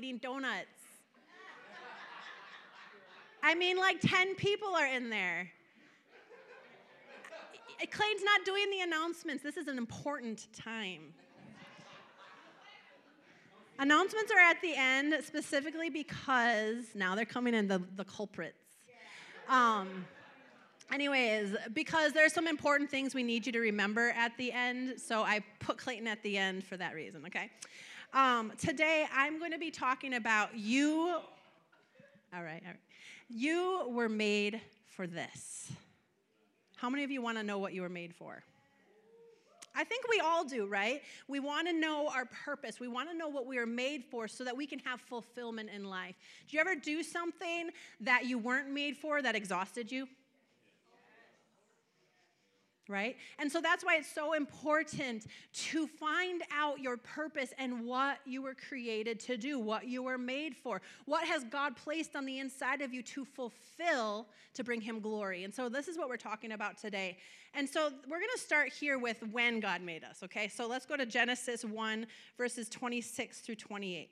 eating 0.00 0.16
donuts. 0.16 0.66
I 3.42 3.54
mean, 3.54 3.76
like 3.76 4.00
10 4.00 4.34
people 4.34 4.68
are 4.68 4.86
in 4.86 5.10
there. 5.10 5.50
Clayton's 7.90 8.24
not 8.24 8.46
doing 8.46 8.70
the 8.70 8.80
announcements. 8.80 9.42
This 9.42 9.58
is 9.58 9.68
an 9.68 9.76
important 9.76 10.46
time. 10.54 11.12
Announcements 13.78 14.32
are 14.32 14.38
at 14.38 14.62
the 14.62 14.72
end 14.74 15.14
specifically 15.22 15.90
because 15.90 16.86
now 16.94 17.14
they're 17.14 17.26
coming 17.26 17.52
in 17.52 17.68
the, 17.68 17.82
the 17.96 18.04
culprits. 18.04 18.56
Um, 19.50 20.06
anyways, 20.90 21.56
because 21.74 22.12
there's 22.12 22.32
some 22.32 22.46
important 22.46 22.90
things 22.90 23.14
we 23.14 23.22
need 23.22 23.44
you 23.44 23.52
to 23.52 23.60
remember 23.60 24.10
at 24.16 24.34
the 24.38 24.50
end, 24.50 24.98
so 24.98 25.22
I 25.22 25.40
put 25.58 25.76
Clayton 25.76 26.06
at 26.06 26.22
the 26.22 26.38
end 26.38 26.64
for 26.64 26.78
that 26.78 26.94
reason, 26.94 27.22
okay? 27.26 27.50
Um, 28.12 28.52
today 28.58 29.06
I'm 29.14 29.38
going 29.38 29.52
to 29.52 29.58
be 29.58 29.70
talking 29.70 30.14
about 30.14 30.56
you. 30.56 31.20
All 32.34 32.42
right, 32.42 32.60
all 32.62 32.72
right. 32.72 32.76
You 33.28 33.88
were 33.88 34.08
made 34.08 34.60
for 34.88 35.06
this. 35.06 35.70
How 36.76 36.90
many 36.90 37.04
of 37.04 37.12
you 37.12 37.22
want 37.22 37.38
to 37.38 37.44
know 37.44 37.58
what 37.58 37.72
you 37.72 37.82
were 37.82 37.88
made 37.88 38.12
for? 38.12 38.42
I 39.76 39.84
think 39.84 40.08
we 40.08 40.18
all 40.18 40.44
do, 40.44 40.66
right? 40.66 41.02
We 41.28 41.38
want 41.38 41.68
to 41.68 41.72
know 41.72 42.08
our 42.08 42.24
purpose. 42.24 42.80
We 42.80 42.88
want 42.88 43.08
to 43.10 43.16
know 43.16 43.28
what 43.28 43.46
we 43.46 43.58
are 43.58 43.66
made 43.66 44.02
for 44.10 44.26
so 44.26 44.42
that 44.42 44.56
we 44.56 44.66
can 44.66 44.80
have 44.80 45.00
fulfillment 45.00 45.70
in 45.72 45.84
life. 45.84 46.16
Do 46.48 46.56
you 46.56 46.60
ever 46.60 46.74
do 46.74 47.04
something 47.04 47.70
that 48.00 48.24
you 48.24 48.38
weren't 48.38 48.70
made 48.70 48.96
for 48.96 49.22
that 49.22 49.36
exhausted 49.36 49.92
you? 49.92 50.08
Right? 52.90 53.16
And 53.38 53.50
so 53.50 53.60
that's 53.60 53.84
why 53.84 53.96
it's 53.96 54.12
so 54.12 54.32
important 54.34 55.26
to 55.52 55.86
find 55.86 56.42
out 56.52 56.80
your 56.80 56.96
purpose 56.96 57.54
and 57.58 57.86
what 57.86 58.18
you 58.26 58.42
were 58.42 58.54
created 58.54 59.20
to 59.20 59.36
do, 59.36 59.58
what 59.58 59.86
you 59.86 60.02
were 60.02 60.18
made 60.18 60.56
for. 60.56 60.82
What 61.06 61.24
has 61.26 61.44
God 61.44 61.76
placed 61.76 62.16
on 62.16 62.26
the 62.26 62.40
inside 62.40 62.82
of 62.82 62.92
you 62.92 63.02
to 63.04 63.24
fulfill 63.24 64.26
to 64.54 64.64
bring 64.64 64.80
Him 64.80 65.00
glory? 65.00 65.44
And 65.44 65.54
so 65.54 65.68
this 65.68 65.86
is 65.88 65.96
what 65.96 66.08
we're 66.08 66.16
talking 66.16 66.52
about 66.52 66.76
today. 66.76 67.16
And 67.54 67.68
so 67.68 67.90
we're 68.08 68.18
going 68.18 68.30
to 68.34 68.40
start 68.40 68.72
here 68.72 68.98
with 68.98 69.22
when 69.32 69.60
God 69.60 69.80
made 69.80 70.04
us, 70.04 70.22
okay? 70.24 70.48
So 70.48 70.66
let's 70.66 70.86
go 70.86 70.96
to 70.96 71.06
Genesis 71.06 71.64
1, 71.64 72.06
verses 72.36 72.68
26 72.68 73.38
through 73.40 73.56
28. 73.56 74.10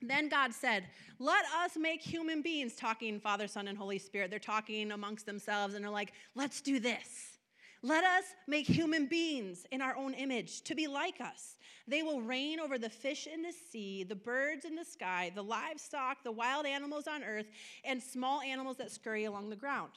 Then 0.00 0.28
God 0.28 0.52
said, 0.52 0.84
Let 1.18 1.44
us 1.64 1.76
make 1.76 2.00
human 2.00 2.42
beings, 2.42 2.76
talking 2.76 3.18
Father, 3.18 3.48
Son, 3.48 3.66
and 3.66 3.76
Holy 3.76 3.98
Spirit. 3.98 4.30
They're 4.30 4.38
talking 4.38 4.92
amongst 4.92 5.26
themselves 5.26 5.74
and 5.74 5.84
they're 5.84 5.90
like, 5.90 6.12
Let's 6.36 6.60
do 6.60 6.78
this. 6.78 7.37
Let 7.82 8.02
us 8.02 8.24
make 8.48 8.66
human 8.66 9.06
beings 9.06 9.64
in 9.70 9.80
our 9.80 9.96
own 9.96 10.12
image 10.14 10.62
to 10.62 10.74
be 10.74 10.88
like 10.88 11.20
us. 11.20 11.56
They 11.86 12.02
will 12.02 12.20
reign 12.20 12.58
over 12.58 12.76
the 12.76 12.90
fish 12.90 13.26
in 13.26 13.42
the 13.42 13.52
sea, 13.52 14.02
the 14.02 14.16
birds 14.16 14.64
in 14.64 14.74
the 14.74 14.84
sky, 14.84 15.30
the 15.34 15.44
livestock, 15.44 16.24
the 16.24 16.32
wild 16.32 16.66
animals 16.66 17.06
on 17.06 17.22
earth, 17.22 17.46
and 17.84 18.02
small 18.02 18.40
animals 18.40 18.78
that 18.78 18.90
scurry 18.90 19.24
along 19.24 19.50
the 19.50 19.56
ground. 19.56 19.92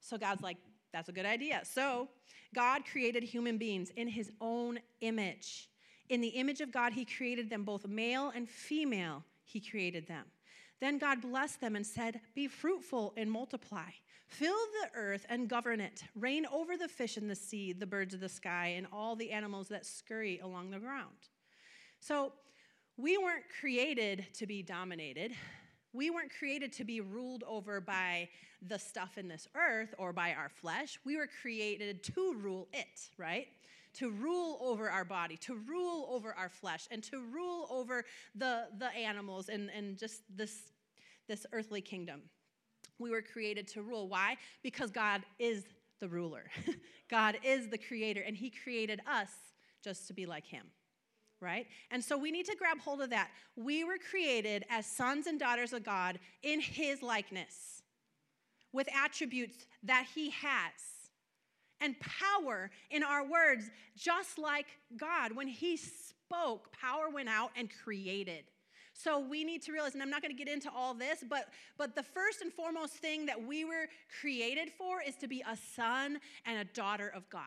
So 0.00 0.18
God's 0.18 0.42
like, 0.42 0.58
that's 0.92 1.08
a 1.08 1.12
good 1.12 1.26
idea. 1.26 1.62
So 1.64 2.08
God 2.54 2.82
created 2.84 3.24
human 3.24 3.56
beings 3.56 3.90
in 3.96 4.06
his 4.06 4.30
own 4.40 4.78
image. 5.00 5.70
In 6.10 6.20
the 6.20 6.28
image 6.28 6.60
of 6.60 6.70
God, 6.70 6.92
he 6.92 7.06
created 7.06 7.48
them 7.48 7.64
both 7.64 7.86
male 7.86 8.30
and 8.34 8.48
female, 8.48 9.24
he 9.44 9.60
created 9.60 10.06
them. 10.06 10.24
Then 10.80 10.98
God 10.98 11.22
blessed 11.22 11.60
them 11.60 11.76
and 11.76 11.86
said, 11.86 12.20
Be 12.34 12.46
fruitful 12.46 13.14
and 13.16 13.30
multiply. 13.30 13.90
Fill 14.38 14.56
the 14.82 14.98
earth 14.98 15.26
and 15.28 15.48
govern 15.48 15.80
it. 15.80 16.02
Reign 16.16 16.44
over 16.52 16.76
the 16.76 16.88
fish 16.88 17.16
in 17.16 17.28
the 17.28 17.36
sea, 17.36 17.72
the 17.72 17.86
birds 17.86 18.14
of 18.14 18.20
the 18.20 18.28
sky, 18.28 18.74
and 18.76 18.84
all 18.92 19.14
the 19.14 19.30
animals 19.30 19.68
that 19.68 19.86
scurry 19.86 20.40
along 20.40 20.70
the 20.70 20.78
ground. 20.78 21.28
So, 22.00 22.32
we 22.96 23.16
weren't 23.16 23.44
created 23.60 24.26
to 24.34 24.46
be 24.46 24.62
dominated. 24.62 25.32
We 25.92 26.10
weren't 26.10 26.32
created 26.36 26.72
to 26.74 26.84
be 26.84 27.00
ruled 27.00 27.44
over 27.46 27.80
by 27.80 28.28
the 28.60 28.78
stuff 28.78 29.18
in 29.18 29.28
this 29.28 29.46
earth 29.54 29.94
or 29.98 30.12
by 30.12 30.32
our 30.32 30.48
flesh. 30.48 30.98
We 31.04 31.16
were 31.16 31.28
created 31.40 32.02
to 32.14 32.34
rule 32.34 32.66
it, 32.72 33.10
right? 33.16 33.46
To 33.94 34.10
rule 34.10 34.58
over 34.60 34.90
our 34.90 35.04
body, 35.04 35.36
to 35.38 35.54
rule 35.54 36.08
over 36.10 36.34
our 36.34 36.48
flesh, 36.48 36.88
and 36.90 37.04
to 37.04 37.20
rule 37.20 37.68
over 37.70 38.04
the, 38.34 38.64
the 38.78 38.88
animals 38.88 39.48
and, 39.48 39.70
and 39.70 39.96
just 39.96 40.22
this, 40.36 40.72
this 41.28 41.46
earthly 41.52 41.80
kingdom. 41.80 42.22
We 42.98 43.10
were 43.10 43.22
created 43.22 43.68
to 43.68 43.82
rule. 43.82 44.08
Why? 44.08 44.36
Because 44.62 44.90
God 44.90 45.22
is 45.38 45.64
the 46.00 46.08
ruler. 46.08 46.44
God 47.10 47.38
is 47.42 47.68
the 47.68 47.78
creator, 47.78 48.20
and 48.20 48.36
He 48.36 48.50
created 48.50 49.00
us 49.06 49.30
just 49.82 50.06
to 50.08 50.14
be 50.14 50.26
like 50.26 50.46
Him. 50.46 50.66
Right? 51.40 51.66
And 51.90 52.02
so 52.02 52.16
we 52.16 52.30
need 52.30 52.46
to 52.46 52.56
grab 52.56 52.78
hold 52.78 53.02
of 53.02 53.10
that. 53.10 53.30
We 53.56 53.84
were 53.84 53.98
created 53.98 54.64
as 54.70 54.86
sons 54.86 55.26
and 55.26 55.38
daughters 55.38 55.72
of 55.72 55.84
God 55.84 56.18
in 56.42 56.60
His 56.60 57.02
likeness 57.02 57.82
with 58.72 58.88
attributes 58.94 59.66
that 59.82 60.06
He 60.14 60.30
has 60.30 60.72
and 61.80 61.94
power 62.00 62.70
in 62.90 63.02
our 63.02 63.26
words, 63.26 63.70
just 63.96 64.38
like 64.38 64.66
God. 64.96 65.32
When 65.34 65.48
He 65.48 65.76
spoke, 65.76 66.72
power 66.72 67.10
went 67.12 67.28
out 67.28 67.50
and 67.56 67.68
created. 67.82 68.44
So 68.94 69.18
we 69.18 69.42
need 69.42 69.62
to 69.62 69.72
realize, 69.72 69.94
and 69.94 70.02
I'm 70.02 70.08
not 70.08 70.22
going 70.22 70.34
to 70.34 70.38
get 70.38 70.52
into 70.52 70.70
all 70.74 70.94
this, 70.94 71.24
but, 71.28 71.48
but 71.76 71.96
the 71.96 72.02
first 72.02 72.40
and 72.40 72.52
foremost 72.52 72.94
thing 72.94 73.26
that 73.26 73.44
we 73.44 73.64
were 73.64 73.88
created 74.20 74.70
for 74.78 75.02
is 75.02 75.16
to 75.16 75.26
be 75.26 75.42
a 75.46 75.56
son 75.74 76.18
and 76.46 76.58
a 76.58 76.64
daughter 76.64 77.12
of 77.14 77.28
God. 77.28 77.42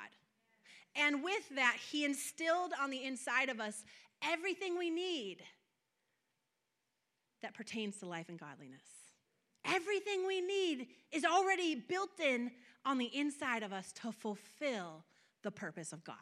And 0.95 1.23
with 1.23 1.49
that, 1.55 1.77
He 1.89 2.03
instilled 2.03 2.73
on 2.81 2.89
the 2.89 3.03
inside 3.03 3.49
of 3.49 3.61
us 3.61 3.85
everything 4.21 4.77
we 4.77 4.89
need 4.89 5.37
that 7.41 7.53
pertains 7.53 7.97
to 7.97 8.05
life 8.05 8.27
and 8.29 8.39
godliness. 8.39 8.81
Everything 9.63 10.27
we 10.27 10.41
need 10.41 10.87
is 11.11 11.23
already 11.23 11.75
built 11.75 12.19
in 12.19 12.51
on 12.85 12.97
the 12.97 13.09
inside 13.17 13.63
of 13.63 13.71
us 13.71 13.91
to 13.93 14.11
fulfill 14.11 15.05
the 15.43 15.51
purpose 15.51 15.93
of 15.93 16.03
God. 16.03 16.15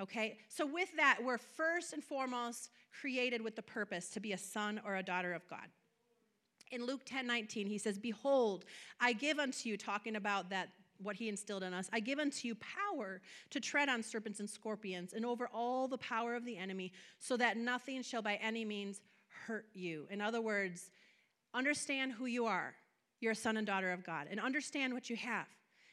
Okay? 0.00 0.38
So, 0.48 0.66
with 0.66 0.88
that, 0.96 1.18
we're 1.22 1.38
first 1.38 1.92
and 1.92 2.02
foremost 2.02 2.70
created 3.00 3.42
with 3.42 3.56
the 3.56 3.62
purpose 3.62 4.08
to 4.10 4.20
be 4.20 4.32
a 4.32 4.38
son 4.38 4.80
or 4.84 4.96
a 4.96 5.02
daughter 5.02 5.32
of 5.32 5.48
God. 5.48 5.66
In 6.70 6.84
Luke 6.84 7.02
10 7.04 7.26
19, 7.26 7.66
he 7.66 7.78
says, 7.78 7.98
Behold, 7.98 8.64
I 9.00 9.12
give 9.12 9.38
unto 9.38 9.68
you, 9.68 9.76
talking 9.76 10.16
about 10.16 10.50
that 10.50 10.70
what 11.00 11.16
he 11.16 11.28
instilled 11.28 11.62
in 11.62 11.72
us. 11.72 11.88
I 11.92 12.00
give 12.00 12.18
unto 12.18 12.48
you 12.48 12.56
power 12.56 13.20
to 13.50 13.60
tread 13.60 13.88
on 13.88 14.02
serpents 14.02 14.40
and 14.40 14.50
scorpions 14.50 15.12
and 15.12 15.24
over 15.24 15.48
all 15.54 15.88
the 15.88 15.98
power 15.98 16.34
of 16.34 16.44
the 16.44 16.56
enemy, 16.56 16.92
so 17.18 17.36
that 17.36 17.56
nothing 17.56 18.02
shall 18.02 18.22
by 18.22 18.34
any 18.36 18.64
means 18.64 19.00
hurt 19.46 19.66
you. 19.72 20.06
In 20.10 20.20
other 20.20 20.40
words, 20.40 20.90
understand 21.54 22.12
who 22.12 22.26
you 22.26 22.46
are. 22.46 22.74
You're 23.20 23.32
a 23.32 23.36
son 23.36 23.56
and 23.56 23.66
daughter 23.66 23.92
of 23.92 24.04
God, 24.04 24.26
and 24.30 24.38
understand 24.38 24.94
what 24.94 25.08
you 25.08 25.16
have. 25.16 25.46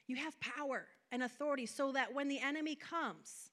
You 0.08 0.18
have 0.18 0.40
power 0.40 0.88
and 1.12 1.24
authority 1.24 1.66
so 1.66 1.92
that 1.94 2.14
when 2.14 2.28
the 2.28 2.40
enemy 2.40 2.76
comes, 2.76 3.50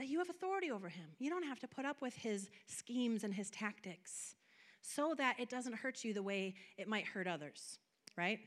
that 0.00 0.08
you 0.08 0.18
have 0.18 0.30
authority 0.30 0.70
over 0.70 0.88
him. 0.88 1.04
You 1.18 1.28
don't 1.28 1.42
have 1.42 1.60
to 1.60 1.68
put 1.68 1.84
up 1.84 2.00
with 2.00 2.16
his 2.16 2.48
schemes 2.66 3.22
and 3.22 3.34
his 3.34 3.50
tactics 3.50 4.34
so 4.80 5.14
that 5.18 5.38
it 5.38 5.50
doesn't 5.50 5.74
hurt 5.74 6.02
you 6.04 6.14
the 6.14 6.22
way 6.22 6.54
it 6.78 6.88
might 6.88 7.04
hurt 7.04 7.26
others, 7.26 7.78
right? 8.16 8.40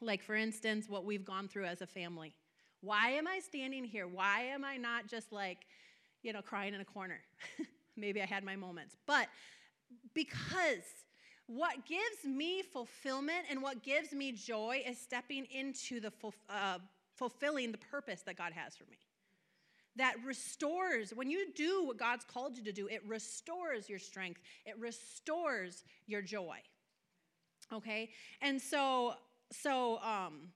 Like, 0.00 0.22
for 0.22 0.36
instance, 0.36 0.88
what 0.88 1.04
we've 1.04 1.24
gone 1.24 1.48
through 1.48 1.64
as 1.64 1.82
a 1.82 1.88
family. 1.88 2.36
Why 2.82 3.10
am 3.10 3.26
I 3.26 3.40
standing 3.40 3.82
here? 3.82 4.06
Why 4.06 4.42
am 4.42 4.64
I 4.64 4.76
not 4.76 5.08
just 5.08 5.32
like, 5.32 5.66
you 6.22 6.32
know, 6.32 6.40
crying 6.40 6.72
in 6.72 6.80
a 6.80 6.84
corner? 6.84 7.18
Maybe 7.96 8.22
I 8.22 8.26
had 8.26 8.44
my 8.44 8.54
moments. 8.54 8.96
But 9.08 9.26
because 10.14 10.84
what 11.48 11.84
gives 11.84 12.24
me 12.24 12.62
fulfillment 12.62 13.46
and 13.50 13.60
what 13.60 13.82
gives 13.82 14.12
me 14.12 14.30
joy 14.30 14.84
is 14.86 14.98
stepping 14.98 15.46
into 15.46 15.98
the 15.98 16.12
uh, 16.48 16.78
fulfilling 17.16 17.72
the 17.72 17.78
purpose 17.78 18.22
that 18.22 18.38
God 18.38 18.52
has 18.52 18.76
for 18.76 18.84
me 18.84 18.98
that 19.96 20.14
restores, 20.24 21.12
when 21.12 21.30
you 21.30 21.52
do 21.54 21.84
what 21.84 21.98
God's 21.98 22.24
called 22.24 22.56
you 22.56 22.64
to 22.64 22.72
do, 22.72 22.86
it 22.86 23.02
restores 23.06 23.88
your 23.88 23.98
strength, 23.98 24.40
it 24.64 24.78
restores 24.78 25.84
your 26.06 26.22
joy. 26.22 26.58
Okay? 27.72 28.10
And 28.40 28.60
so, 28.60 29.14
so, 29.52 29.98
um, 29.98 30.50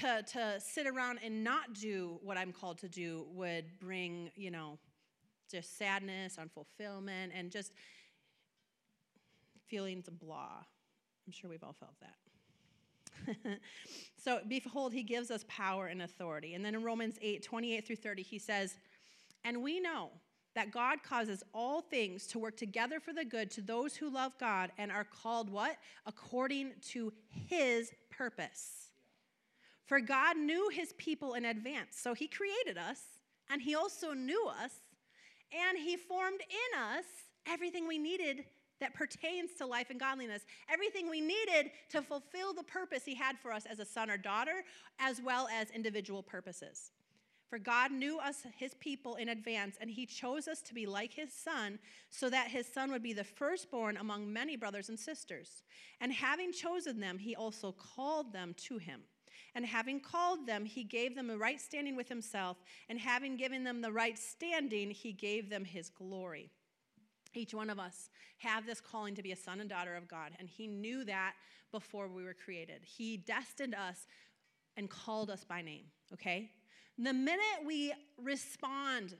to, 0.00 0.22
to 0.32 0.60
sit 0.60 0.86
around 0.86 1.20
and 1.24 1.44
not 1.44 1.72
do 1.74 2.18
what 2.22 2.36
I'm 2.36 2.52
called 2.52 2.78
to 2.78 2.88
do 2.88 3.26
would 3.32 3.78
bring, 3.78 4.30
you 4.34 4.50
know, 4.50 4.78
just 5.50 5.78
sadness, 5.78 6.36
unfulfillment, 6.36 7.30
and 7.34 7.50
just 7.50 7.72
feelings 9.66 10.08
of 10.08 10.18
blah. 10.18 10.58
I'm 11.26 11.32
sure 11.32 11.48
we've 11.50 11.62
all 11.62 11.76
felt 11.78 11.94
that. 12.00 12.25
so, 14.16 14.40
behold, 14.48 14.92
he 14.92 15.02
gives 15.02 15.30
us 15.30 15.44
power 15.48 15.86
and 15.86 16.02
authority. 16.02 16.54
And 16.54 16.64
then 16.64 16.74
in 16.74 16.82
Romans 16.82 17.16
8 17.20 17.42
28 17.42 17.86
through 17.86 17.96
30, 17.96 18.22
he 18.22 18.38
says, 18.38 18.76
And 19.44 19.62
we 19.62 19.80
know 19.80 20.10
that 20.54 20.72
God 20.72 21.02
causes 21.02 21.42
all 21.52 21.82
things 21.82 22.26
to 22.28 22.38
work 22.38 22.56
together 22.56 22.98
for 22.98 23.12
the 23.12 23.24
good 23.24 23.50
to 23.52 23.60
those 23.60 23.94
who 23.94 24.08
love 24.08 24.32
God 24.40 24.72
and 24.78 24.90
are 24.90 25.04
called 25.04 25.50
what? 25.50 25.76
According 26.06 26.72
to 26.92 27.12
his 27.28 27.92
purpose. 28.10 28.90
For 29.84 30.00
God 30.00 30.36
knew 30.36 30.68
his 30.70 30.94
people 30.94 31.34
in 31.34 31.44
advance. 31.44 31.98
So 32.00 32.14
he 32.14 32.26
created 32.26 32.78
us, 32.78 33.00
and 33.50 33.62
he 33.62 33.74
also 33.74 34.14
knew 34.14 34.48
us, 34.48 34.72
and 35.52 35.78
he 35.78 35.96
formed 35.96 36.40
in 36.40 36.80
us 36.80 37.04
everything 37.46 37.86
we 37.86 37.98
needed 37.98 38.44
that 38.80 38.94
pertains 38.94 39.50
to 39.58 39.66
life 39.66 39.90
and 39.90 40.00
godliness, 40.00 40.42
everything 40.68 41.08
we 41.08 41.20
needed 41.20 41.70
to 41.90 42.02
fulfill 42.02 42.52
the 42.52 42.62
purpose 42.62 43.04
He 43.04 43.14
had 43.14 43.38
for 43.38 43.52
us 43.52 43.66
as 43.66 43.80
a 43.80 43.84
son 43.84 44.10
or 44.10 44.16
daughter, 44.16 44.64
as 44.98 45.20
well 45.20 45.48
as 45.52 45.70
individual 45.70 46.22
purposes. 46.22 46.90
For 47.48 47.58
God 47.60 47.92
knew 47.92 48.18
us, 48.18 48.44
his 48.56 48.74
people, 48.74 49.14
in 49.14 49.28
advance, 49.28 49.76
and 49.80 49.88
he 49.88 50.04
chose 50.04 50.48
us 50.48 50.60
to 50.62 50.74
be 50.74 50.84
like 50.84 51.14
his 51.14 51.32
son, 51.32 51.78
so 52.10 52.28
that 52.28 52.48
his 52.48 52.66
son 52.66 52.90
would 52.90 53.04
be 53.04 53.12
the 53.12 53.22
firstborn 53.22 53.96
among 53.98 54.32
many 54.32 54.56
brothers 54.56 54.88
and 54.88 54.98
sisters. 54.98 55.62
And 56.00 56.12
having 56.12 56.52
chosen 56.52 56.98
them, 56.98 57.18
he 57.18 57.36
also 57.36 57.72
called 57.72 58.32
them 58.32 58.54
to 58.66 58.78
him. 58.78 59.02
And 59.54 59.64
having 59.64 60.00
called 60.00 60.46
them, 60.46 60.64
he 60.64 60.82
gave 60.82 61.14
them 61.14 61.30
a 61.30 61.36
right 61.36 61.60
standing 61.60 61.94
with 61.94 62.08
himself. 62.08 62.56
And 62.88 62.98
having 62.98 63.36
given 63.36 63.62
them 63.62 63.80
the 63.80 63.92
right 63.92 64.18
standing, 64.18 64.90
he 64.90 65.12
gave 65.12 65.48
them 65.48 65.64
his 65.64 65.88
glory. 65.88 66.50
Each 67.36 67.54
one 67.54 67.70
of 67.70 67.78
us 67.78 68.08
have 68.38 68.66
this 68.66 68.80
calling 68.80 69.14
to 69.14 69.22
be 69.22 69.32
a 69.32 69.36
son 69.36 69.60
and 69.60 69.68
daughter 69.68 69.94
of 69.94 70.08
God, 70.08 70.32
and 70.38 70.48
he 70.48 70.66
knew 70.66 71.04
that 71.04 71.34
before 71.70 72.08
we 72.08 72.24
were 72.24 72.34
created. 72.34 72.80
He 72.82 73.16
destined 73.16 73.74
us 73.74 74.06
and 74.76 74.88
called 74.88 75.30
us 75.30 75.44
by 75.44 75.62
name, 75.62 75.84
okay? 76.12 76.50
The 76.98 77.12
minute 77.12 77.64
we 77.66 77.92
respond 78.16 79.16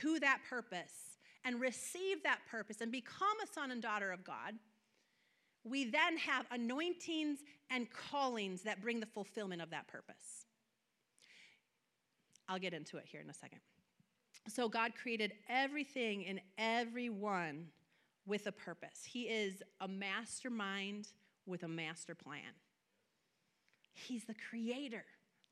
to 0.00 0.20
that 0.20 0.40
purpose 0.48 1.18
and 1.44 1.60
receive 1.60 2.22
that 2.22 2.40
purpose 2.50 2.80
and 2.80 2.92
become 2.92 3.40
a 3.42 3.52
son 3.52 3.70
and 3.70 3.82
daughter 3.82 4.12
of 4.12 4.24
God, 4.24 4.54
we 5.64 5.84
then 5.84 6.18
have 6.18 6.46
anointings 6.50 7.38
and 7.70 7.86
callings 7.90 8.62
that 8.62 8.82
bring 8.82 9.00
the 9.00 9.06
fulfillment 9.06 9.62
of 9.62 9.70
that 9.70 9.88
purpose. 9.88 10.46
I'll 12.46 12.58
get 12.58 12.74
into 12.74 12.98
it 12.98 13.04
here 13.06 13.22
in 13.22 13.30
a 13.30 13.34
second. 13.34 13.60
So, 14.48 14.68
God 14.68 14.92
created 14.94 15.32
everything 15.48 16.26
and 16.26 16.40
everyone 16.58 17.66
with 18.26 18.46
a 18.46 18.52
purpose. 18.52 19.04
He 19.04 19.22
is 19.22 19.62
a 19.80 19.88
mastermind 19.88 21.08
with 21.46 21.62
a 21.62 21.68
master 21.68 22.14
plan. 22.14 22.52
He's 23.92 24.24
the 24.24 24.34
creator 24.50 25.04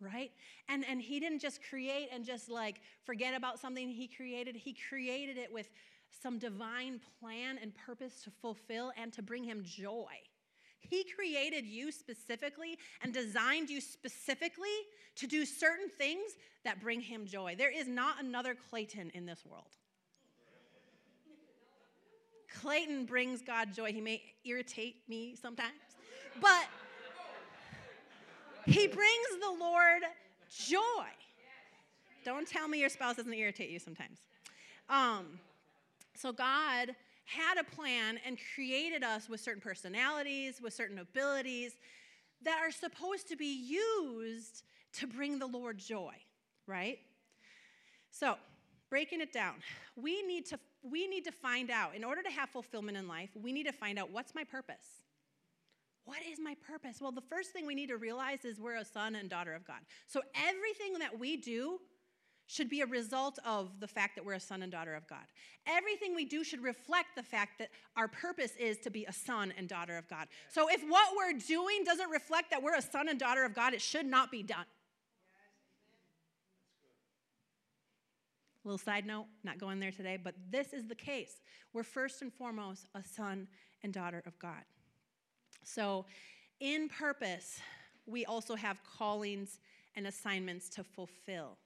right? 0.02 0.32
And, 0.68 0.84
and 0.88 1.00
he 1.00 1.20
didn't 1.20 1.38
just 1.38 1.60
create 1.68 2.08
and 2.12 2.24
just 2.24 2.50
like 2.50 2.80
forget 3.04 3.34
about 3.34 3.58
something 3.58 3.88
he 3.88 4.08
created, 4.08 4.56
he 4.56 4.74
created 4.88 5.38
it 5.38 5.52
with 5.52 5.68
some 6.22 6.38
divine 6.38 7.00
plan 7.20 7.58
and 7.62 7.72
purpose 7.74 8.22
to 8.24 8.30
fulfill 8.30 8.92
and 8.96 9.12
to 9.12 9.22
bring 9.22 9.44
him 9.44 9.62
joy. 9.64 10.12
He 10.88 11.04
created 11.04 11.64
you 11.66 11.90
specifically 11.90 12.78
and 13.02 13.12
designed 13.12 13.70
you 13.70 13.80
specifically 13.80 14.68
to 15.16 15.26
do 15.26 15.44
certain 15.44 15.88
things 15.88 16.32
that 16.64 16.80
bring 16.80 17.00
him 17.00 17.26
joy. 17.26 17.54
There 17.56 17.70
is 17.70 17.88
not 17.88 18.20
another 18.20 18.54
Clayton 18.70 19.10
in 19.14 19.26
this 19.26 19.44
world. 19.44 19.76
Clayton 22.60 23.06
brings 23.06 23.40
God 23.42 23.72
joy. 23.74 23.92
He 23.92 24.00
may 24.00 24.22
irritate 24.44 24.96
me 25.08 25.34
sometimes, 25.40 25.72
but 26.40 26.66
he 28.66 28.86
brings 28.86 29.26
the 29.40 29.56
Lord 29.58 30.02
joy. 30.50 31.08
Don't 32.24 32.46
tell 32.46 32.68
me 32.68 32.78
your 32.78 32.88
spouse 32.88 33.16
doesn't 33.16 33.32
irritate 33.32 33.70
you 33.70 33.78
sometimes. 33.78 34.18
Um, 34.88 35.40
so 36.14 36.32
God 36.32 36.94
had 37.32 37.58
a 37.58 37.64
plan 37.64 38.18
and 38.26 38.38
created 38.54 39.02
us 39.02 39.28
with 39.28 39.40
certain 39.40 39.60
personalities, 39.60 40.60
with 40.60 40.74
certain 40.74 40.98
abilities 40.98 41.72
that 42.42 42.58
are 42.60 42.70
supposed 42.70 43.28
to 43.28 43.36
be 43.36 43.46
used 43.46 44.62
to 44.94 45.06
bring 45.06 45.38
the 45.38 45.46
Lord 45.46 45.78
joy, 45.78 46.14
right? 46.66 46.98
So, 48.10 48.36
breaking 48.90 49.20
it 49.20 49.32
down, 49.32 49.54
we 49.96 50.22
need 50.22 50.46
to 50.46 50.58
we 50.82 51.06
need 51.06 51.24
to 51.24 51.32
find 51.32 51.70
out 51.70 51.94
in 51.94 52.02
order 52.02 52.22
to 52.22 52.30
have 52.30 52.50
fulfillment 52.50 52.96
in 52.96 53.06
life, 53.06 53.30
we 53.40 53.52
need 53.52 53.66
to 53.66 53.72
find 53.72 53.98
out 53.98 54.10
what's 54.10 54.34
my 54.34 54.42
purpose? 54.42 55.02
What 56.04 56.18
is 56.28 56.40
my 56.40 56.56
purpose? 56.66 57.00
Well, 57.00 57.12
the 57.12 57.20
first 57.20 57.50
thing 57.50 57.66
we 57.66 57.76
need 57.76 57.88
to 57.90 57.96
realize 57.96 58.44
is 58.44 58.60
we're 58.60 58.76
a 58.76 58.84
son 58.84 59.14
and 59.14 59.30
daughter 59.30 59.54
of 59.54 59.64
God. 59.64 59.78
So 60.08 60.20
everything 60.34 60.98
that 60.98 61.16
we 61.16 61.36
do 61.36 61.78
should 62.46 62.68
be 62.68 62.80
a 62.80 62.86
result 62.86 63.38
of 63.46 63.80
the 63.80 63.88
fact 63.88 64.16
that 64.16 64.24
we're 64.24 64.34
a 64.34 64.40
son 64.40 64.62
and 64.62 64.70
daughter 64.70 64.94
of 64.94 65.06
God. 65.06 65.24
Everything 65.66 66.14
we 66.14 66.24
do 66.24 66.44
should 66.44 66.62
reflect 66.62 67.08
the 67.16 67.22
fact 67.22 67.58
that 67.58 67.70
our 67.96 68.08
purpose 68.08 68.52
is 68.58 68.78
to 68.78 68.90
be 68.90 69.04
a 69.04 69.12
son 69.12 69.52
and 69.56 69.68
daughter 69.68 69.96
of 69.96 70.08
God. 70.08 70.28
So 70.50 70.68
if 70.68 70.82
what 70.82 71.16
we're 71.16 71.38
doing 71.38 71.84
doesn't 71.84 72.10
reflect 72.10 72.50
that 72.50 72.62
we're 72.62 72.76
a 72.76 72.82
son 72.82 73.08
and 73.08 73.18
daughter 73.18 73.44
of 73.44 73.54
God, 73.54 73.74
it 73.74 73.80
should 73.80 74.06
not 74.06 74.30
be 74.30 74.42
done. 74.42 74.66
Little 78.64 78.78
side 78.78 79.06
note, 79.06 79.26
not 79.42 79.58
going 79.58 79.80
there 79.80 79.90
today, 79.90 80.18
but 80.22 80.34
this 80.50 80.72
is 80.72 80.86
the 80.86 80.94
case. 80.94 81.40
We're 81.72 81.82
first 81.82 82.22
and 82.22 82.32
foremost 82.32 82.86
a 82.94 83.02
son 83.02 83.48
and 83.82 83.92
daughter 83.92 84.22
of 84.26 84.38
God. 84.38 84.62
So, 85.64 86.06
in 86.60 86.88
purpose, 86.88 87.60
we 88.06 88.24
also 88.24 88.54
have 88.54 88.80
callings 88.84 89.58
and 89.96 90.06
assignments 90.06 90.68
to 90.70 90.84
fulfill 90.84 91.58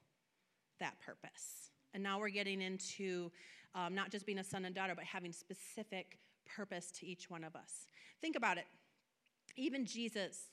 that 0.80 0.96
purpose. 1.04 1.70
And 1.94 2.02
now 2.02 2.18
we're 2.18 2.28
getting 2.28 2.60
into 2.60 3.30
um, 3.74 3.94
not 3.94 4.10
just 4.10 4.26
being 4.26 4.38
a 4.38 4.44
son 4.44 4.64
and 4.64 4.74
daughter, 4.74 4.94
but 4.94 5.04
having 5.04 5.32
specific 5.32 6.18
purpose 6.56 6.90
to 6.92 7.06
each 7.06 7.30
one 7.30 7.44
of 7.44 7.54
us. 7.56 7.86
Think 8.20 8.36
about 8.36 8.58
it. 8.58 8.66
Even 9.56 9.84
Jesus 9.86 10.50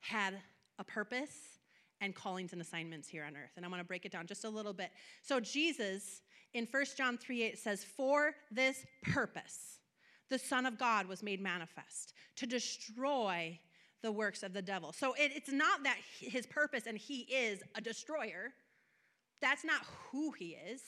had 0.00 0.34
a 0.78 0.84
purpose 0.84 1.58
and 2.00 2.14
callings 2.14 2.52
and 2.52 2.62
assignments 2.62 3.08
here 3.08 3.24
on 3.24 3.36
earth. 3.36 3.52
And 3.56 3.64
I'm 3.64 3.70
going 3.70 3.82
to 3.82 3.86
break 3.86 4.06
it 4.06 4.12
down 4.12 4.26
just 4.26 4.44
a 4.44 4.48
little 4.48 4.72
bit. 4.72 4.90
So, 5.22 5.40
Jesus 5.40 6.22
in 6.54 6.66
1 6.70 6.84
John 6.96 7.18
3 7.18 7.42
8 7.42 7.58
says, 7.58 7.84
For 7.84 8.34
this 8.50 8.84
purpose, 9.02 9.80
the 10.30 10.38
Son 10.38 10.64
of 10.64 10.78
God 10.78 11.06
was 11.06 11.22
made 11.22 11.40
manifest 11.40 12.14
to 12.36 12.46
destroy 12.46 13.58
the 14.02 14.12
works 14.12 14.42
of 14.42 14.52
the 14.52 14.62
devil. 14.62 14.92
So 14.92 15.12
it, 15.14 15.32
it's 15.34 15.52
not 15.52 15.82
that 15.84 15.96
his 16.18 16.46
purpose 16.46 16.84
and 16.86 16.96
he 16.96 17.20
is 17.22 17.62
a 17.74 17.80
destroyer. 17.80 18.52
That's 19.40 19.64
not 19.64 19.82
who 20.10 20.32
he 20.32 20.56
is. 20.70 20.82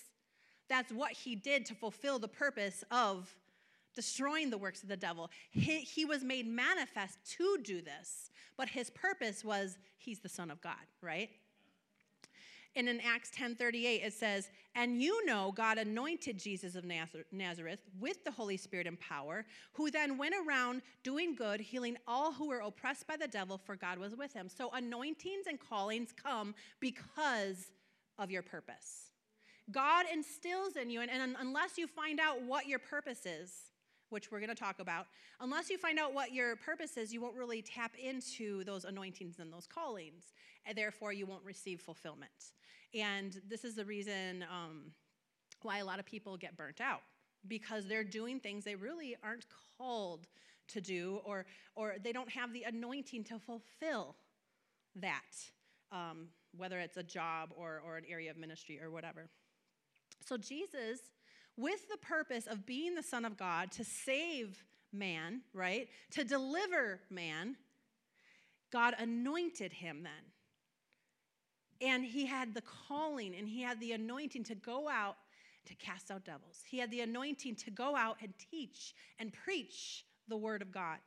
That's 0.69 0.93
what 0.93 1.13
he 1.13 1.35
did 1.35 1.67
to 1.67 1.75
fulfill 1.75 2.19
the 2.19 2.29
purpose 2.29 2.85
of 2.91 3.35
destroying 3.95 4.51
the 4.51 4.59
works 4.59 4.83
of 4.83 4.89
the 4.89 4.97
devil. 4.97 5.31
He, 5.51 5.81
he 5.81 6.05
was 6.05 6.25
made 6.25 6.47
manifest 6.47 7.19
to 7.37 7.59
do 7.63 7.83
this, 7.83 8.31
but 8.57 8.69
his 8.69 8.91
purpose 8.91 9.45
was 9.45 9.79
he's 9.99 10.21
the 10.21 10.29
Son 10.29 10.51
of 10.51 10.61
God, 10.61 10.75
right? 11.01 11.31
And 12.75 12.89
in 12.89 13.01
Acts 13.01 13.31
10:38 13.37 14.03
it 14.03 14.15
says, 14.15 14.51
"And 14.75 15.03
you 15.03 15.27
know 15.27 15.53
God 15.53 15.77
anointed 15.77 16.39
Jesus 16.39 16.75
of 16.75 16.87
Nazareth 17.31 17.83
with 17.99 18.25
the 18.25 18.31
Holy 18.31 18.57
Spirit 18.57 18.87
and 18.87 18.99
power, 18.99 19.45
who 19.75 19.91
then 19.91 20.17
went 20.17 20.35
around 20.35 20.81
doing 21.03 21.35
good, 21.35 21.61
healing 21.61 21.99
all 22.07 22.33
who 22.33 22.49
were 22.49 22.61
oppressed 22.61 23.07
by 23.07 23.19
the 23.19 23.29
devil, 23.29 23.59
for 23.59 23.77
God 23.77 23.99
was 23.99 24.17
with 24.17 24.33
him." 24.33 24.49
So 24.49 24.71
anointings 24.71 25.47
and 25.47 25.61
callings 25.61 26.13
come 26.13 26.55
because 26.81 27.73
of 28.19 28.31
your 28.31 28.43
purpose. 28.43 29.13
God 29.71 30.07
instills 30.13 30.77
in 30.77 30.91
you, 30.91 31.01
and, 31.01 31.11
and 31.11 31.37
unless 31.39 31.79
you 31.79 31.87
find 31.87 32.19
out 32.21 32.43
what 32.43 32.67
your 32.67 32.79
purpose 32.79 33.27
is, 33.27 33.53
which 34.11 34.31
we're 34.31 34.41
going 34.41 34.51
to 34.51 34.55
talk 34.55 34.81
about, 34.81 35.07
unless 35.41 35.71
you 35.71 35.79
find 35.79 35.99
out 35.99 36.13
what 36.13 36.33
your 36.33 36.57
purpose 36.57 36.97
is, 36.97 37.13
you 37.13 37.21
won't 37.21 37.37
really 37.37 37.63
tap 37.63 37.93
into 38.03 38.65
those 38.65 38.85
anointings 38.85 39.39
and 39.39 39.53
those 39.53 39.67
callings, 39.67 40.33
and 40.67 40.77
therefore 40.77 41.13
you 41.13 41.27
won't 41.27 41.45
receive 41.45 41.81
fulfillment. 41.81 42.31
And 42.95 43.41
this 43.49 43.65
is 43.65 43.75
the 43.75 43.85
reason 43.85 44.45
um, 44.51 44.93
why 45.63 45.79
a 45.79 45.85
lot 45.85 45.99
of 45.99 46.05
people 46.05 46.37
get 46.37 46.57
burnt 46.57 46.81
out 46.81 47.01
because 47.49 47.87
they're 47.87 48.05
doing 48.05 48.39
things 48.39 48.65
they 48.65 48.75
really 48.75 49.17
aren't 49.23 49.47
called 49.79 50.27
to 50.69 50.81
do, 50.81 51.21
or, 51.25 51.45
or 51.75 51.97
they 52.03 52.13
don't 52.13 52.31
have 52.31 52.53
the 52.53 52.63
anointing 52.65 53.25
to 53.25 53.39
fulfill 53.39 54.15
that, 54.97 55.21
um, 55.91 56.29
whether 56.57 56.79
it's 56.79 56.97
a 56.97 57.03
job 57.03 57.51
or, 57.57 57.83
or 57.85 57.97
an 57.97 58.05
area 58.09 58.31
of 58.31 58.37
ministry 58.37 58.81
or 58.83 58.91
whatever. 58.91 59.29
So, 60.25 60.37
Jesus, 60.37 61.01
with 61.57 61.89
the 61.91 61.97
purpose 61.99 62.47
of 62.47 62.67
being 62.67 62.95
the 62.95 63.03
Son 63.03 63.25
of 63.25 63.37
God 63.37 63.73
to 63.73 63.85
save 63.85 64.65
man, 64.93 65.41
right, 65.53 65.89
to 66.11 66.25
deliver 66.25 67.01
man, 67.11 67.57
God 68.71 68.95
anointed 68.99 69.73
him 69.73 70.03
then. 70.03 70.13
And 71.81 72.05
he 72.05 72.27
had 72.27 72.55
the 72.55 72.63
calling 72.63 73.35
and 73.35 73.49
he 73.49 73.63
had 73.63 73.81
the 73.81 73.93
anointing 73.93 74.45
to 74.45 74.55
go 74.55 74.89
out 74.89 75.17
to 75.67 75.75
cast 75.75 76.11
out 76.11 76.25
devils. 76.25 76.63
He 76.67 76.79
had 76.79 76.91
the 76.91 77.01
anointing 77.01 77.57
to 77.57 77.71
go 77.71 77.97
out 77.97 78.17
and 78.23 78.33
teach 78.51 78.95
and 79.19 79.33
preach 79.33 80.05
the 80.29 80.37
word 80.37 80.63
of 80.63 80.73
God. 80.73 80.99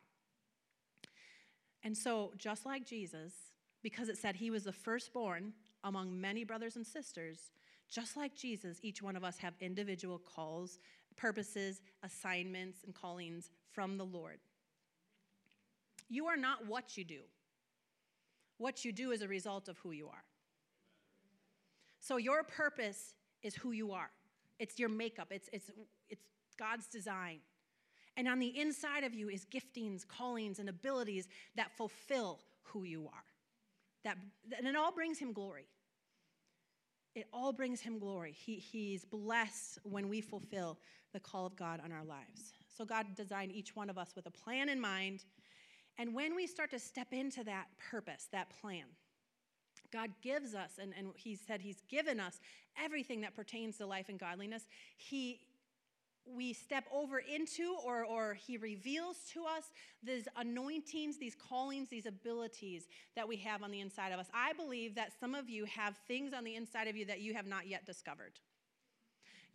And 1.83 1.95
so, 1.95 2.33
just 2.37 2.65
like 2.65 2.85
Jesus, 2.85 3.33
because 3.85 4.09
it 4.09 4.17
said 4.17 4.35
he 4.35 4.49
was 4.49 4.63
the 4.63 4.71
firstborn 4.71 5.53
among 5.83 6.19
many 6.19 6.43
brothers 6.43 6.75
and 6.75 6.83
sisters, 6.83 7.51
just 7.87 8.17
like 8.17 8.33
Jesus, 8.35 8.79
each 8.81 9.03
one 9.03 9.15
of 9.15 9.23
us 9.23 9.37
have 9.37 9.53
individual 9.59 10.17
calls, 10.17 10.79
purposes, 11.15 11.83
assignments, 12.01 12.83
and 12.83 12.95
callings 12.95 13.51
from 13.71 13.99
the 13.99 14.03
Lord. 14.03 14.39
You 16.09 16.25
are 16.25 16.35
not 16.35 16.65
what 16.65 16.97
you 16.97 17.03
do. 17.03 17.19
What 18.57 18.83
you 18.83 18.91
do 18.91 19.11
is 19.11 19.21
a 19.21 19.27
result 19.27 19.67
of 19.67 19.77
who 19.77 19.91
you 19.91 20.07
are. 20.07 20.23
So 21.99 22.17
your 22.17 22.41
purpose 22.41 23.13
is 23.43 23.53
who 23.53 23.71
you 23.71 23.91
are. 23.91 24.09
It's 24.57 24.79
your 24.79 24.89
makeup. 24.89 25.27
It's, 25.29 25.47
it's, 25.53 25.69
it's 26.09 26.25
God's 26.57 26.87
design. 26.87 27.37
And 28.17 28.27
on 28.27 28.39
the 28.39 28.59
inside 28.59 29.03
of 29.03 29.13
you 29.13 29.29
is 29.29 29.45
giftings, 29.45 30.07
callings, 30.07 30.57
and 30.57 30.69
abilities 30.69 31.27
that 31.55 31.77
fulfill 31.77 32.39
who 32.63 32.81
you 32.81 33.05
are. 33.13 33.23
That, 34.05 34.17
and 34.57 34.65
it 34.67 34.75
all 34.75 34.93
brings 34.93 35.19
him 35.19 35.33
glory. 35.33 35.67
It 37.15 37.27
all 37.33 37.51
brings 37.51 37.81
him 37.81 37.99
glory. 37.99 38.31
He, 38.31 38.55
he's 38.55 39.03
blessed 39.03 39.79
when 39.83 40.07
we 40.07 40.21
fulfill 40.21 40.77
the 41.11 41.19
call 41.19 41.45
of 41.45 41.55
God 41.55 41.81
on 41.83 41.91
our 41.91 42.03
lives. 42.03 42.53
So 42.77 42.85
God 42.85 43.07
designed 43.15 43.51
each 43.51 43.75
one 43.75 43.89
of 43.89 43.97
us 43.97 44.11
with 44.15 44.27
a 44.27 44.31
plan 44.31 44.69
in 44.69 44.79
mind. 44.79 45.25
And 45.97 46.13
when 46.13 46.35
we 46.35 46.45
start 46.45 46.71
to 46.71 46.79
step 46.79 47.07
into 47.11 47.43
that 47.45 47.67
purpose, 47.89 48.27
that 48.31 48.49
plan, 48.61 48.83
God 49.91 50.11
gives 50.21 50.53
us, 50.53 50.71
and, 50.79 50.93
and 50.97 51.07
He 51.15 51.35
said 51.35 51.61
He's 51.61 51.81
given 51.89 52.19
us 52.19 52.39
everything 52.81 53.21
that 53.21 53.33
pertains 53.33 53.77
to 53.77 53.85
life 53.85 54.09
and 54.09 54.19
godliness. 54.19 54.67
He 54.97 55.39
we 56.25 56.53
step 56.53 56.85
over 56.93 57.19
into 57.19 57.75
or, 57.85 58.03
or 58.05 58.33
he 58.33 58.57
reveals 58.57 59.17
to 59.33 59.43
us 59.45 59.65
these 60.03 60.27
anointings 60.35 61.17
these 61.17 61.35
callings 61.35 61.89
these 61.89 62.05
abilities 62.05 62.87
that 63.15 63.27
we 63.27 63.37
have 63.37 63.63
on 63.63 63.71
the 63.71 63.79
inside 63.79 64.11
of 64.11 64.19
us. 64.19 64.27
I 64.33 64.53
believe 64.53 64.95
that 64.95 65.11
some 65.19 65.35
of 65.35 65.49
you 65.49 65.65
have 65.65 65.95
things 66.07 66.33
on 66.33 66.43
the 66.43 66.55
inside 66.55 66.87
of 66.87 66.95
you 66.95 67.05
that 67.05 67.21
you 67.21 67.33
have 67.33 67.45
not 67.45 67.67
yet 67.67 67.85
discovered 67.85 68.39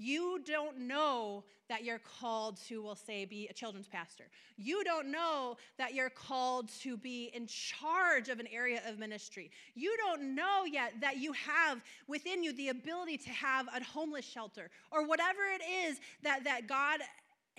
you 0.01 0.41
don't 0.47 0.79
know 0.79 1.45
that 1.69 1.85
you're 1.85 2.01
called 2.21 2.59
to, 2.69 2.83
we'll 2.83 2.97
say, 2.97 3.25
be 3.25 3.47
a 3.49 3.53
children's 3.53 3.87
pastor. 3.87 4.25
You 4.57 4.83
don't 4.83 5.13
know 5.13 5.57
that 5.79 5.95
you're 5.95 6.11
called 6.11 6.69
to 6.81 6.97
be 6.97 7.31
in 7.35 7.47
charge 7.47 8.29
of 8.29 8.41
an 8.41 8.49
area 8.53 8.83
of 8.89 8.99
ministry. 8.99 9.51
You 9.75 9.95
don't 9.99 10.35
know 10.35 10.65
yet 10.65 10.95
that 11.01 11.19
you 11.19 11.33
have 11.33 11.81
within 12.09 12.43
you 12.43 12.53
the 12.55 12.71
ability 12.71 13.19
to 13.19 13.31
have 13.31 13.69
a 13.69 13.85
homeless 13.85 14.25
shelter 14.25 14.71
or 14.91 15.07
whatever 15.07 15.41
it 15.55 15.63
is 15.63 16.01
that, 16.23 16.45
that 16.45 16.67
God 16.67 17.01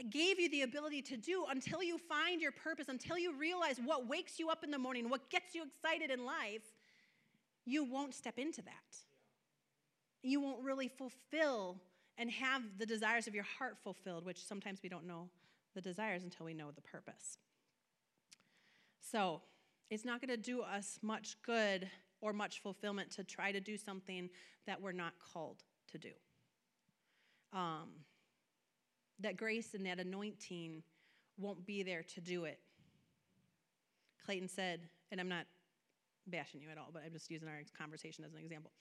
gave 0.10 0.40
you 0.40 0.50
the 0.50 0.64
ability 0.64 1.04
to 1.04 1.18
do 1.18 1.46
until 1.50 1.84
you 1.84 1.98
find 1.98 2.42
your 2.42 2.52
purpose, 2.52 2.90
until 2.90 3.18
you 3.18 3.38
realize 3.38 3.80
what 3.84 4.08
wakes 4.08 4.40
you 4.40 4.50
up 4.50 4.64
in 4.64 4.72
the 4.72 4.80
morning, 4.80 5.10
what 5.10 5.30
gets 5.30 5.54
you 5.54 5.64
excited 5.64 6.10
in 6.10 6.26
life, 6.26 6.64
you 7.66 7.84
won't 7.84 8.16
step 8.16 8.40
into 8.40 8.62
that. 8.64 8.74
You 10.24 10.42
won't 10.42 10.64
really 10.64 10.88
fulfill 10.88 11.78
and 12.22 12.30
have 12.30 12.62
the 12.78 12.86
desires 12.86 13.25
of 13.25 13.34
your 13.34 13.44
heart 13.58 13.80
fulfilled, 13.84 14.28
which 14.28 14.46
sometimes 14.46 14.80
we 14.84 14.90
don't 14.90 15.08
know 15.08 15.28
the 15.74 15.82
desires 15.82 16.22
until 16.22 16.46
we 16.46 16.54
know 16.54 16.70
the 16.70 16.82
purpose. 16.82 17.40
So, 19.01 19.42
it's 19.90 20.06
not 20.06 20.22
going 20.22 20.30
to 20.30 20.38
do 20.38 20.62
us 20.62 21.00
much 21.01 21.36
good 21.44 21.90
or 22.22 22.32
much 22.32 22.62
fulfillment 22.62 23.10
to 23.13 23.24
try 23.24 23.51
to 23.51 23.60
do 23.60 23.75
something 23.75 24.30
that 24.68 24.80
we're 24.80 24.92
not 24.92 25.13
called 25.34 25.63
to 25.92 25.98
do. 25.98 26.12
Um, 27.54 27.90
that 29.20 29.36
grace 29.36 29.74
and 29.74 29.84
that 29.88 30.00
anointing 30.00 30.84
won't 31.40 31.66
be 31.66 31.82
there 31.82 32.04
to 32.13 32.22
do 32.22 32.46
it. 32.46 32.60
Clayton 34.24 34.48
said, 34.48 34.82
and 35.12 35.20
I'm 35.20 35.28
not 35.28 35.48
bashing 36.28 36.62
you 36.62 36.70
at 36.70 36.78
all, 36.78 36.92
but 36.94 37.01
I'm 37.04 37.13
just 37.13 37.32
using 37.32 37.48
our 37.48 37.62
conversation 37.75 38.24
as 38.24 38.34
an 38.34 38.40
example. 38.40 38.72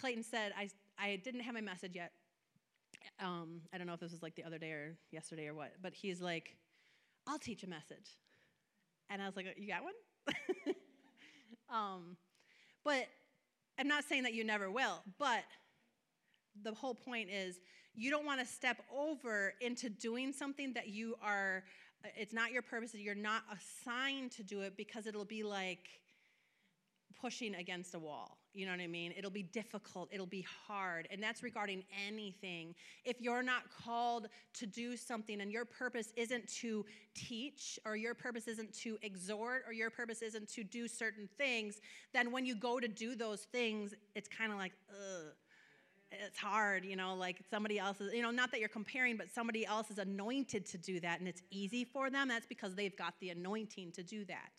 Clayton 0.00 0.24
said, 0.24 0.52
I, 0.58 0.68
I 0.98 1.20
didn't 1.22 1.40
have 1.40 1.54
my 1.54 1.60
message 1.60 1.94
yet, 1.94 2.12
um, 3.20 3.60
I 3.72 3.78
don't 3.78 3.86
know 3.86 3.94
if 3.94 4.00
this 4.00 4.12
was 4.12 4.22
like 4.22 4.34
the 4.34 4.44
other 4.44 4.58
day 4.58 4.70
or 4.70 4.96
yesterday 5.10 5.46
or 5.46 5.54
what, 5.54 5.72
but 5.82 5.94
he's 5.94 6.20
like, 6.20 6.56
I'll 7.26 7.38
teach 7.38 7.62
a 7.62 7.68
message. 7.68 8.16
And 9.10 9.22
I 9.22 9.26
was 9.26 9.36
like, 9.36 9.46
You 9.56 9.68
got 9.68 9.82
one? 9.82 9.94
um, 11.70 12.16
but 12.84 13.06
I'm 13.78 13.88
not 13.88 14.04
saying 14.04 14.24
that 14.24 14.34
you 14.34 14.44
never 14.44 14.70
will, 14.70 15.02
but 15.18 15.44
the 16.62 16.74
whole 16.74 16.94
point 16.94 17.30
is 17.30 17.60
you 17.94 18.10
don't 18.10 18.26
want 18.26 18.40
to 18.40 18.46
step 18.46 18.78
over 18.94 19.54
into 19.60 19.88
doing 19.88 20.32
something 20.32 20.72
that 20.74 20.88
you 20.88 21.14
are, 21.22 21.64
it's 22.16 22.32
not 22.32 22.52
your 22.52 22.62
purpose, 22.62 22.94
you're 22.94 23.14
not 23.14 23.42
assigned 23.52 24.32
to 24.32 24.42
do 24.42 24.62
it 24.62 24.76
because 24.76 25.06
it'll 25.06 25.24
be 25.24 25.42
like, 25.42 25.88
pushing 27.20 27.54
against 27.56 27.94
a 27.94 27.98
wall. 27.98 28.38
You 28.58 28.66
know 28.66 28.72
what 28.72 28.80
I 28.80 28.88
mean? 28.88 29.14
It'll 29.16 29.30
be 29.30 29.44
difficult, 29.44 30.08
it'll 30.10 30.26
be 30.26 30.44
hard. 30.66 31.06
And 31.12 31.22
that's 31.22 31.44
regarding 31.44 31.84
anything. 32.08 32.74
If 33.04 33.20
you're 33.20 33.42
not 33.42 33.62
called 33.70 34.26
to 34.54 34.66
do 34.66 34.96
something 34.96 35.40
and 35.40 35.52
your 35.52 35.64
purpose 35.64 36.12
isn't 36.16 36.48
to 36.54 36.84
teach, 37.14 37.78
or 37.86 37.94
your 37.94 38.14
purpose 38.14 38.48
isn't 38.48 38.74
to 38.80 38.98
exhort, 39.02 39.62
or 39.64 39.72
your 39.72 39.90
purpose 39.90 40.22
isn't 40.22 40.48
to 40.54 40.64
do 40.64 40.88
certain 40.88 41.28
things, 41.38 41.80
then 42.12 42.32
when 42.32 42.44
you 42.44 42.56
go 42.56 42.80
to 42.80 42.88
do 42.88 43.14
those 43.14 43.42
things, 43.42 43.94
it's 44.16 44.28
kind 44.28 44.50
of 44.50 44.58
like, 44.58 44.72
ugh 44.90 45.34
it's 46.10 46.38
hard, 46.38 46.86
you 46.86 46.96
know, 46.96 47.14
like 47.14 47.36
somebody 47.50 47.78
else 47.78 48.00
is, 48.00 48.14
you 48.14 48.22
know, 48.22 48.30
not 48.30 48.50
that 48.50 48.60
you're 48.60 48.68
comparing, 48.70 49.18
but 49.18 49.30
somebody 49.30 49.66
else 49.66 49.90
is 49.90 49.98
anointed 49.98 50.64
to 50.64 50.78
do 50.78 50.98
that 51.00 51.18
and 51.18 51.28
it's 51.28 51.42
easy 51.50 51.84
for 51.84 52.08
them. 52.08 52.28
That's 52.28 52.46
because 52.46 52.74
they've 52.74 52.96
got 52.96 53.12
the 53.20 53.28
anointing 53.28 53.92
to 53.92 54.02
do 54.02 54.24
that. 54.24 54.52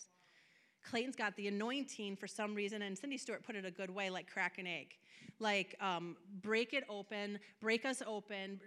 Clayton's 0.83 1.15
got 1.15 1.35
the 1.35 1.47
anointing 1.47 2.15
for 2.15 2.27
some 2.27 2.55
reason, 2.55 2.81
and 2.81 2.97
Cindy 2.97 3.17
Stewart 3.17 3.43
put 3.43 3.55
it 3.55 3.65
a 3.65 3.71
good 3.71 3.89
way, 3.89 4.09
like 4.09 4.31
crack 4.31 4.57
an 4.57 4.67
egg, 4.67 4.95
like 5.39 5.75
um, 5.81 6.15
break 6.41 6.73
it 6.73 6.83
open, 6.89 7.39
break 7.59 7.85
us 7.85 8.01
open. 8.05 8.59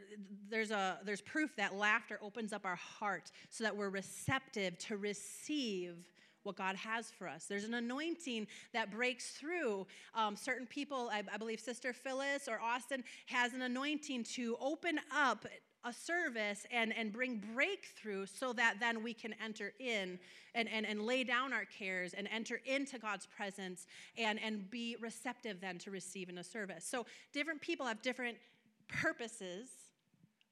There's 0.49 0.71
a 0.71 0.99
there's 1.04 1.21
proof 1.21 1.54
that 1.57 1.75
laughter 1.75 2.19
opens 2.23 2.52
up 2.52 2.64
our 2.64 2.76
heart 2.76 3.31
so 3.50 3.64
that 3.64 3.76
we're 3.76 3.90
receptive 3.90 4.78
to 4.78 4.97
receive 4.97 5.97
what 6.42 6.57
God 6.57 6.76
has 6.76 7.11
for 7.11 7.28
us. 7.28 7.47
There's 7.47 7.64
an 7.64 7.75
anointing 7.75 8.47
that 8.73 8.90
breaks 8.90 9.31
through. 9.31 9.87
Um, 10.14 10.37
certain 10.37 10.66
people, 10.66 11.09
I, 11.12 11.23
I 11.33 11.37
believe 11.37 11.61
Sister 11.61 11.92
Phyllis 11.92 12.49
or 12.49 12.61
Austin, 12.61 13.04
has 13.26 13.52
an 13.54 13.62
anointing 13.62 14.25
to 14.35 14.57
open 14.61 14.99
up 15.14 15.47
a 15.85 15.93
service 15.93 16.67
and, 16.71 16.95
and 16.97 17.12
bring 17.12 17.43
breakthrough 17.55 18.27
so 18.27 18.53
that 18.53 18.77
then 18.81 19.03
we 19.03 19.12
can 19.12 19.35
enter 19.43 19.73
in 19.79 20.19
and, 20.55 20.69
and, 20.69 20.87
and 20.87 21.03
lay 21.03 21.25
down 21.25 21.53
our 21.53 21.65
cares 21.65 22.15
and 22.15 22.29
enter 22.33 22.61
into 22.67 22.99
God's 22.99 23.27
presence 23.27 23.87
and, 24.17 24.41
and 24.41 24.71
be 24.71 24.97
receptive 25.01 25.61
then 25.61 25.79
to 25.79 25.91
receive 25.91 26.29
in 26.29 26.39
a 26.39 26.45
service. 26.45 26.85
So 26.85 27.07
different 27.33 27.61
people 27.61 27.87
have 27.87 28.01
different 28.03 28.37
purposes, 28.89 29.69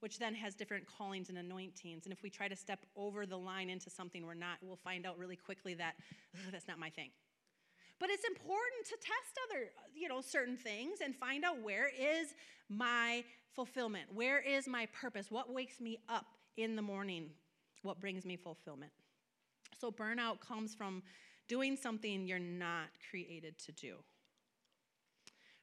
which 0.01 0.19
then 0.19 0.35
has 0.35 0.55
different 0.55 0.87
callings 0.87 1.29
and 1.29 1.39
anointings. 1.39 2.07
And 2.07 2.13
if 2.13 2.23
we 2.23 2.31
try 2.31 2.49
to 2.49 2.57
step 2.57 2.85
over 2.97 3.27
the 3.27 3.39
line 3.39 3.71
into 3.71 3.91
something 3.91 4.27
we're 4.27 4.35
not, 4.35 4.59
we'll 4.63 4.77
find 4.77 5.07
out 5.07 5.19
really 5.19 5.37
quickly 5.37 5.75
that 5.75 5.95
that's 6.51 6.67
not 6.67 6.79
my 6.79 6.91
thing. 6.91 7.11
But 8.01 8.09
it's 8.09 8.25
important 8.25 8.87
to 8.87 8.97
test 8.97 9.39
other, 9.47 9.67
you 9.95 10.09
know, 10.09 10.23
certain 10.23 10.57
things 10.57 11.01
and 11.05 11.15
find 11.15 11.45
out 11.45 11.63
where 11.63 11.89
is 11.89 12.35
my 12.71 13.23
fulfillment? 13.55 14.07
Where 14.15 14.41
is 14.41 14.67
my 14.67 14.87
purpose? 14.87 15.31
What 15.31 15.53
wakes 15.53 15.81
me 15.81 15.99
up 16.09 16.25
in 16.57 16.77
the 16.77 16.83
morning? 16.83 17.29
What 17.83 18.01
brings 18.01 18.25
me 18.25 18.37
fulfillment? 18.37 18.91
So 19.79 19.93
burnout 19.93 20.41
comes 20.41 20.75
from 20.75 21.03
doing 21.47 21.77
something 21.77 22.27
you're 22.27 22.39
not 22.39 22.89
created 23.11 23.59
to 23.59 23.73
do. 23.73 23.97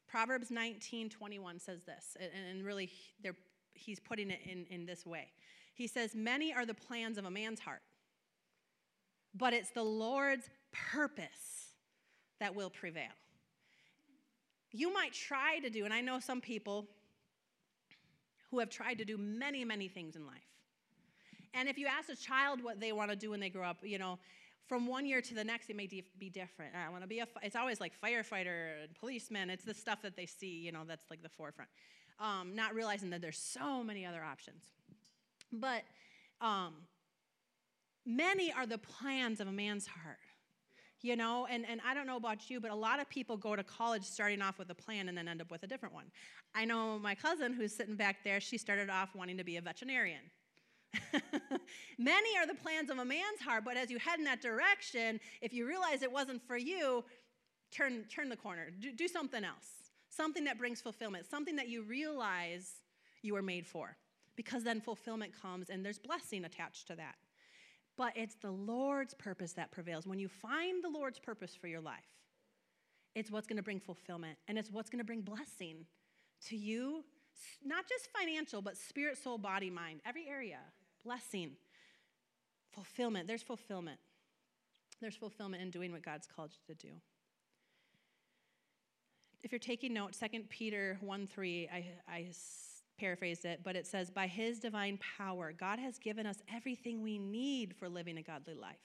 Proverbs 0.08 0.52
19, 0.52 1.10
21 1.10 1.60
says 1.60 1.84
this, 1.86 2.16
and 2.48 2.64
really 2.64 2.90
he's 3.74 4.00
putting 4.00 4.30
it 4.30 4.40
in, 4.46 4.66
in 4.70 4.86
this 4.86 5.06
way. 5.06 5.28
He 5.74 5.88
says, 5.88 6.14
Many 6.16 6.54
are 6.54 6.66
the 6.66 6.74
plans 6.74 7.18
of 7.18 7.26
a 7.26 7.32
man's 7.32 7.60
heart, 7.60 7.82
but 9.34 9.54
it's 9.54 9.72
the 9.72 9.84
Lord's 9.84 10.50
purpose 10.72 11.67
that 12.40 12.56
will 12.56 12.70
prevail. 12.70 13.12
You 14.72 14.94
might 14.94 15.14
try 15.14 15.60
to 15.60 15.70
do, 15.70 15.86
and 15.86 15.94
I 15.94 16.02
know 16.02 16.20
some 16.20 16.42
people 16.42 16.88
who 18.52 18.60
have 18.60 18.70
tried 18.70 18.98
to 19.00 19.06
do 19.06 19.18
many, 19.18 19.66
many 19.66 19.88
things 19.88 20.16
in 20.16 20.26
life. 20.26 20.36
And 21.54 21.68
if 21.68 21.78
you 21.78 21.88
ask 21.88 22.10
a 22.10 22.16
child 22.16 22.64
what 22.64 22.80
they 22.80 22.92
want 22.92 23.10
to 23.10 23.16
do 23.16 23.32
when 23.32 23.40
they 23.40 23.50
grow 23.50 23.64
up, 23.64 23.78
you 23.82 23.98
know, 23.98 24.20
from 24.68 24.86
one 24.86 25.06
year 25.06 25.22
to 25.22 25.34
the 25.34 25.44
next, 25.44 25.70
it 25.70 25.76
may 25.76 25.88
be 25.88 26.30
different. 26.30 26.76
I 26.76 26.90
want 26.90 27.02
to 27.02 27.08
be 27.08 27.20
a, 27.20 27.28
it's 27.42 27.56
always 27.56 27.80
like 27.80 27.94
firefighter 28.00 28.84
and 28.84 28.94
policeman. 28.96 29.50
It's 29.50 29.64
the 29.64 29.74
stuff 29.74 30.02
that 30.02 30.16
they 30.16 30.26
see, 30.26 30.60
you 30.60 30.72
know, 30.72 30.82
that's 30.86 31.06
like 31.10 31.24
the 31.24 31.30
forefront. 31.30 31.70
Um, 32.20 32.54
not 32.54 32.76
realizing 32.76 33.10
that 33.12 33.22
there's 33.22 33.38
so 33.38 33.84
many 33.84 34.06
other 34.06 34.24
options. 34.24 34.64
But 35.54 35.84
um, 36.42 36.74
many 38.06 38.52
are 38.52 38.66
the 38.66 38.78
plans 38.78 39.40
of 39.40 39.48
a 39.48 39.52
man's 39.52 39.88
heart 39.88 40.18
you 41.02 41.16
know 41.16 41.48
and, 41.50 41.66
and 41.68 41.80
i 41.86 41.94
don't 41.94 42.08
know 42.08 42.18
about 42.18 42.50
you 42.50 42.60
but 42.60 42.72
a 42.72 42.76
lot 42.76 43.00
of 43.00 43.10
people 43.10 43.38
go 43.38 43.56
to 43.56 43.64
college 43.64 44.04
starting 44.04 44.42
off 44.42 44.58
with 44.58 44.70
a 44.70 44.76
plan 44.76 45.10
and 45.10 45.18
then 45.18 45.28
end 45.28 45.42
up 45.42 45.52
with 45.52 45.64
a 45.64 45.68
different 45.68 45.94
one. 45.94 46.06
I 46.56 46.66
know 46.66 46.98
my 46.98 47.14
cousin 47.14 47.54
who's 47.54 47.76
sitting 47.76 47.96
back 47.96 48.24
there 48.24 48.40
she 48.40 48.58
started 48.58 48.90
off 48.90 49.16
wanting 49.16 49.38
to 49.38 49.44
be 49.44 49.58
a 49.58 49.62
veterinarian. 49.62 50.22
Many 52.00 52.38
are 52.38 52.48
the 52.48 52.56
plans 52.56 52.90
of 52.90 52.98
a 52.98 53.06
man's 53.06 53.42
heart 53.42 53.64
but 53.66 53.78
as 53.78 53.92
you 53.92 54.00
head 54.00 54.20
in 54.20 54.26
that 54.26 54.42
direction 54.42 55.20
if 55.42 55.54
you 55.54 55.68
realize 55.68 56.02
it 56.02 56.12
wasn't 56.12 56.42
for 56.48 56.58
you 56.58 57.04
turn 57.72 58.06
turn 58.10 58.30
the 58.30 58.38
corner. 58.38 58.70
Do, 58.80 58.92
do 58.92 59.08
something 59.08 59.44
else. 59.44 59.68
Something 60.10 60.46
that 60.46 60.58
brings 60.58 60.82
fulfillment. 60.82 61.26
Something 61.30 61.56
that 61.58 61.68
you 61.68 61.84
realize 61.84 62.82
you 63.22 63.34
were 63.34 63.42
made 63.42 63.68
for. 63.68 63.98
Because 64.36 64.64
then 64.64 64.82
fulfillment 64.82 65.34
comes 65.40 65.70
and 65.70 65.84
there's 65.84 66.00
blessing 66.00 66.46
attached 66.46 66.88
to 66.88 66.96
that 66.96 67.16
but 67.98 68.14
it's 68.16 68.36
the 68.36 68.52
Lord's 68.52 69.14
purpose 69.16 69.54
that 69.54 69.72
prevails. 69.72 70.06
When 70.06 70.20
you 70.20 70.30
find 70.30 70.84
the 70.84 70.90
Lord's 70.90 71.20
purpose 71.20 71.56
for 71.60 71.68
your 71.68 71.82
life, 71.82 71.96
it's 73.16 73.32
what's 73.32 73.48
going 73.48 73.58
to 73.58 73.64
bring 73.64 73.80
fulfillment 73.80 74.38
and 74.48 74.58
it's 74.58 74.70
what's 74.70 74.90
going 74.90 75.00
to 75.00 75.06
bring 75.06 75.22
blessing 75.22 75.86
to 76.48 76.56
you, 76.56 77.04
not 77.66 77.88
just 77.90 78.10
financial, 78.18 78.62
but 78.62 78.78
spirit, 78.78 79.18
soul, 79.18 79.40
body, 79.40 79.72
mind, 79.72 80.02
every 80.06 80.28
area. 80.28 80.60
Blessing, 81.04 81.52
fulfillment. 82.72 83.28
There's 83.28 83.42
fulfillment. 83.42 84.00
There's 85.02 85.16
fulfillment 85.16 85.64
in 85.64 85.72
doing 85.72 85.92
what 85.92 86.04
God's 86.04 86.28
called 86.28 86.52
you 86.52 86.76
to 86.76 86.88
do. 86.88 86.94
If 89.44 89.52
you're 89.52 89.60
taking 89.60 89.94
notes, 89.94 90.20
2 90.20 90.42
Peter 90.50 90.98
1 91.02 91.28
3, 91.28 91.70
I, 91.72 91.86
I 92.08 92.28
paraphrased 92.98 93.46
it, 93.46 93.62
but 93.64 93.76
it 93.76 93.88
says, 93.88 94.10
By 94.10 94.28
his 94.28 94.60
divine 94.60 95.00
power, 95.18 95.54
God 95.54 95.80
has 95.80 95.98
given 96.00 96.26
us 96.26 96.38
everything 96.54 97.02
we 97.02 97.18
need 97.18 97.76
for 97.76 97.90
living 97.90 98.18
a 98.18 98.24
godly 98.24 98.54
life. 98.54 98.76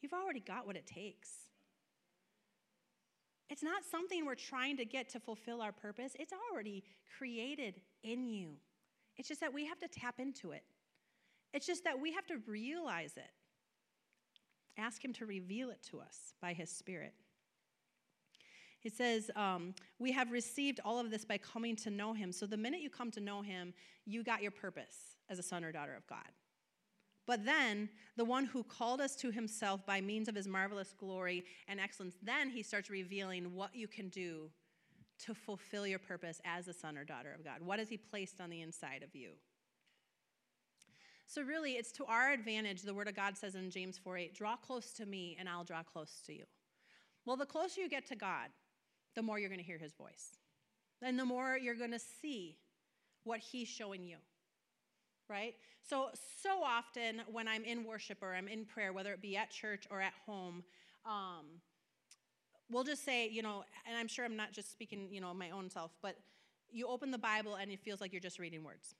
You've 0.00 0.12
already 0.12 0.40
got 0.40 0.66
what 0.66 0.76
it 0.76 0.86
takes. 0.86 1.30
It's 3.50 3.62
not 3.62 3.82
something 3.90 4.26
we're 4.26 4.34
trying 4.34 4.76
to 4.76 4.84
get 4.84 5.08
to 5.10 5.20
fulfill 5.20 5.62
our 5.62 5.72
purpose, 5.72 6.12
it's 6.18 6.32
already 6.52 6.84
created 7.18 7.80
in 8.02 8.24
you. 8.24 8.50
It's 9.16 9.28
just 9.28 9.40
that 9.40 9.52
we 9.52 9.66
have 9.66 9.78
to 9.80 9.88
tap 9.88 10.20
into 10.20 10.52
it. 10.52 10.62
It's 11.52 11.66
just 11.66 11.84
that 11.84 11.98
we 11.98 12.12
have 12.12 12.26
to 12.26 12.36
realize 12.46 13.16
it. 13.16 13.30
Ask 14.76 15.04
Him 15.04 15.12
to 15.14 15.26
reveal 15.26 15.70
it 15.70 15.82
to 15.90 15.98
us 16.00 16.34
by 16.40 16.52
His 16.52 16.70
Spirit. 16.70 17.14
He 18.80 18.88
says, 18.88 19.30
um, 19.36 19.74
We 19.98 20.12
have 20.12 20.30
received 20.30 20.80
all 20.84 20.98
of 20.98 21.10
this 21.10 21.24
by 21.24 21.38
coming 21.38 21.76
to 21.76 21.90
know 21.90 22.12
Him. 22.12 22.32
So 22.32 22.46
the 22.46 22.56
minute 22.56 22.80
you 22.80 22.90
come 22.90 23.10
to 23.12 23.20
know 23.20 23.42
Him, 23.42 23.74
you 24.06 24.22
got 24.22 24.42
your 24.42 24.50
purpose 24.50 25.16
as 25.28 25.38
a 25.38 25.42
son 25.42 25.64
or 25.64 25.72
daughter 25.72 25.94
of 25.94 26.06
God. 26.06 26.28
But 27.26 27.44
then, 27.44 27.90
the 28.16 28.24
one 28.24 28.46
who 28.46 28.64
called 28.64 29.02
us 29.02 29.14
to 29.16 29.30
himself 29.30 29.84
by 29.84 30.00
means 30.00 30.28
of 30.28 30.34
his 30.34 30.48
marvelous 30.48 30.94
glory 30.98 31.44
and 31.68 31.78
excellence, 31.78 32.16
then 32.22 32.48
he 32.48 32.62
starts 32.62 32.88
revealing 32.88 33.54
what 33.54 33.74
you 33.74 33.86
can 33.86 34.08
do 34.08 34.48
to 35.26 35.34
fulfill 35.34 35.86
your 35.86 35.98
purpose 35.98 36.40
as 36.46 36.68
a 36.68 36.72
son 36.72 36.96
or 36.96 37.04
daughter 37.04 37.30
of 37.34 37.44
God. 37.44 37.60
What 37.60 37.80
has 37.80 37.90
he 37.90 37.98
placed 37.98 38.40
on 38.40 38.48
the 38.48 38.62
inside 38.62 39.02
of 39.02 39.14
you? 39.14 39.32
So, 41.26 41.42
really, 41.42 41.72
it's 41.72 41.92
to 41.92 42.06
our 42.06 42.32
advantage. 42.32 42.80
The 42.80 42.94
Word 42.94 43.08
of 43.08 43.14
God 43.14 43.36
says 43.36 43.54
in 43.54 43.70
James 43.70 43.98
4 43.98 44.16
8, 44.16 44.34
draw 44.34 44.56
close 44.56 44.92
to 44.92 45.04
me 45.04 45.36
and 45.38 45.50
I'll 45.50 45.64
draw 45.64 45.82
close 45.82 46.22
to 46.26 46.32
you. 46.32 46.44
Well, 47.26 47.36
the 47.36 47.44
closer 47.44 47.82
you 47.82 47.90
get 47.90 48.06
to 48.06 48.16
God, 48.16 48.48
the 49.18 49.22
more 49.22 49.38
you're 49.38 49.50
going 49.50 49.60
to 49.60 49.66
hear 49.66 49.78
his 49.78 49.92
voice. 49.92 50.38
And 51.02 51.18
the 51.18 51.24
more 51.24 51.58
you're 51.58 51.74
going 51.74 51.90
to 51.90 52.00
see 52.22 52.56
what 53.24 53.40
he's 53.40 53.68
showing 53.68 54.04
you 54.04 54.16
right? 55.28 55.54
So, 55.88 56.08
so 56.42 56.62
often 56.62 57.22
when 57.30 57.48
I'm 57.48 57.64
in 57.64 57.84
worship 57.84 58.18
or 58.22 58.34
I'm 58.34 58.48
in 58.48 58.64
prayer, 58.64 58.92
whether 58.92 59.12
it 59.12 59.20
be 59.20 59.36
at 59.36 59.50
church 59.50 59.86
or 59.90 60.00
at 60.00 60.12
home, 60.26 60.64
um, 61.06 61.44
we'll 62.70 62.84
just 62.84 63.04
say, 63.04 63.28
you 63.28 63.42
know, 63.42 63.64
and 63.86 63.96
I'm 63.96 64.08
sure 64.08 64.24
I'm 64.24 64.36
not 64.36 64.52
just 64.52 64.70
speaking, 64.72 65.08
you 65.10 65.20
know, 65.20 65.32
my 65.34 65.50
own 65.50 65.70
self, 65.70 65.92
but 66.02 66.16
you 66.70 66.86
open 66.86 67.10
the 67.10 67.18
Bible 67.18 67.56
and 67.56 67.70
it 67.70 67.80
feels 67.80 68.00
like 68.00 68.12
you're 68.12 68.20
just 68.20 68.38
reading 68.38 68.64
words, 68.64 68.94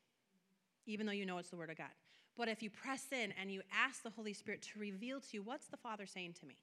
even 0.87 1.07
though 1.07 1.13
you 1.13 1.27
know 1.27 1.39
it's 1.39 1.51
the 1.51 1.57
Word 1.57 1.71
of 1.71 1.77
God. 1.77 1.91
But 2.37 2.49
if 2.49 2.63
you 2.63 2.71
press 2.71 3.07
in 3.11 3.33
and 3.41 3.51
you 3.51 3.63
ask 3.75 4.03
the 4.03 4.11
Holy 4.11 4.33
Spirit 4.33 4.63
to 4.73 4.79
reveal 4.79 5.21
to 5.21 5.27
you, 5.33 5.43
what's 5.43 5.67
the 5.67 5.77
Father 5.77 6.07
saying 6.07 6.35
to 6.41 6.47
me? 6.47 6.57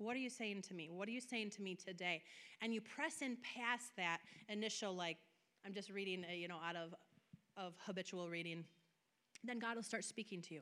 What 0.00 0.16
are 0.16 0.20
you 0.20 0.30
saying 0.30 0.62
to 0.62 0.74
me? 0.74 0.88
What 0.90 1.08
are 1.08 1.12
you 1.12 1.20
saying 1.20 1.50
to 1.50 1.62
me 1.62 1.74
today? 1.74 2.22
And 2.62 2.72
you 2.72 2.80
press 2.80 3.22
in 3.22 3.36
past 3.56 3.96
that 3.96 4.18
initial, 4.48 4.94
like, 4.94 5.18
I'm 5.64 5.74
just 5.74 5.90
reading, 5.90 6.24
uh, 6.28 6.34
you 6.34 6.48
know, 6.48 6.58
out 6.66 6.76
of, 6.76 6.94
of 7.56 7.74
habitual 7.86 8.28
reading 8.28 8.64
then 9.44 9.58
God 9.58 9.76
will 9.76 9.82
start 9.82 10.04
speaking 10.04 10.42
to 10.42 10.54
you. 10.54 10.60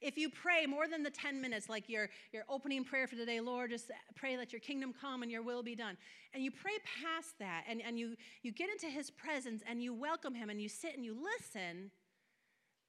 If 0.00 0.18
you 0.18 0.30
pray 0.30 0.66
more 0.66 0.88
than 0.88 1.04
the 1.04 1.10
10 1.10 1.40
minutes, 1.40 1.68
like 1.68 1.88
your, 1.88 2.08
your 2.32 2.42
opening 2.48 2.84
prayer 2.84 3.06
for 3.06 3.14
today, 3.14 3.40
Lord, 3.40 3.70
just 3.70 3.90
pray 4.16 4.34
that 4.36 4.52
your 4.52 4.60
kingdom 4.60 4.92
come 5.00 5.22
and 5.22 5.30
your 5.30 5.42
will 5.42 5.62
be 5.62 5.76
done. 5.76 5.96
And 6.34 6.42
you 6.42 6.50
pray 6.50 6.72
past 7.00 7.38
that 7.38 7.64
and, 7.68 7.80
and 7.80 7.98
you, 7.98 8.16
you 8.42 8.50
get 8.50 8.68
into 8.68 8.86
his 8.86 9.10
presence 9.10 9.62
and 9.68 9.80
you 9.80 9.94
welcome 9.94 10.34
him 10.34 10.50
and 10.50 10.60
you 10.60 10.68
sit 10.68 10.96
and 10.96 11.04
you 11.04 11.14
listen, 11.14 11.92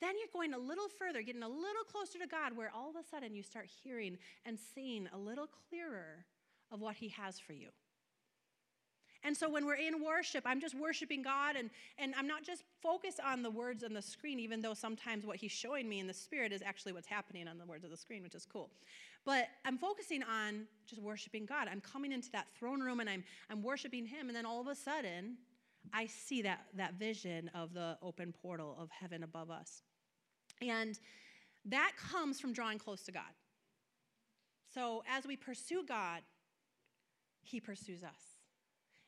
then 0.03 0.15
you're 0.19 0.33
going 0.33 0.53
a 0.53 0.57
little 0.57 0.89
further, 0.99 1.21
getting 1.21 1.43
a 1.43 1.47
little 1.47 1.83
closer 1.89 2.19
to 2.19 2.27
God, 2.27 2.55
where 2.55 2.71
all 2.75 2.89
of 2.89 2.95
a 2.95 3.03
sudden 3.03 3.33
you 3.33 3.43
start 3.43 3.69
hearing 3.83 4.17
and 4.45 4.57
seeing 4.75 5.07
a 5.13 5.17
little 5.17 5.47
clearer 5.69 6.25
of 6.71 6.81
what 6.81 6.95
he 6.95 7.09
has 7.09 7.39
for 7.39 7.53
you. 7.53 7.69
And 9.25 9.35
so 9.35 9.49
when 9.49 9.65
we're 9.65 9.75
in 9.75 10.03
worship, 10.03 10.43
I'm 10.45 10.59
just 10.59 10.75
worshiping 10.75 11.21
God 11.21 11.55
and, 11.55 11.69
and 11.97 12.13
I'm 12.17 12.27
not 12.27 12.43
just 12.43 12.63
focused 12.81 13.21
on 13.21 13.41
the 13.41 13.49
words 13.49 13.83
on 13.83 13.93
the 13.93 14.01
screen, 14.01 14.37
even 14.37 14.61
though 14.61 14.73
sometimes 14.73 15.25
what 15.25 15.37
He's 15.37 15.51
showing 15.51 15.87
me 15.87 16.01
in 16.01 16.07
the 16.07 16.13
Spirit 16.13 16.51
is 16.51 16.61
actually 16.61 16.91
what's 16.91 17.07
happening 17.07 17.47
on 17.47 17.57
the 17.57 17.65
words 17.65 17.85
of 17.85 17.89
the 17.89 17.97
screen, 17.97 18.21
which 18.21 18.35
is 18.35 18.45
cool. 18.45 18.69
But 19.25 19.47
I'm 19.63 19.77
focusing 19.77 20.23
on 20.23 20.65
just 20.85 21.01
worshiping 21.01 21.45
God. 21.45 21.69
I'm 21.71 21.79
coming 21.79 22.11
into 22.11 22.29
that 22.31 22.47
throne 22.59 22.81
room 22.81 22.99
and 22.99 23.09
I'm, 23.09 23.23
I'm 23.49 23.63
worshiping 23.63 24.05
Him, 24.05 24.27
and 24.27 24.35
then 24.35 24.45
all 24.45 24.59
of 24.59 24.67
a 24.67 24.75
sudden, 24.75 25.37
I 25.93 26.07
see 26.07 26.41
that, 26.41 26.65
that 26.75 26.95
vision 26.95 27.49
of 27.55 27.73
the 27.73 27.97
open 28.01 28.33
portal 28.33 28.75
of 28.77 28.89
heaven 28.89 29.23
above 29.23 29.49
us. 29.49 29.83
And 30.69 30.99
that 31.65 31.91
comes 31.97 32.39
from 32.39 32.53
drawing 32.53 32.77
close 32.77 33.03
to 33.03 33.11
God. 33.11 33.33
So 34.73 35.03
as 35.09 35.25
we 35.25 35.35
pursue 35.35 35.83
God, 35.87 36.21
He 37.41 37.59
pursues 37.59 38.03
us. 38.03 38.41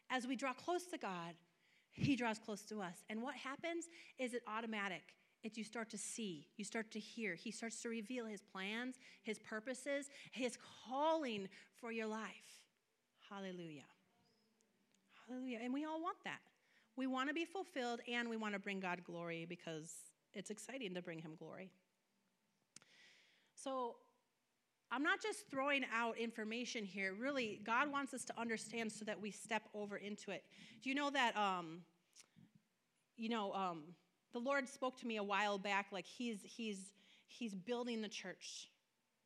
As 0.10 0.28
we 0.28 0.36
draw 0.36 0.54
close 0.54 0.86
to 0.88 0.98
God, 0.98 1.34
He 1.91 2.15
draws 2.15 2.39
close 2.39 2.62
to 2.63 2.82
us. 2.82 3.04
And 3.10 3.22
what 3.22 3.36
happens 3.36 3.86
is 4.20 4.34
it 4.34 4.44
automatic. 4.48 5.15
It's 5.44 5.58
you 5.58 5.63
start 5.63 5.89
to 5.91 5.98
see, 5.98 6.48
you 6.58 6.65
start 6.65 6.89
to 6.91 7.00
hear. 7.00 7.36
He 7.36 7.52
starts 7.52 7.82
to 7.84 7.89
reveal 7.89 8.26
His 8.26 8.41
plans, 8.41 8.96
His 9.24 9.39
purposes, 9.39 10.10
His 10.32 10.58
calling 10.88 11.48
for 11.80 11.91
your 11.91 12.08
life. 12.08 12.63
Hallelujah. 13.30 13.84
Hallelujah. 15.28 15.60
And 15.63 15.74
we 15.74 15.86
all 15.86 16.02
want 16.02 16.18
that. 16.24 16.39
We 16.96 17.08
want 17.08 17.30
to 17.30 17.34
be 17.34 17.46
fulfilled 17.46 18.00
and 18.12 18.30
we 18.30 18.38
want 18.38 18.54
to 18.54 18.60
bring 18.60 18.80
God 18.80 19.04
glory 19.04 19.46
because 19.48 19.91
it's 20.36 20.50
exciting 20.50 20.93
to 20.93 21.02
bring 21.02 21.19
Him 21.19 21.32
glory. 21.38 21.71
So, 23.56 23.95
I'm 24.91 25.04
not 25.04 25.21
just 25.21 25.50
throwing 25.50 25.84
out 25.93 26.17
information 26.17 26.86
here. 26.86 27.13
Really, 27.19 27.60
God 27.65 27.91
wants 27.91 28.13
us 28.13 28.24
to 28.26 28.39
understand 28.39 28.91
so 28.91 29.04
that 29.06 29.19
we 29.19 29.32
step 29.32 29.63
over 29.74 29.98
into 29.98 30.32
it. 30.32 30.43
Do 30.84 30.89
you 30.89 30.95
know 30.95 31.10
that, 31.10 31.36
um, 31.36 31.82
you 33.17 33.30
know, 33.30 33.52
um, 33.54 33.84
the 34.34 34.39
Lord 34.39 34.69
spoke 34.69 35.00
to 35.00 35.08
me 35.08 35.17
a 35.17 35.24
while 35.24 35.58
back, 35.58 35.88
like 35.91 36.06
he's, 36.06 36.39
he's, 36.43 36.91
he's 37.28 37.56
building 37.56 38.02
the 38.02 38.08
church. 38.08 38.69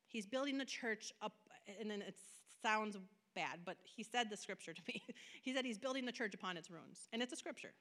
He's 0.06 0.26
building 0.26 0.56
the 0.58 0.64
church 0.64 1.12
up, 1.22 1.34
and 1.78 1.90
then 1.90 2.02
it 2.02 2.16
sounds 2.62 2.96
bad, 3.34 3.60
but 3.64 3.76
he 3.84 4.02
said 4.02 4.28
the 4.30 4.36
scripture 4.36 4.72
to 4.72 4.82
me. 4.88 5.02
he 5.42 5.54
said 5.54 5.64
he's 5.64 5.78
building 5.78 6.04
the 6.04 6.12
church 6.12 6.34
upon 6.34 6.56
its 6.56 6.70
ruins, 6.70 7.08
and 7.12 7.22
it's 7.22 7.32
a 7.32 7.36
scripture. 7.36 7.72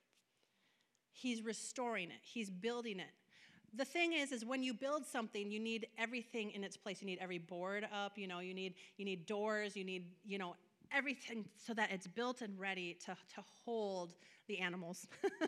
He's 1.11 1.41
restoring 1.41 2.09
it, 2.09 2.19
he's 2.21 2.49
building 2.49 2.99
it. 2.99 3.11
The 3.75 3.85
thing 3.85 4.13
is 4.13 4.31
is 4.31 4.43
when 4.43 4.63
you 4.63 4.73
build 4.73 5.05
something 5.05 5.51
you 5.51 5.59
need 5.59 5.87
everything 5.97 6.51
in 6.51 6.63
its 6.63 6.75
place. 6.75 7.01
You 7.01 7.07
need 7.07 7.19
every 7.21 7.37
board 7.37 7.87
up 7.93 8.17
you 8.17 8.27
know 8.27 8.39
you 8.39 8.53
need 8.53 8.75
you 8.97 9.05
need 9.05 9.25
doors 9.25 9.75
you 9.75 9.83
need 9.83 10.07
you 10.25 10.37
know 10.37 10.55
everything 10.91 11.45
so 11.55 11.73
that 11.75 11.91
it's 11.91 12.07
built 12.07 12.41
and 12.41 12.59
ready 12.59 12.97
to, 13.05 13.11
to 13.11 13.43
hold 13.65 14.13
the 14.47 14.59
animals. 14.59 15.07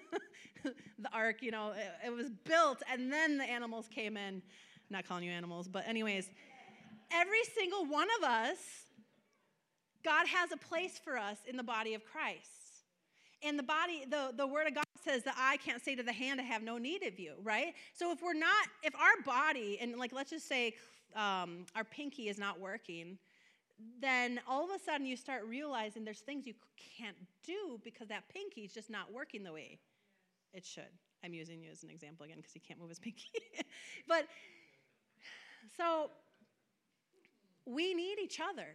The 0.63 1.10
ark 1.12 1.38
you 1.41 1.50
know 1.50 1.71
it, 1.71 1.91
it 2.06 2.10
was 2.12 2.30
built 2.30 2.84
and 2.91 3.12
then 3.12 3.39
the 3.39 3.43
animals 3.43 3.88
came 3.88 4.17
in. 4.17 4.43
Not 4.91 5.08
calling 5.08 5.24
you 5.24 5.32
animals 5.32 5.67
but 5.67 5.88
anyways 5.88 6.30
every 7.12 7.43
single 7.56 7.86
one 7.86 8.08
of 8.19 8.30
us 8.30 8.58
god 10.04 10.28
has 10.28 10.52
a 10.52 10.58
place 10.58 11.00
for 11.04 11.17
us 11.17 11.38
in 11.47 11.58
the 11.58 11.63
body 11.63 11.93
of 11.93 12.04
christ 12.06 12.71
and 13.44 13.58
the 13.58 13.64
body 13.64 14.06
the, 14.10 14.32
the 14.36 14.48
word 14.48 14.68
of 14.68 14.76
god 14.76 14.84
says 15.04 15.24
the 15.24 15.34
eye 15.38 15.58
can't 15.58 15.84
say 15.84 15.96
to 15.96 16.04
the 16.04 16.14
hand, 16.14 16.40
I 16.40 16.44
have 16.44 16.64
no 16.64 16.78
need 16.78 17.04
of 17.04 17.20
you, 17.20 17.34
right? 17.44 17.74
So 17.94 18.12
if 18.12 18.22
we're 18.22 18.34
not, 18.34 18.68
if 18.84 18.96
our 18.96 19.22
body, 19.26 19.78
and 19.82 19.98
like 19.98 20.14
let's 20.14 20.30
just 20.30 20.48
say 20.48 20.76
um, 21.16 21.66
our 21.76 21.84
pinky 21.84 22.30
is 22.30 22.38
not 22.38 22.60
working, 22.60 23.18
then 24.00 24.40
all 24.48 24.64
of 24.64 24.70
a 24.70 24.80
sudden 24.84 25.06
you 25.06 25.18
start 25.18 25.44
realizing 25.48 26.06
there's 26.06 26.20
things 26.20 26.46
you 26.46 26.54
can't 26.98 27.18
do 27.44 27.80
because 27.84 28.08
that 28.10 28.24
pinky 28.30 28.62
is 28.62 28.74
just 28.74 28.90
not 28.90 29.12
working 29.12 29.44
the 29.44 29.52
way 29.52 29.80
it 30.54 30.66
should. 30.66 30.84
I'm 31.24 31.34
using 31.34 31.62
you 31.62 31.72
as 31.72 31.84
an 31.84 31.90
example 31.90 32.26
again 32.26 32.38
because 32.38 32.54
he 32.54 32.60
can't 32.60 32.80
move 32.80 32.90
his 32.90 33.00
pinky. 33.08 33.30
but 34.08 34.28
so 35.78 36.12
we 37.66 37.94
need 37.94 38.20
each 38.20 38.40
other. 38.40 38.68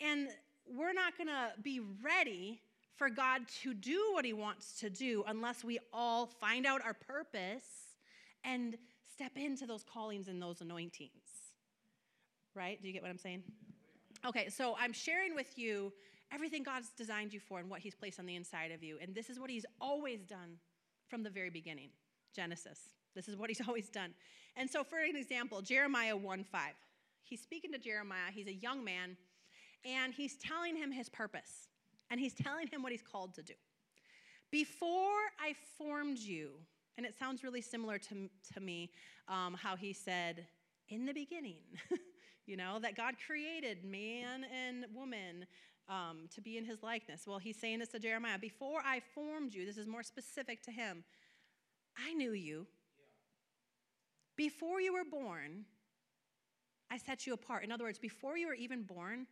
And 0.00 0.28
we're 0.66 0.92
not 0.92 1.16
going 1.16 1.28
to 1.28 1.50
be 1.62 1.80
ready 2.02 2.60
for 3.00 3.08
God 3.08 3.40
to 3.62 3.72
do 3.72 4.10
what 4.12 4.26
He 4.26 4.34
wants 4.34 4.78
to 4.80 4.90
do 4.90 5.24
unless 5.26 5.64
we 5.64 5.78
all 5.90 6.26
find 6.26 6.66
out 6.66 6.82
our 6.84 6.92
purpose 6.92 7.64
and 8.44 8.76
step 9.10 9.32
into 9.36 9.64
those 9.64 9.82
callings 9.82 10.28
and 10.28 10.40
those 10.40 10.60
anointings. 10.60 11.10
Right? 12.54 12.78
Do 12.78 12.88
you 12.88 12.92
get 12.92 13.00
what 13.00 13.10
I'm 13.10 13.16
saying? 13.16 13.42
Okay, 14.26 14.50
so 14.50 14.76
I'm 14.78 14.92
sharing 14.92 15.34
with 15.34 15.58
you 15.58 15.94
everything 16.30 16.62
God's 16.62 16.90
designed 16.90 17.32
you 17.32 17.40
for 17.40 17.58
and 17.58 17.70
what 17.70 17.80
He's 17.80 17.94
placed 17.94 18.20
on 18.20 18.26
the 18.26 18.36
inside 18.36 18.70
of 18.70 18.82
you. 18.82 18.98
And 19.00 19.14
this 19.14 19.30
is 19.30 19.40
what 19.40 19.48
He's 19.48 19.64
always 19.80 20.20
done 20.26 20.58
from 21.08 21.22
the 21.22 21.30
very 21.30 21.48
beginning 21.48 21.88
Genesis. 22.36 22.80
This 23.14 23.28
is 23.28 23.34
what 23.34 23.48
He's 23.48 23.62
always 23.66 23.88
done. 23.88 24.12
And 24.56 24.68
so, 24.68 24.84
for 24.84 24.98
an 24.98 25.16
example, 25.16 25.62
Jeremiah 25.62 26.18
1 26.18 26.44
5. 26.44 26.72
He's 27.22 27.40
speaking 27.40 27.72
to 27.72 27.78
Jeremiah. 27.78 28.30
He's 28.30 28.48
a 28.48 28.54
young 28.54 28.84
man, 28.84 29.16
and 29.86 30.12
he's 30.12 30.36
telling 30.36 30.76
him 30.76 30.92
his 30.92 31.08
purpose 31.08 31.69
and 32.10 32.20
he's 32.20 32.34
telling 32.34 32.66
him 32.66 32.82
what 32.82 32.92
he's 32.92 33.02
called 33.02 33.34
to 33.34 33.42
do. 33.42 33.54
Before 34.50 35.20
I 35.40 35.54
formed 35.78 36.18
you, 36.18 36.50
and 36.96 37.06
it 37.06 37.14
sounds 37.18 37.44
really 37.44 37.60
similar 37.60 37.98
to, 37.98 38.28
to 38.54 38.60
me 38.60 38.90
um, 39.28 39.54
how 39.54 39.76
he 39.76 39.92
said, 39.92 40.46
in 40.88 41.06
the 41.06 41.12
beginning, 41.12 41.58
you 42.46 42.56
know, 42.56 42.78
that 42.80 42.96
God 42.96 43.14
created 43.24 43.84
man 43.84 44.44
and 44.44 44.86
woman 44.94 45.46
um, 45.88 46.28
to 46.34 46.40
be 46.40 46.58
in 46.58 46.64
his 46.64 46.82
likeness. 46.82 47.26
Well, 47.26 47.38
he's 47.38 47.58
saying 47.58 47.78
this 47.78 47.88
to 47.90 47.98
Jeremiah 47.98 48.38
Before 48.38 48.80
I 48.84 49.00
formed 49.14 49.54
you, 49.54 49.64
this 49.64 49.78
is 49.78 49.86
more 49.86 50.02
specific 50.02 50.62
to 50.64 50.70
him, 50.70 51.04
I 51.96 52.12
knew 52.14 52.32
you. 52.32 52.66
Before 54.36 54.80
you 54.80 54.92
were 54.92 55.04
born, 55.04 55.64
I 56.90 56.98
set 56.98 57.26
you 57.26 57.34
apart. 57.34 57.62
In 57.62 57.70
other 57.70 57.84
words, 57.84 57.98
before 57.98 58.36
you 58.36 58.48
were 58.48 58.54
even 58.54 58.82
born, 58.82 59.26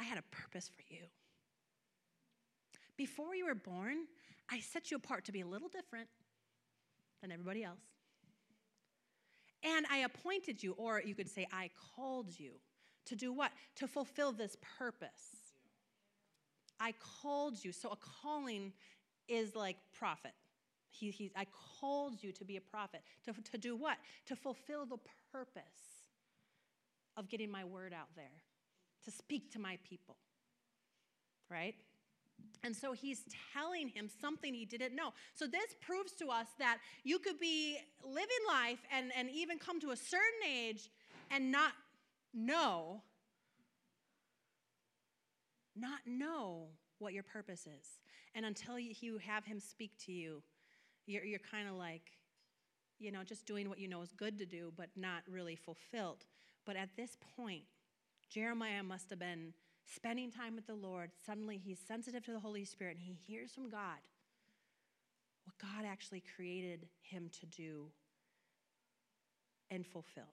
I 0.00 0.04
had 0.04 0.18
a 0.18 0.22
purpose 0.30 0.68
for 0.68 0.82
you. 0.92 1.02
Before 2.96 3.34
you 3.34 3.46
were 3.46 3.54
born, 3.54 4.06
I 4.50 4.60
set 4.60 4.90
you 4.90 4.96
apart 4.96 5.24
to 5.26 5.32
be 5.32 5.40
a 5.40 5.46
little 5.46 5.68
different 5.68 6.08
than 7.22 7.32
everybody 7.32 7.64
else. 7.64 7.80
And 9.62 9.86
I 9.90 9.98
appointed 9.98 10.62
you, 10.62 10.72
or 10.72 11.00
you 11.00 11.14
could 11.14 11.28
say, 11.28 11.46
I 11.50 11.70
called 11.96 12.38
you 12.38 12.52
to 13.06 13.16
do 13.16 13.32
what? 13.32 13.50
To 13.76 13.88
fulfill 13.88 14.32
this 14.32 14.56
purpose. 14.78 15.54
I 16.78 16.92
called 17.22 17.64
you. 17.64 17.72
So 17.72 17.90
a 17.90 17.96
calling 17.96 18.72
is 19.26 19.54
like 19.56 19.76
prophet. 19.96 20.32
He, 20.90 21.10
he, 21.10 21.32
I 21.34 21.46
called 21.80 22.22
you 22.22 22.30
to 22.32 22.44
be 22.44 22.56
a 22.56 22.60
prophet. 22.60 23.02
To, 23.24 23.32
to 23.52 23.58
do 23.58 23.74
what? 23.74 23.96
To 24.26 24.36
fulfill 24.36 24.86
the 24.86 24.98
purpose 25.32 25.62
of 27.16 27.28
getting 27.28 27.50
my 27.50 27.64
word 27.64 27.92
out 27.92 28.08
there, 28.14 28.42
to 29.04 29.10
speak 29.10 29.52
to 29.52 29.58
my 29.58 29.78
people. 29.88 30.16
Right? 31.50 31.74
And 32.62 32.74
so 32.74 32.92
he's 32.92 33.24
telling 33.52 33.88
him 33.88 34.08
something 34.20 34.54
he 34.54 34.64
didn't 34.64 34.94
know. 34.94 35.12
So 35.34 35.46
this 35.46 35.74
proves 35.80 36.12
to 36.12 36.28
us 36.28 36.46
that 36.58 36.78
you 37.02 37.18
could 37.18 37.38
be 37.38 37.78
living 38.02 38.28
life 38.48 38.80
and, 38.92 39.12
and 39.16 39.28
even 39.30 39.58
come 39.58 39.80
to 39.80 39.90
a 39.90 39.96
certain 39.96 40.48
age 40.48 40.90
and 41.30 41.52
not 41.52 41.72
know, 42.32 43.02
not 45.76 46.00
know 46.06 46.68
what 46.98 47.12
your 47.12 47.22
purpose 47.22 47.66
is. 47.66 48.00
And 48.34 48.44
until 48.44 48.78
you 48.78 49.18
have 49.18 49.44
him 49.44 49.60
speak 49.60 49.92
to 50.06 50.12
you, 50.12 50.42
you're, 51.06 51.24
you're 51.24 51.38
kind 51.38 51.68
of 51.68 51.74
like, 51.74 52.12
you 52.98 53.12
know, 53.12 53.22
just 53.22 53.46
doing 53.46 53.68
what 53.68 53.78
you 53.78 53.88
know 53.88 54.02
is 54.02 54.12
good 54.16 54.38
to 54.38 54.46
do, 54.46 54.72
but 54.76 54.88
not 54.96 55.22
really 55.30 55.56
fulfilled. 55.56 56.24
But 56.64 56.76
at 56.76 56.88
this 56.96 57.16
point, 57.36 57.64
Jeremiah 58.30 58.82
must 58.82 59.10
have 59.10 59.18
been 59.18 59.52
spending 59.84 60.30
time 60.30 60.54
with 60.54 60.66
the 60.66 60.74
Lord. 60.74 61.10
Suddenly, 61.26 61.58
he's 61.58 61.78
sensitive 61.78 62.24
to 62.24 62.32
the 62.32 62.40
Holy 62.40 62.64
Spirit 62.64 62.96
and 62.96 63.04
he 63.04 63.14
hears 63.26 63.52
from 63.52 63.68
God 63.70 63.98
what 65.44 65.58
God 65.58 65.84
actually 65.86 66.22
created 66.36 66.86
him 67.02 67.30
to 67.40 67.46
do 67.46 67.86
and 69.70 69.86
fulfill. 69.86 70.32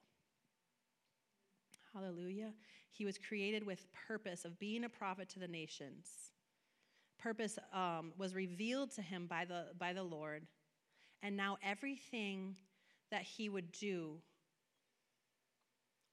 Hallelujah. 1.94 2.54
He 2.90 3.06
was 3.06 3.18
created 3.18 3.66
with 3.66 3.86
purpose 4.08 4.46
of 4.46 4.60
being 4.60 4.84
a 4.84 4.90
prophet 4.90 5.30
to 5.30 5.40
the 5.40 5.48
nations. 5.48 6.08
Purpose 7.20 7.60
um, 7.74 8.14
was 8.18 8.34
revealed 8.34 8.92
to 8.92 9.02
him 9.02 9.28
by 9.28 9.46
the, 9.46 9.68
by 9.78 9.94
the 9.94 10.04
Lord. 10.04 10.44
And 11.22 11.36
now 11.36 11.58
everything 11.64 12.56
that 13.12 13.24
he 13.24 13.50
would 13.50 13.72
do 13.72 14.18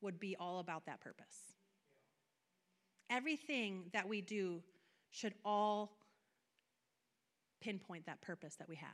would 0.01 0.19
be 0.19 0.37
all 0.39 0.59
about 0.59 0.87
that 0.87 1.01
purpose. 1.01 1.58
Everything 3.11 3.85
that 3.93 4.09
we 4.09 4.21
do 4.21 4.63
should 5.11 5.35
all 5.45 5.97
pinpoint 7.61 8.07
that 8.07 8.21
purpose 8.21 8.57
that 8.57 8.69
we 8.69 8.77
have. 8.77 8.91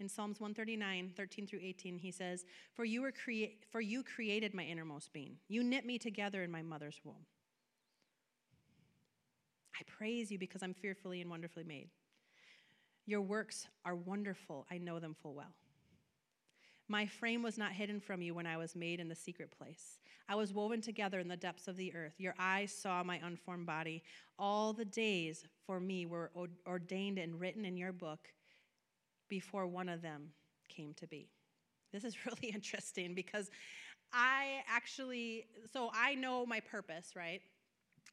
In 0.00 0.08
Psalms 0.08 0.40
139, 0.40 1.12
13 1.16 1.46
through 1.46 1.60
18, 1.62 1.98
he 1.98 2.10
says, 2.10 2.44
For 2.74 2.84
you, 2.84 3.02
were 3.02 3.12
crea- 3.12 3.58
for 3.70 3.80
you 3.80 4.02
created 4.02 4.52
my 4.52 4.64
innermost 4.64 5.12
being. 5.12 5.36
You 5.48 5.62
knit 5.62 5.86
me 5.86 5.98
together 5.98 6.42
in 6.42 6.50
my 6.50 6.62
mother's 6.62 7.00
womb. 7.04 7.26
I 9.74 9.82
praise 9.86 10.30
you 10.30 10.38
because 10.38 10.62
I'm 10.62 10.74
fearfully 10.74 11.20
and 11.20 11.30
wonderfully 11.30 11.64
made. 11.64 11.90
Your 13.06 13.22
works 13.22 13.66
are 13.84 13.94
wonderful. 13.94 14.66
I 14.70 14.78
know 14.78 14.98
them 14.98 15.14
full 15.20 15.34
well. 15.34 15.54
My 16.88 17.06
frame 17.06 17.42
was 17.42 17.56
not 17.56 17.72
hidden 17.72 18.00
from 18.00 18.20
you 18.20 18.34
when 18.34 18.46
I 18.46 18.56
was 18.56 18.76
made 18.76 19.00
in 19.00 19.08
the 19.08 19.14
secret 19.14 19.50
place. 19.50 19.98
I 20.28 20.34
was 20.34 20.52
woven 20.52 20.80
together 20.80 21.18
in 21.18 21.28
the 21.28 21.36
depths 21.36 21.68
of 21.68 21.76
the 21.76 21.94
earth. 21.94 22.14
Your 22.18 22.34
eyes 22.38 22.72
saw 22.72 23.02
my 23.02 23.20
unformed 23.22 23.66
body. 23.66 24.02
All 24.38 24.72
the 24.72 24.84
days 24.84 25.44
for 25.66 25.80
me 25.80 26.06
were 26.06 26.30
ordained 26.66 27.18
and 27.18 27.40
written 27.40 27.64
in 27.64 27.76
your 27.76 27.92
book 27.92 28.28
before 29.28 29.66
one 29.66 29.88
of 29.88 30.02
them 30.02 30.30
came 30.68 30.94
to 30.94 31.06
be. 31.06 31.28
This 31.92 32.04
is 32.04 32.16
really 32.26 32.52
interesting 32.54 33.14
because 33.14 33.50
I 34.12 34.62
actually, 34.68 35.46
so 35.72 35.90
I 35.94 36.14
know 36.14 36.46
my 36.46 36.60
purpose, 36.60 37.12
right? 37.16 37.40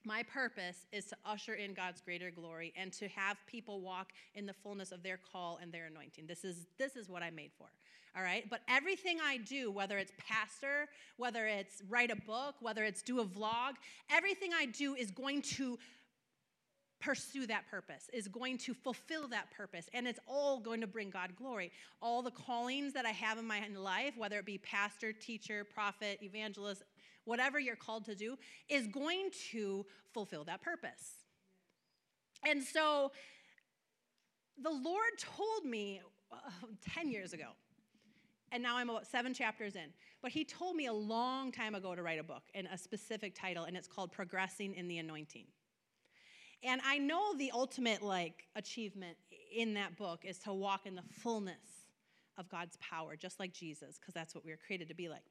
My 0.03 0.23
purpose 0.23 0.87
is 0.91 1.05
to 1.07 1.17
usher 1.25 1.53
in 1.53 1.73
God's 1.73 2.01
greater 2.01 2.31
glory 2.31 2.73
and 2.75 2.91
to 2.93 3.07
have 3.09 3.37
people 3.45 3.81
walk 3.81 4.13
in 4.33 4.47
the 4.47 4.53
fullness 4.53 4.91
of 4.91 5.03
their 5.03 5.17
call 5.17 5.59
and 5.61 5.71
their 5.71 5.85
anointing. 5.85 6.25
This 6.25 6.43
is 6.43 6.65
this 6.79 6.95
is 6.95 7.07
what 7.07 7.21
I'm 7.21 7.35
made 7.35 7.51
for. 7.55 7.67
All 8.15 8.23
right? 8.23 8.49
But 8.49 8.61
everything 8.67 9.19
I 9.23 9.37
do, 9.37 9.71
whether 9.71 9.97
it's 9.97 10.11
pastor, 10.17 10.87
whether 11.17 11.47
it's 11.47 11.81
write 11.89 12.11
a 12.11 12.15
book, 12.15 12.55
whether 12.59 12.83
it's 12.83 13.01
do 13.01 13.21
a 13.21 13.25
vlog, 13.25 13.73
everything 14.09 14.51
I 14.53 14.65
do 14.65 14.95
is 14.95 15.11
going 15.11 15.41
to 15.43 15.77
pursue 16.99 17.47
that 17.47 17.69
purpose, 17.69 18.09
is 18.13 18.27
going 18.27 18.57
to 18.59 18.73
fulfill 18.73 19.27
that 19.29 19.49
purpose, 19.51 19.89
and 19.93 20.07
it's 20.07 20.19
all 20.27 20.59
going 20.59 20.81
to 20.81 20.87
bring 20.87 21.09
God 21.09 21.35
glory. 21.35 21.71
All 22.01 22.21
the 22.21 22.31
callings 22.31 22.93
that 22.93 23.05
I 23.05 23.09
have 23.09 23.37
in 23.37 23.47
my 23.47 23.67
life, 23.75 24.13
whether 24.17 24.37
it 24.37 24.45
be 24.45 24.59
pastor, 24.59 25.11
teacher, 25.11 25.63
prophet, 25.63 26.19
evangelist, 26.21 26.83
whatever 27.25 27.59
you're 27.59 27.75
called 27.75 28.05
to 28.05 28.15
do, 28.15 28.37
is 28.69 28.87
going 28.87 29.29
to 29.51 29.85
fulfill 30.13 30.43
that 30.45 30.61
purpose. 30.61 31.13
And 32.45 32.61
so 32.61 33.11
the 34.61 34.69
Lord 34.69 35.11
told 35.17 35.65
me 35.65 36.01
uh, 36.31 36.37
10 36.93 37.09
years 37.09 37.33
ago, 37.33 37.49
and 38.51 38.61
now 38.61 38.77
I'm 38.77 38.89
about 38.89 39.07
seven 39.07 39.33
chapters 39.33 39.75
in. 39.75 39.87
But 40.21 40.31
he 40.31 40.43
told 40.43 40.75
me 40.75 40.87
a 40.87 40.93
long 40.93 41.51
time 41.51 41.75
ago 41.75 41.95
to 41.95 42.03
write 42.03 42.19
a 42.19 42.23
book 42.23 42.43
and 42.53 42.67
a 42.71 42.77
specific 42.77 43.33
title, 43.33 43.63
and 43.65 43.75
it's 43.75 43.87
called 43.87 44.11
Progressing 44.11 44.75
in 44.75 44.87
the 44.87 44.97
Anointing. 44.97 45.45
And 46.63 46.79
I 46.85 46.99
know 46.99 47.35
the 47.35 47.51
ultimate 47.53 48.03
like 48.03 48.43
achievement 48.55 49.17
in 49.55 49.73
that 49.73 49.97
book 49.97 50.25
is 50.25 50.37
to 50.39 50.53
walk 50.53 50.85
in 50.85 50.95
the 50.95 51.03
fullness 51.21 51.87
of 52.37 52.49
God's 52.49 52.77
power, 52.77 53.15
just 53.15 53.39
like 53.39 53.51
Jesus, 53.53 53.97
because 53.99 54.13
that's 54.13 54.35
what 54.35 54.45
we 54.45 54.51
were 54.51 54.59
created 54.65 54.87
to 54.89 54.93
be 54.93 55.09
like. 55.09 55.23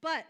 But 0.00 0.24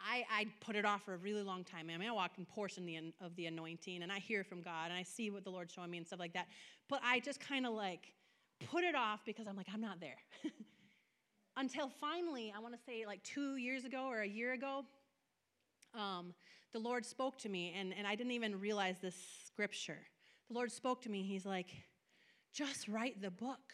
I, 0.00 0.24
I, 0.30 0.46
put 0.60 0.76
it 0.76 0.84
off 0.84 1.04
for 1.04 1.14
a 1.14 1.18
really 1.18 1.42
long 1.42 1.62
time. 1.62 1.90
I 1.92 1.98
mean, 1.98 2.08
I 2.08 2.12
walk 2.12 2.32
in 2.38 2.46
portion 2.46 3.12
of 3.20 3.36
the 3.36 3.46
anointing, 3.46 4.02
and 4.02 4.10
I 4.10 4.18
hear 4.18 4.44
from 4.44 4.62
God, 4.62 4.86
and 4.86 4.94
I 4.94 5.02
see 5.02 5.30
what 5.30 5.44
the 5.44 5.50
Lord's 5.50 5.74
showing 5.74 5.90
me 5.90 5.98
and 5.98 6.06
stuff 6.06 6.18
like 6.18 6.32
that. 6.34 6.48
But 6.88 7.00
I 7.04 7.20
just 7.20 7.38
kind 7.40 7.66
of 7.66 7.74
like 7.74 8.14
put 8.70 8.84
it 8.84 8.94
off 8.94 9.20
because 9.26 9.46
I'm 9.46 9.56
like, 9.56 9.66
I'm 9.72 9.80
not 9.80 10.00
there. 10.00 10.16
Until 11.56 11.88
finally, 11.88 12.52
I 12.56 12.60
want 12.60 12.74
to 12.74 12.80
say 12.84 13.04
like 13.06 13.22
two 13.22 13.56
years 13.56 13.84
ago 13.84 14.06
or 14.06 14.20
a 14.20 14.28
year 14.28 14.52
ago, 14.52 14.84
um, 15.94 16.32
the 16.72 16.78
Lord 16.78 17.04
spoke 17.04 17.38
to 17.38 17.48
me, 17.48 17.74
and, 17.76 17.92
and 17.96 18.06
I 18.06 18.14
didn't 18.14 18.32
even 18.32 18.60
realize 18.60 18.96
this 19.00 19.16
scripture. 19.46 19.98
The 20.48 20.54
Lord 20.54 20.70
spoke 20.70 21.02
to 21.02 21.10
me, 21.10 21.22
He's 21.22 21.44
like, 21.44 21.70
just 22.52 22.88
write 22.88 23.20
the 23.20 23.30
book. 23.30 23.72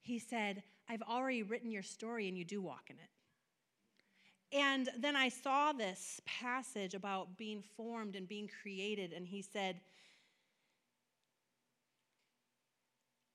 He 0.00 0.18
said, 0.18 0.62
I've 0.88 1.02
already 1.02 1.42
written 1.42 1.70
your 1.70 1.82
story, 1.82 2.28
and 2.28 2.36
you 2.36 2.44
do 2.44 2.60
walk 2.60 2.90
in 2.90 2.96
it. 2.96 4.56
And 4.56 4.88
then 4.98 5.16
I 5.16 5.28
saw 5.28 5.72
this 5.72 6.20
passage 6.26 6.94
about 6.94 7.36
being 7.36 7.62
formed 7.76 8.14
and 8.14 8.28
being 8.28 8.48
created, 8.62 9.12
and 9.12 9.26
he 9.26 9.42
said, 9.42 9.80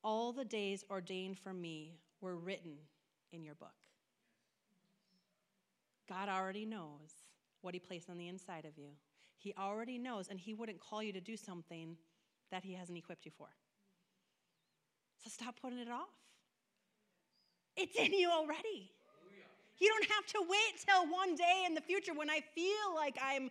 All 0.03 0.31
the 0.31 0.45
days 0.45 0.85
ordained 0.89 1.37
for 1.37 1.53
me 1.53 1.99
were 2.21 2.37
written 2.37 2.77
in 3.31 3.43
your 3.43 3.55
book. 3.55 3.75
God 6.07 6.29
already 6.29 6.65
knows 6.65 7.11
what 7.61 7.73
he 7.73 7.79
placed 7.79 8.09
on 8.09 8.17
the 8.17 8.27
inside 8.27 8.65
of 8.65 8.77
you. 8.77 8.89
He 9.37 9.53
already 9.57 9.97
knows, 9.97 10.27
and 10.27 10.39
he 10.39 10.53
wouldn't 10.53 10.79
call 10.79 11.01
you 11.03 11.13
to 11.13 11.21
do 11.21 11.37
something 11.37 11.97
that 12.51 12.63
he 12.63 12.73
hasn't 12.73 12.97
equipped 12.97 13.25
you 13.25 13.31
for. 13.37 13.47
So 15.23 15.29
stop 15.29 15.55
putting 15.61 15.79
it 15.79 15.89
off. 15.89 16.09
It's 17.77 17.97
in 17.97 18.13
you 18.13 18.29
already. 18.29 18.91
You 19.79 19.87
don't 19.87 20.09
have 20.11 20.25
to 20.27 20.41
wait 20.49 20.85
till 20.85 21.11
one 21.11 21.35
day 21.35 21.63
in 21.65 21.73
the 21.73 21.81
future 21.81 22.13
when 22.13 22.29
I 22.29 22.41
feel 22.53 22.95
like 22.95 23.17
I'm 23.23 23.49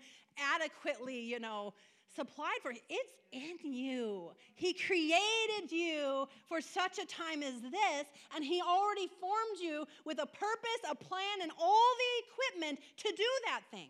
adequately, 0.54 1.20
you 1.20 1.40
know, 1.40 1.72
supplied 2.14 2.58
for. 2.62 2.72
It's 2.72 3.12
in 3.32 3.72
you. 3.72 4.30
He 4.54 4.72
created 4.72 5.70
you 5.70 6.26
for 6.48 6.60
such 6.60 6.98
a 6.98 7.06
time 7.06 7.42
as 7.42 7.60
this, 7.60 8.04
and 8.34 8.44
He 8.44 8.62
already 8.62 9.08
formed 9.20 9.60
you 9.60 9.86
with 10.04 10.18
a 10.18 10.26
purpose, 10.26 10.80
a 10.90 10.94
plan, 10.94 11.42
and 11.42 11.52
all 11.60 11.90
the 11.98 12.26
equipment 12.26 12.80
to 12.98 13.12
do 13.16 13.28
that 13.46 13.62
thing. 13.70 13.88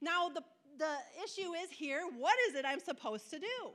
Now, 0.00 0.28
the, 0.28 0.42
the 0.78 0.96
issue 1.22 1.52
is 1.54 1.70
here 1.70 2.02
what 2.18 2.36
is 2.48 2.54
it 2.54 2.64
I'm 2.66 2.80
supposed 2.80 3.30
to 3.30 3.38
do? 3.38 3.70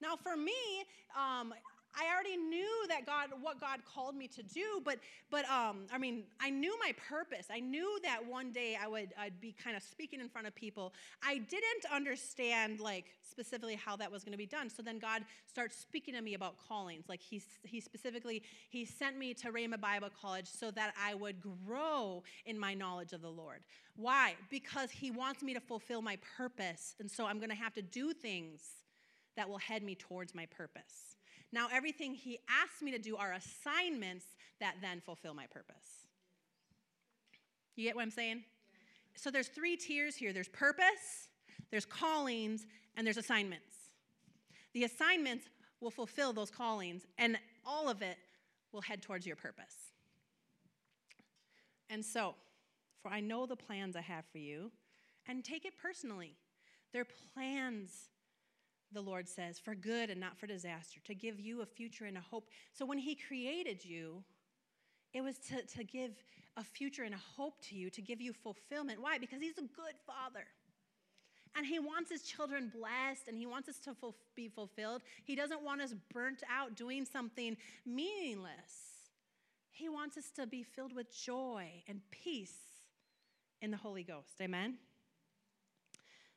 Now, 0.00 0.16
for 0.16 0.36
me, 0.36 0.84
um, 1.16 1.54
I 1.94 2.12
already 2.12 2.36
knew 2.36 2.86
that 2.88 3.04
God, 3.04 3.28
what 3.40 3.60
God 3.60 3.80
called 3.84 4.16
me 4.16 4.26
to 4.28 4.42
do, 4.42 4.80
but, 4.84 4.98
but 5.30 5.48
um, 5.50 5.86
I 5.92 5.98
mean, 5.98 6.24
I 6.40 6.50
knew 6.50 6.78
my 6.78 6.92
purpose. 7.08 7.46
I 7.50 7.60
knew 7.60 7.98
that 8.02 8.26
one 8.26 8.50
day 8.50 8.76
I 8.82 8.88
would, 8.88 9.10
I'd 9.18 9.40
be 9.40 9.52
kind 9.52 9.76
of 9.76 9.82
speaking 9.82 10.20
in 10.20 10.28
front 10.28 10.46
of 10.46 10.54
people. 10.54 10.94
I 11.22 11.38
didn't 11.38 11.84
understand 11.92 12.80
like 12.80 13.06
specifically 13.22 13.74
how 13.74 13.96
that 13.96 14.10
was 14.10 14.24
going 14.24 14.32
to 14.32 14.38
be 14.38 14.46
done. 14.46 14.70
So 14.70 14.82
then 14.82 14.98
God 14.98 15.22
starts 15.46 15.76
speaking 15.76 16.14
to 16.14 16.22
me 16.22 16.34
about 16.34 16.56
callings. 16.66 17.04
Like 17.08 17.20
he, 17.20 17.42
he 17.62 17.80
specifically, 17.80 18.42
he 18.70 18.84
sent 18.84 19.18
me 19.18 19.34
to 19.34 19.52
Rhema 19.52 19.80
Bible 19.80 20.08
College 20.20 20.48
so 20.48 20.70
that 20.70 20.94
I 21.02 21.14
would 21.14 21.36
grow 21.40 22.22
in 22.46 22.58
my 22.58 22.72
knowledge 22.74 23.12
of 23.12 23.20
the 23.20 23.30
Lord. 23.30 23.60
Why? 23.96 24.34
Because 24.50 24.90
he 24.90 25.10
wants 25.10 25.42
me 25.42 25.52
to 25.52 25.60
fulfill 25.60 26.00
my 26.00 26.18
purpose. 26.36 26.94
And 27.00 27.10
so 27.10 27.26
I'm 27.26 27.38
going 27.38 27.50
to 27.50 27.56
have 27.56 27.74
to 27.74 27.82
do 27.82 28.14
things 28.14 28.62
that 29.36 29.48
will 29.48 29.58
head 29.58 29.82
me 29.82 29.94
towards 29.94 30.34
my 30.34 30.46
purpose. 30.46 31.11
Now, 31.52 31.68
everything 31.70 32.14
he 32.14 32.38
asks 32.48 32.80
me 32.82 32.90
to 32.92 32.98
do 32.98 33.16
are 33.16 33.32
assignments 33.32 34.24
that 34.60 34.76
then 34.80 35.00
fulfill 35.00 35.34
my 35.34 35.46
purpose. 35.46 36.06
You 37.76 37.84
get 37.84 37.94
what 37.94 38.02
I'm 38.02 38.10
saying? 38.10 38.42
So 39.16 39.30
there's 39.30 39.48
three 39.48 39.76
tiers 39.76 40.16
here 40.16 40.32
there's 40.32 40.48
purpose, 40.48 41.28
there's 41.70 41.84
callings, 41.84 42.66
and 42.96 43.06
there's 43.06 43.18
assignments. 43.18 43.90
The 44.72 44.84
assignments 44.84 45.46
will 45.80 45.90
fulfill 45.90 46.32
those 46.32 46.50
callings, 46.50 47.02
and 47.18 47.36
all 47.66 47.88
of 47.88 48.02
it 48.02 48.16
will 48.72 48.80
head 48.80 49.02
towards 49.02 49.26
your 49.26 49.36
purpose. 49.36 49.92
And 51.90 52.02
so, 52.04 52.34
for 53.02 53.10
I 53.10 53.20
know 53.20 53.44
the 53.44 53.56
plans 53.56 53.96
I 53.96 54.00
have 54.00 54.24
for 54.32 54.38
you, 54.38 54.70
and 55.26 55.44
take 55.44 55.64
it 55.64 55.74
personally. 55.80 56.36
They're 56.92 57.06
plans 57.34 58.08
the 58.92 59.00
Lord 59.00 59.28
says, 59.28 59.58
for 59.58 59.74
good 59.74 60.10
and 60.10 60.20
not 60.20 60.38
for 60.38 60.46
disaster, 60.46 61.00
to 61.04 61.14
give 61.14 61.40
you 61.40 61.62
a 61.62 61.66
future 61.66 62.04
and 62.04 62.16
a 62.16 62.20
hope. 62.20 62.48
So 62.72 62.86
when 62.86 62.98
He 62.98 63.14
created 63.14 63.84
you, 63.84 64.22
it 65.12 65.22
was 65.22 65.38
to, 65.48 65.62
to 65.76 65.84
give 65.84 66.12
a 66.56 66.64
future 66.64 67.02
and 67.02 67.14
a 67.14 67.20
hope 67.36 67.60
to 67.68 67.74
you, 67.74 67.90
to 67.90 68.02
give 68.02 68.20
you 68.20 68.32
fulfillment. 68.32 69.00
Why? 69.00 69.18
Because 69.18 69.40
He's 69.40 69.58
a 69.58 69.62
good 69.62 69.94
Father. 70.06 70.44
And 71.56 71.66
He 71.66 71.78
wants 71.78 72.10
His 72.10 72.22
children 72.22 72.72
blessed 72.74 73.28
and 73.28 73.36
He 73.36 73.46
wants 73.46 73.68
us 73.68 73.78
to 73.80 73.94
ful- 73.94 74.16
be 74.34 74.48
fulfilled. 74.48 75.02
He 75.24 75.34
doesn't 75.34 75.62
want 75.62 75.80
us 75.80 75.94
burnt 76.12 76.42
out 76.50 76.76
doing 76.76 77.04
something 77.04 77.56
meaningless. 77.84 78.92
He 79.70 79.88
wants 79.88 80.16
us 80.16 80.30
to 80.36 80.46
be 80.46 80.62
filled 80.62 80.94
with 80.94 81.14
joy 81.14 81.82
and 81.88 82.00
peace 82.10 82.56
in 83.60 83.70
the 83.70 83.76
Holy 83.76 84.02
Ghost. 84.02 84.40
Amen? 84.40 84.76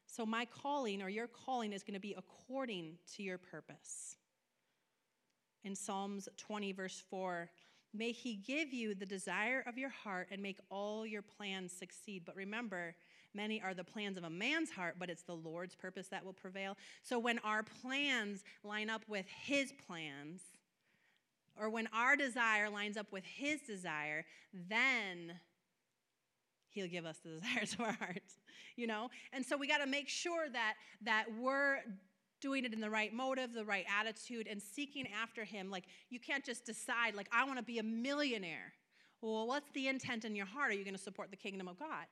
So, 0.08 0.26
my 0.26 0.46
calling 0.46 1.02
or 1.02 1.10
your 1.10 1.28
calling 1.28 1.74
is 1.74 1.84
going 1.84 1.96
to 1.96 2.00
be 2.00 2.16
according 2.18 2.98
to 3.16 3.24
your 3.24 3.38
purpose. 3.38 4.16
In 5.64 5.76
Psalms 5.76 6.30
20, 6.38 6.72
verse 6.74 7.04
4, 7.10 7.50
may 7.94 8.12
He 8.12 8.36
give 8.36 8.74
you 8.74 8.94
the 8.94 9.06
desire 9.06 9.64
of 9.68 9.78
your 9.78 9.90
heart 9.90 10.28
and 10.32 10.42
make 10.42 10.60
all 10.70 11.06
your 11.06 11.22
plans 11.22 11.72
succeed. 11.72 12.24
But 12.26 12.36
remember, 12.36 12.96
many 13.34 13.62
are 13.62 13.74
the 13.74 13.84
plans 13.84 14.18
of 14.18 14.24
a 14.24 14.30
man's 14.30 14.70
heart, 14.70 14.96
but 15.00 15.10
it's 15.10 15.24
the 15.24 15.36
Lord's 15.36 15.76
purpose 15.76 16.08
that 16.10 16.24
will 16.24 16.34
prevail. 16.34 16.78
So, 17.02 17.20
when 17.20 17.40
our 17.40 17.64
plans 17.64 18.44
line 18.64 18.90
up 18.90 19.04
with 19.08 19.26
His 19.28 19.74
plans, 19.88 20.42
or 21.60 21.70
when 21.70 21.88
our 21.94 22.16
desire 22.16 22.70
lines 22.70 22.98
up 22.98 23.12
with 23.12 23.26
His 23.26 23.62
desire, 23.62 24.26
then 24.54 25.34
he'll 26.76 26.88
give 26.88 27.06
us 27.06 27.18
the 27.24 27.30
desires 27.40 27.74
of 27.74 27.82
our 27.82 27.94
hearts 27.94 28.36
you 28.76 28.88
know? 28.88 29.10
And 29.34 29.46
so 29.46 29.58
we 29.58 29.68
got 29.68 29.80
to 29.80 29.88
make 29.88 30.10
sure 30.10 30.50
that 30.52 30.76
that 31.04 31.26
we're 31.40 31.78
doing 32.42 32.66
it 32.66 32.74
in 32.74 32.82
the 32.82 32.90
right 32.90 33.14
motive 33.14 33.54
the 33.54 33.66
right 33.66 33.86
attitude 34.00 34.48
and 34.48 34.62
seeking 34.62 35.08
after 35.22 35.44
him. 35.44 35.70
Like 35.70 35.86
you 36.10 36.20
can't 36.20 36.44
just 36.44 36.66
decide 36.66 37.16
like 37.16 37.30
i 37.32 37.44
want 37.46 37.58
to 37.58 37.64
be 37.64 37.80
a 37.80 37.84
millionaire. 37.84 38.74
Well 39.22 39.48
what's 39.48 39.70
the 39.74 39.88
intent 39.88 40.26
in 40.26 40.36
your 40.36 40.46
heart? 40.46 40.72
Are 40.72 40.76
you 40.76 40.84
going 40.84 40.96
to 40.96 41.02
support 41.02 41.32
the 41.32 41.38
kingdom 41.38 41.68
of 41.68 41.80
god? 41.80 42.06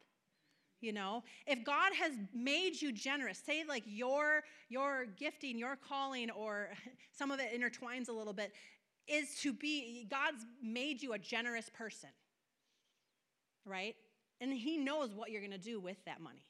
You 0.82 0.94
know? 0.94 1.24
If 1.46 1.64
god 1.64 1.94
has 2.00 2.14
made 2.34 2.82
you 2.82 2.92
generous 2.92 3.42
say 3.46 3.64
like 3.68 3.84
your 3.86 4.44
your 4.70 5.06
gifting 5.18 5.58
your 5.58 5.76
calling 5.76 6.32
or 6.32 6.70
some 7.12 7.32
of 7.32 7.40
it 7.40 7.50
intertwines 7.54 8.10
a 8.10 8.14
little 8.14 8.34
bit 8.34 8.54
is 9.08 9.36
to 9.42 9.52
be 9.52 10.08
god's 10.10 10.46
made 10.62 11.02
you 11.02 11.12
a 11.12 11.20
generous 11.20 11.70
person 11.70 12.10
right 13.66 13.96
and 14.52 14.60
He 14.60 14.78
knows 14.78 15.14
what 15.14 15.32
you're 15.32 15.42
going 15.42 15.52
to 15.52 15.58
do 15.58 15.80
with 15.80 15.98
that 16.06 16.22
money. 16.22 16.46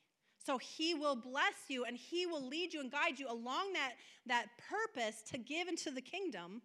So 0.46 0.58
He 0.58 0.94
will 0.94 1.16
bless 1.16 1.54
you 1.70 1.86
and 1.86 1.96
He 1.96 2.26
will 2.26 2.46
lead 2.48 2.74
you 2.74 2.82
and 2.82 2.92
guide 2.92 3.20
you 3.20 3.28
along 3.30 3.74
that, 3.74 3.94
that 4.26 4.48
purpose 4.70 5.22
to 5.32 5.38
give 5.38 5.68
into 5.68 5.92
the 5.92 6.02
kingdom. 6.02 6.62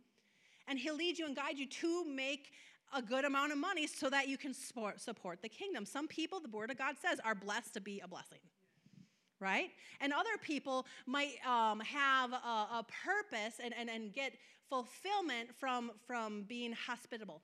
And 0.66 0.78
He'll 0.78 0.96
lead 0.96 1.18
you 1.18 1.26
and 1.26 1.36
guide 1.36 1.58
you 1.58 1.66
to 1.66 2.04
make 2.04 2.50
a 2.94 3.02
good 3.02 3.24
amount 3.24 3.52
of 3.52 3.58
money 3.58 3.86
so 3.86 4.08
that 4.10 4.28
you 4.28 4.38
can 4.38 4.54
support, 4.54 5.00
support 5.00 5.42
the 5.42 5.48
kingdom. 5.48 5.84
Some 5.84 6.08
people, 6.08 6.40
the 6.40 6.48
Word 6.48 6.70
of 6.70 6.78
God 6.78 6.96
says, 7.00 7.20
are 7.24 7.34
blessed 7.34 7.74
to 7.74 7.80
be 7.80 8.00
a 8.00 8.08
blessing 8.08 8.38
right? 9.40 9.70
And 10.00 10.12
other 10.12 10.36
people 10.42 10.86
might 11.06 11.34
um, 11.46 11.80
have 11.80 12.32
a, 12.32 12.36
a 12.36 12.86
purpose 13.04 13.60
and, 13.62 13.72
and, 13.78 13.88
and 13.88 14.12
get 14.12 14.32
fulfillment 14.68 15.50
from, 15.58 15.92
from 16.06 16.42
being 16.42 16.72
hospitable. 16.72 17.42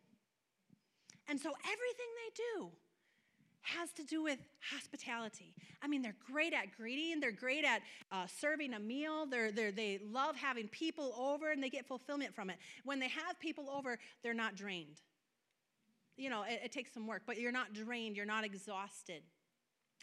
And 1.29 1.41
so 1.41 1.51
everything 1.51 2.11
they 2.27 2.59
do 2.59 2.71
has 3.65 3.91
to 3.93 4.05
do 4.05 4.23
with 4.23 4.39
hospitality. 4.61 5.55
I 5.83 5.89
mean, 5.89 6.03
they're 6.03 6.17
great 6.31 6.53
at 6.53 6.77
greeting, 6.77 7.19
they're 7.19 7.33
great 7.33 7.65
at 7.65 7.83
uh, 8.13 8.27
serving 8.27 8.75
a 8.75 8.79
meal, 8.79 9.27
they're, 9.27 9.51
they're, 9.51 9.73
they 9.73 10.01
love 10.11 10.37
having 10.37 10.69
people 10.69 11.15
over 11.19 11.51
and 11.51 11.63
they 11.63 11.71
get 11.71 11.87
fulfillment 11.87 12.35
from 12.35 12.51
it. 12.51 12.57
When 12.85 13.01
they 13.01 13.09
have 13.09 13.41
people 13.41 13.71
over, 13.71 13.99
they're 14.23 14.35
not 14.35 14.55
drained. 14.55 15.01
You 16.17 16.31
know, 16.31 16.43
it, 16.43 16.61
it 16.65 16.73
takes 16.73 16.93
some 16.93 17.07
work, 17.07 17.23
but 17.27 17.41
you're 17.41 17.53
not 17.53 17.73
drained, 17.73 18.17
you're 18.17 18.27
not 18.27 18.45
exhausted. 18.45 19.23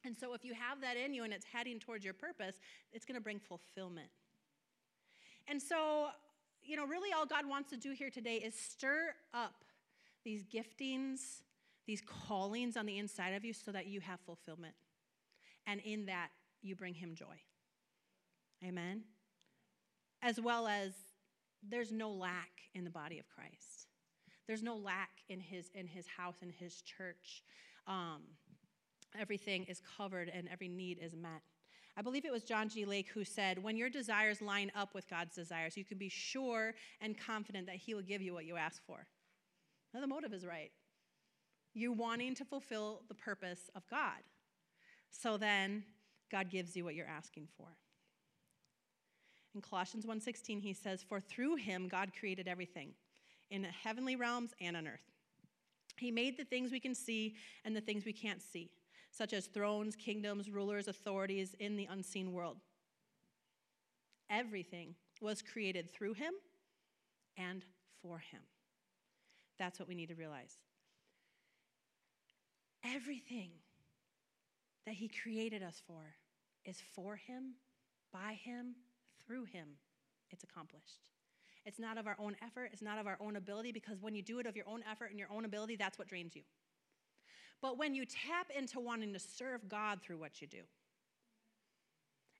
And 0.03 0.17
so, 0.17 0.33
if 0.33 0.43
you 0.43 0.55
have 0.55 0.81
that 0.81 0.97
in 0.97 1.13
you 1.13 1.23
and 1.23 1.31
it's 1.31 1.45
heading 1.45 1.79
towards 1.79 2.03
your 2.03 2.15
purpose, 2.15 2.55
it's 2.91 3.05
going 3.05 3.15
to 3.15 3.21
bring 3.21 3.39
fulfillment. 3.39 4.09
And 5.47 5.61
so, 5.61 6.07
you 6.63 6.75
know, 6.75 6.87
really 6.87 7.13
all 7.13 7.27
God 7.27 7.47
wants 7.47 7.69
to 7.69 7.77
do 7.77 7.91
here 7.91 8.09
today 8.09 8.37
is 8.37 8.55
stir 8.55 9.13
up 9.33 9.53
these 10.23 10.43
giftings 10.43 11.41
these 11.87 12.01
callings 12.01 12.77
on 12.77 12.85
the 12.85 12.97
inside 12.97 13.31
of 13.31 13.43
you 13.43 13.53
so 13.53 13.71
that 13.71 13.87
you 13.87 13.99
have 14.01 14.19
fulfillment. 14.21 14.75
And 15.67 15.79
in 15.81 16.05
that, 16.05 16.29
you 16.61 16.75
bring 16.75 16.93
Him 16.93 17.15
joy. 17.15 17.39
Amen? 18.63 19.03
As 20.21 20.39
well 20.39 20.67
as 20.67 20.93
there's 21.67 21.91
no 21.91 22.11
lack 22.11 22.51
in 22.73 22.83
the 22.83 22.89
body 22.89 23.19
of 23.19 23.25
Christ. 23.29 23.87
There's 24.47 24.63
no 24.63 24.75
lack 24.75 25.09
in 25.29 25.39
his 25.39 25.69
in 25.73 25.87
his 25.87 26.07
house 26.07 26.35
in 26.41 26.49
his 26.49 26.81
church. 26.81 27.43
Um, 27.87 28.21
everything 29.19 29.65
is 29.65 29.81
covered 29.97 30.29
and 30.29 30.47
every 30.51 30.67
need 30.67 30.99
is 31.01 31.15
met. 31.15 31.41
I 31.97 32.01
believe 32.01 32.25
it 32.25 32.31
was 32.31 32.43
John 32.43 32.69
G. 32.69 32.85
Lake 32.85 33.09
who 33.09 33.23
said, 33.23 33.61
"When 33.61 33.77
your 33.77 33.89
desires 33.89 34.41
line 34.41 34.71
up 34.75 34.93
with 34.93 35.07
God's 35.09 35.35
desires, 35.35 35.77
you 35.77 35.85
can 35.85 35.97
be 35.97 36.09
sure 36.09 36.73
and 37.01 37.17
confident 37.17 37.67
that 37.67 37.75
He 37.75 37.93
will 37.93 38.01
give 38.01 38.21
you 38.21 38.33
what 38.33 38.45
you 38.45 38.57
ask 38.57 38.83
for." 38.85 39.07
Now 39.93 40.01
the 40.01 40.07
motive 40.07 40.33
is 40.33 40.45
right 40.45 40.71
you 41.73 41.91
wanting 41.91 42.35
to 42.35 42.45
fulfill 42.45 43.03
the 43.07 43.13
purpose 43.13 43.69
of 43.75 43.87
God. 43.89 44.23
So 45.09 45.37
then 45.37 45.83
God 46.31 46.49
gives 46.49 46.75
you 46.75 46.83
what 46.83 46.95
you're 46.95 47.07
asking 47.07 47.47
for. 47.57 47.67
In 49.53 49.61
Colossians 49.61 50.05
1:16 50.05 50.61
he 50.61 50.73
says 50.73 51.03
for 51.03 51.19
through 51.19 51.55
him 51.55 51.87
God 51.87 52.11
created 52.17 52.47
everything 52.47 52.93
in 53.49 53.63
heavenly 53.63 54.15
realms 54.15 54.53
and 54.61 54.77
on 54.77 54.87
earth. 54.87 55.11
He 55.97 56.09
made 56.09 56.37
the 56.37 56.45
things 56.45 56.71
we 56.71 56.79
can 56.79 56.95
see 56.95 57.35
and 57.65 57.75
the 57.75 57.81
things 57.81 58.05
we 58.05 58.13
can't 58.13 58.41
see, 58.41 58.71
such 59.11 59.33
as 59.33 59.47
thrones, 59.47 59.95
kingdoms, 59.95 60.49
rulers, 60.49 60.87
authorities 60.87 61.53
in 61.59 61.75
the 61.75 61.85
unseen 61.85 62.31
world. 62.31 62.57
Everything 64.29 64.95
was 65.21 65.41
created 65.41 65.93
through 65.93 66.13
him 66.13 66.33
and 67.37 67.65
for 68.01 68.19
him. 68.19 68.41
That's 69.59 69.77
what 69.77 69.87
we 69.87 69.95
need 69.95 70.09
to 70.09 70.15
realize. 70.15 70.57
Everything 72.83 73.51
that 74.85 74.95
He 74.95 75.07
created 75.07 75.61
us 75.61 75.81
for 75.85 76.15
is 76.65 76.81
for 76.95 77.15
Him, 77.15 77.55
by 78.11 78.37
Him, 78.43 78.75
through 79.25 79.45
Him. 79.45 79.67
It's 80.31 80.43
accomplished. 80.43 80.99
It's 81.65 81.79
not 81.79 81.97
of 81.97 82.07
our 82.07 82.15
own 82.19 82.35
effort, 82.43 82.69
it's 82.73 82.81
not 82.81 82.97
of 82.97 83.05
our 83.05 83.17
own 83.21 83.35
ability, 83.35 83.71
because 83.71 84.01
when 84.01 84.15
you 84.15 84.23
do 84.23 84.39
it 84.39 84.47
of 84.47 84.55
your 84.55 84.67
own 84.67 84.83
effort 84.89 85.11
and 85.11 85.19
your 85.19 85.31
own 85.31 85.45
ability, 85.45 85.75
that's 85.75 85.99
what 85.99 86.07
drains 86.07 86.35
you. 86.35 86.41
But 87.61 87.77
when 87.77 87.93
you 87.93 88.05
tap 88.05 88.47
into 88.57 88.79
wanting 88.79 89.13
to 89.13 89.19
serve 89.19 89.69
God 89.69 90.01
through 90.01 90.17
what 90.17 90.41
you 90.41 90.47
do, 90.47 90.61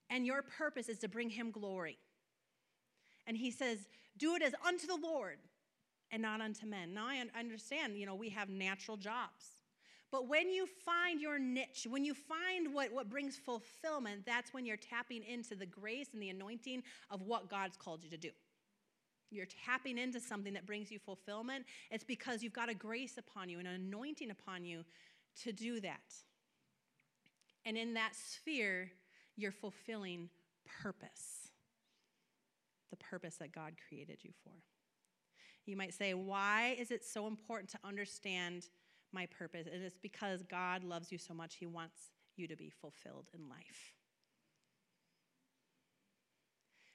and 0.09 0.25
your 0.25 0.41
purpose 0.41 0.89
is 0.89 0.97
to 0.99 1.07
bring 1.07 1.29
Him 1.29 1.51
glory, 1.51 1.99
and 3.27 3.37
He 3.37 3.51
says, 3.51 3.87
do 4.17 4.35
it 4.35 4.41
as 4.41 4.53
unto 4.67 4.87
the 4.87 4.97
Lord 4.97 5.37
and 6.11 6.21
not 6.21 6.41
unto 6.41 6.65
men. 6.65 6.93
Now 6.93 7.05
I 7.07 7.23
understand, 7.37 7.97
you 7.97 8.05
know, 8.05 8.15
we 8.15 8.29
have 8.29 8.49
natural 8.49 8.97
jobs. 8.97 9.60
But 10.11 10.27
when 10.27 10.49
you 10.49 10.67
find 10.85 11.21
your 11.21 11.39
niche, 11.39 11.87
when 11.89 12.03
you 12.03 12.13
find 12.13 12.73
what, 12.73 12.91
what 12.91 13.09
brings 13.09 13.37
fulfillment, 13.37 14.25
that's 14.25 14.53
when 14.53 14.65
you're 14.65 14.77
tapping 14.77 15.23
into 15.23 15.55
the 15.55 15.65
grace 15.65 16.07
and 16.13 16.21
the 16.21 16.29
anointing 16.29 16.83
of 17.09 17.21
what 17.21 17.49
God's 17.49 17.77
called 17.77 18.03
you 18.03 18.09
to 18.09 18.17
do. 18.17 18.31
You're 19.29 19.47
tapping 19.65 19.97
into 19.97 20.19
something 20.19 20.53
that 20.53 20.65
brings 20.65 20.91
you 20.91 20.99
fulfillment. 20.99 21.65
It's 21.89 22.03
because 22.03 22.43
you've 22.43 22.51
got 22.51 22.69
a 22.69 22.73
grace 22.73 23.17
upon 23.17 23.47
you, 23.47 23.59
and 23.59 23.67
an 23.67 23.75
anointing 23.75 24.29
upon 24.29 24.65
you 24.65 24.83
to 25.43 25.53
do 25.53 25.79
that. 25.79 26.13
And 27.65 27.77
in 27.77 27.93
that 27.93 28.11
sphere, 28.13 28.91
you're 29.37 29.53
fulfilling 29.53 30.29
purpose 30.81 31.41
the 32.91 32.97
purpose 32.97 33.37
that 33.37 33.53
God 33.53 33.73
created 33.87 34.19
you 34.21 34.31
for. 34.43 34.51
You 35.65 35.77
might 35.77 35.93
say, 35.93 36.13
Why 36.13 36.75
is 36.77 36.91
it 36.91 37.03
so 37.03 37.25
important 37.25 37.69
to 37.71 37.79
understand 37.83 38.67
my 39.13 39.27
purpose? 39.27 39.67
And 39.71 39.83
it's 39.83 39.97
because 39.97 40.43
God 40.43 40.83
loves 40.83 41.11
you 41.11 41.17
so 41.17 41.33
much, 41.33 41.55
He 41.55 41.65
wants 41.65 42.11
you 42.35 42.47
to 42.47 42.55
be 42.55 42.69
fulfilled 42.69 43.27
in 43.33 43.49
life. 43.49 43.93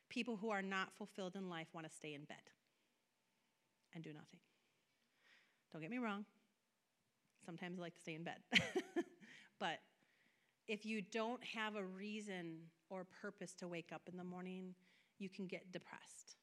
People 0.09 0.37
who 0.37 0.51
are 0.51 0.63
not 0.63 0.93
fulfilled 0.97 1.37
in 1.37 1.49
life 1.49 1.69
want 1.75 1.87
to 1.87 1.93
stay 1.93 2.15
in 2.15 2.25
bed 2.25 2.37
and 3.95 4.03
do 4.03 4.13
nothing. 4.13 4.41
Don't 5.73 5.83
get 5.83 5.91
me 5.91 5.99
wrong. 5.99 6.25
Sometimes 7.45 7.79
I 7.79 7.83
like 7.83 7.95
to 7.95 8.01
stay 8.01 8.15
in 8.15 8.25
bed. 8.25 8.39
but 9.61 9.79
if 10.69 10.85
you 10.85 11.03
don't 11.03 11.43
have 11.45 11.77
a 11.77 11.85
reason 11.85 12.57
or 12.89 13.05
purpose 13.21 13.53
to 13.55 13.69
wake 13.69 13.91
up 13.93 14.03
in 14.11 14.17
the 14.17 14.25
morning, 14.25 14.75
you 15.19 15.29
can 15.29 15.47
get 15.47 15.73
depressed 15.73 16.37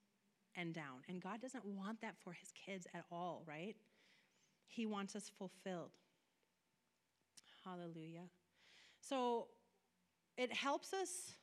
and 0.55 0.73
down. 0.73 1.01
And 1.09 1.21
God 1.21 1.41
doesn't 1.41 1.65
want 1.65 2.01
that 2.01 2.15
for 2.23 2.33
his 2.33 2.51
kids 2.51 2.88
at 2.93 3.05
all, 3.12 3.43
right? 3.47 3.75
He 4.75 4.86
wants 4.86 5.15
us 5.15 5.29
fulfilled. 5.38 5.91
Hallelujah. 7.63 8.27
So 8.99 9.47
it 10.38 10.51
helps 10.51 10.93
us 10.93 11.33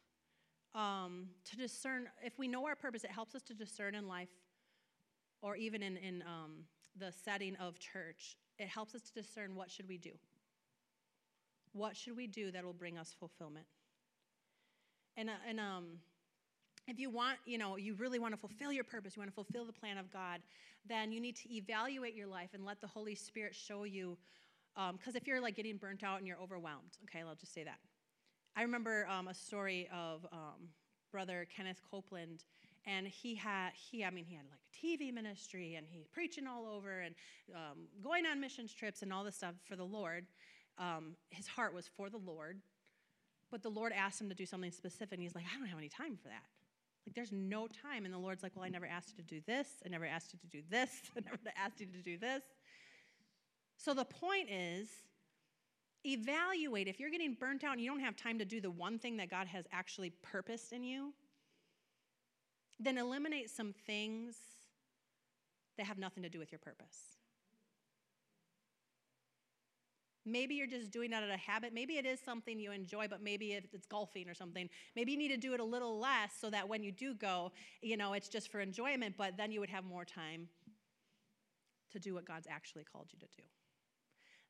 um, 0.75 1.29
to 1.45 1.57
discern, 1.57 2.09
if 2.25 2.39
we 2.39 2.49
know 2.49 2.67
our 2.67 2.75
purpose, 2.75 3.05
it 3.05 3.11
helps 3.11 3.35
us 3.35 3.43
to 3.43 3.55
discern 3.55 3.95
in 3.95 4.09
life 4.09 4.29
or 5.43 5.55
even 5.57 5.83
in, 5.83 5.97
in 5.97 6.23
um, 6.23 6.65
the 6.99 7.13
setting 7.13 7.55
of 7.57 7.79
church. 7.79 8.37
It 8.59 8.69
helps 8.69 8.95
us 8.95 9.03
to 9.03 9.13
discern 9.23 9.55
what 9.55 9.71
should 9.71 9.89
we 9.89 9.97
do? 9.97 10.13
What 11.73 11.97
should 11.97 12.17
we 12.17 12.27
do 12.27 12.51
that 12.51 12.65
will 12.65 12.73
bring 12.73 12.99
us 12.99 13.15
fulfillment? 13.19 13.67
And, 15.17 15.31
uh, 15.31 15.35
and 15.49 15.61
um, 15.61 15.85
if 16.91 16.99
you 16.99 17.11
want, 17.11 17.39
you 17.47 17.59
know, 17.59 17.77
you 17.77 17.95
really 17.95 18.19
want 18.19 18.33
to 18.35 18.39
fulfill 18.39 18.73
your 18.73 18.85
purpose, 18.85 19.17
you 19.17 19.21
want 19.21 19.31
to 19.31 19.35
fulfill 19.35 19.65
the 19.65 19.73
plan 19.73 19.99
of 19.99 20.13
God, 20.13 20.41
then 20.89 21.13
you 21.13 21.21
need 21.21 21.37
to 21.37 21.55
evaluate 21.55 22.15
your 22.15 22.27
life 22.27 22.51
and 22.55 22.65
let 22.65 22.81
the 22.81 22.87
Holy 22.87 23.15
Spirit 23.15 23.55
show 23.55 23.85
you. 23.85 24.17
Because 24.75 25.15
um, 25.15 25.17
if 25.17 25.27
you're 25.27 25.41
like 25.41 25.57
getting 25.57 25.77
burnt 25.77 26.03
out 26.03 26.19
and 26.19 26.27
you're 26.27 26.39
overwhelmed, 26.41 26.97
okay, 27.05 27.25
I'll 27.27 27.35
just 27.35 27.53
say 27.53 27.65
that. 27.65 27.79
I 28.57 28.63
remember 28.63 29.07
um, 29.09 29.29
a 29.29 29.35
story 29.35 29.89
of 29.93 30.27
um, 30.33 30.69
brother 31.11 31.47
Kenneth 31.55 31.81
Copeland, 31.91 32.45
and 32.87 33.07
he 33.07 33.35
had 33.35 33.71
he 33.75 34.05
I 34.05 34.11
mean 34.11 34.25
he 34.25 34.35
had 34.35 34.45
like 34.51 34.61
a 34.61 34.87
TV 34.87 35.13
ministry 35.13 35.75
and 35.75 35.87
he's 35.89 36.07
preaching 36.09 36.47
all 36.47 36.67
over 36.67 37.01
and 37.01 37.15
um, 37.55 37.89
going 38.03 38.27
on 38.27 38.41
missions 38.41 38.73
trips 38.73 39.03
and 39.03 39.13
all 39.13 39.25
this 39.25 39.37
stuff 39.37 39.55
for 39.65 39.77
the 39.77 39.85
Lord. 39.85 40.27
Um, 40.79 41.17
his 41.31 41.47
heart 41.47 41.75
was 41.75 41.89
for 41.97 42.09
the 42.09 42.17
Lord, 42.17 42.61
but 43.51 43.63
the 43.63 43.69
Lord 43.69 43.93
asked 43.93 44.21
him 44.21 44.29
to 44.31 44.35
do 44.35 44.47
something 44.47 44.71
specific, 44.71 45.13
and 45.13 45.23
he's 45.23 45.35
like, 45.35 45.45
I 45.45 45.59
don't 45.59 45.69
have 45.69 45.79
any 45.79 45.89
time 45.91 46.17
for 46.17 46.29
that. 46.29 46.45
Like, 47.07 47.15
there's 47.15 47.33
no 47.33 47.67
time. 47.67 48.05
And 48.05 48.13
the 48.13 48.19
Lord's 48.19 48.43
like, 48.43 48.53
Well, 48.55 48.65
I 48.65 48.69
never 48.69 48.87
asked 48.87 49.15
you 49.17 49.25
to 49.25 49.35
do 49.35 49.41
this. 49.47 49.69
I 49.85 49.89
never 49.89 50.05
asked 50.05 50.33
you 50.33 50.39
to 50.39 50.47
do 50.47 50.63
this. 50.71 50.91
I 51.17 51.21
never 51.21 51.39
asked 51.57 51.81
you 51.81 51.87
to 51.87 52.03
do 52.03 52.19
this. 52.19 52.43
So 53.77 53.95
the 53.95 54.05
point 54.05 54.51
is, 54.51 54.89
evaluate. 56.05 56.89
If 56.89 57.01
you're 57.01 57.11
getting 57.11 57.35
burnt 57.35 57.65
out 57.65 57.73
and 57.73 57.81
you 57.81 57.91
don't 57.91 58.01
have 58.01 58.17
time 58.17 58.39
to 58.39 58.45
do 58.45 58.61
the 58.61 58.71
one 58.71 58.99
thing 58.99 59.17
that 59.19 59.31
God 59.31 59.47
has 59.47 59.65
actually 59.73 60.11
purposed 60.23 60.73
in 60.73 60.83
you, 60.83 61.13
then 62.79 62.99
eliminate 62.99 63.51
some 63.51 63.75
things 63.87 64.37
that 65.77 65.87
have 65.87 65.99
nothing 65.99 66.23
to 66.23 66.29
do 66.29 66.39
with 66.39 66.53
your 66.53 66.59
purpose. 66.59 67.20
Maybe 70.27 70.55
you're 70.55 70.67
just 70.67 70.91
doing 70.91 71.11
that 71.11 71.23
out 71.23 71.31
of 71.31 71.41
habit. 71.41 71.73
Maybe 71.73 71.97
it 71.97 72.05
is 72.05 72.21
something 72.21 72.59
you 72.59 72.73
enjoy, 72.73 73.09
but 73.09 73.23
maybe 73.23 73.53
it's 73.53 73.87
golfing 73.87 74.29
or 74.29 74.35
something. 74.35 74.69
Maybe 74.95 75.13
you 75.13 75.19
need 75.19 75.29
to 75.29 75.39
do 75.39 75.55
it 75.55 75.61
a 75.61 75.65
little 75.65 75.99
less 75.99 76.33
so 76.39 76.51
that 76.51 76.69
when 76.69 76.83
you 76.83 76.93
do 76.93 77.15
go, 77.15 77.53
you 77.81 77.97
know, 77.97 78.13
it's 78.13 78.29
just 78.29 78.53
for 78.53 78.61
enjoyment, 78.61 79.15
but 79.17 79.37
then 79.37 79.51
you 79.51 79.61
would 79.61 79.71
have 79.71 79.85
more 79.85 80.05
time 80.05 80.49
to 81.93 81.99
do 81.99 82.15
what 82.15 82.27
God's 82.27 82.47
actually 82.51 82.85
called 82.85 83.09
you 83.13 83.19
to 83.19 83.27
do. 83.37 83.43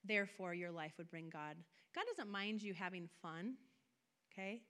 Therefore, 0.05 0.55
your 0.55 0.71
life 0.71 0.93
would 0.99 1.11
bring 1.11 1.31
God. 1.31 1.57
God 1.95 2.05
doesn't 2.17 2.31
mind 2.31 2.63
you 2.63 2.75
having 2.75 3.09
fun, 3.23 3.55
okay? 4.33 4.63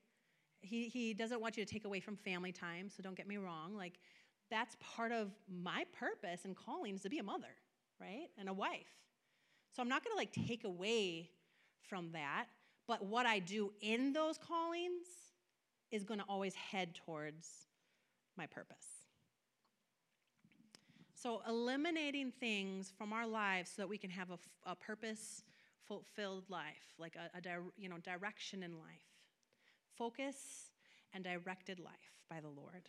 He, 0.61 0.89
he 0.89 1.15
doesn't 1.15 1.41
want 1.41 1.57
you 1.57 1.65
to 1.65 1.73
take 1.73 1.85
away 1.85 2.01
from 2.01 2.17
family 2.17 2.53
time, 2.53 2.89
so 2.89 3.03
don't 3.03 3.17
get 3.17 3.27
me 3.27 3.39
wrong. 3.39 3.75
Like, 3.75 3.95
that's 4.51 4.77
part 4.81 5.13
of 5.13 5.31
my 5.49 5.85
purpose 5.99 6.45
and 6.45 6.57
calling 6.57 6.95
is 6.95 7.03
to 7.03 7.09
be 7.09 7.19
a 7.19 7.23
mother, 7.23 7.55
right? 8.01 8.29
And 8.39 8.49
a 8.49 8.53
wife. 8.53 9.01
So 9.73 9.83
I'm 9.83 9.89
not 9.89 10.05
going 10.05 10.13
to 10.13 10.19
like 10.19 10.33
take 10.47 10.65
away 10.65 11.31
from 11.89 12.13
that, 12.13 12.47
but 12.87 13.05
what 13.05 13.27
I 13.27 13.39
do 13.39 13.73
in 13.81 14.13
those 14.13 14.39
callings 14.39 15.07
is 15.91 16.05
going 16.05 16.21
to 16.21 16.27
always 16.29 16.55
head 16.55 16.95
towards 16.95 17.49
my 18.37 18.47
purpose. 18.47 18.87
So 21.15 21.43
eliminating 21.47 22.33
things 22.41 22.93
from 22.97 23.13
our 23.13 23.27
lives 23.27 23.73
so 23.77 23.83
that 23.83 23.89
we 23.89 23.99
can 23.99 24.11
have 24.11 24.31
a, 24.31 24.39
a 24.71 24.75
purpose 24.75 25.43
fulfilled 25.87 26.45
life, 26.49 26.95
like 26.99 27.17
a, 27.17 27.37
a 27.37 27.43
you 27.77 27.89
know, 27.89 27.99
direction 27.99 28.63
in 28.63 28.73
life. 28.79 29.03
Focus 29.97 30.71
and 31.13 31.25
directed 31.25 31.79
life 31.79 32.15
by 32.31 32.41
the 32.41 32.49
Lord. 32.49 32.89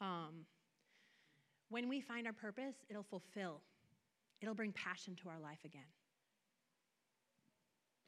Um, 0.00 0.44
when 1.70 1.88
we 1.88 2.00
find 2.00 2.26
our 2.26 2.32
purpose, 2.32 2.74
it'll 2.90 3.04
fulfill 3.04 3.60
it'll 4.42 4.54
bring 4.54 4.72
passion 4.72 5.16
to 5.22 5.28
our 5.28 5.38
life 5.38 5.60
again. 5.64 5.82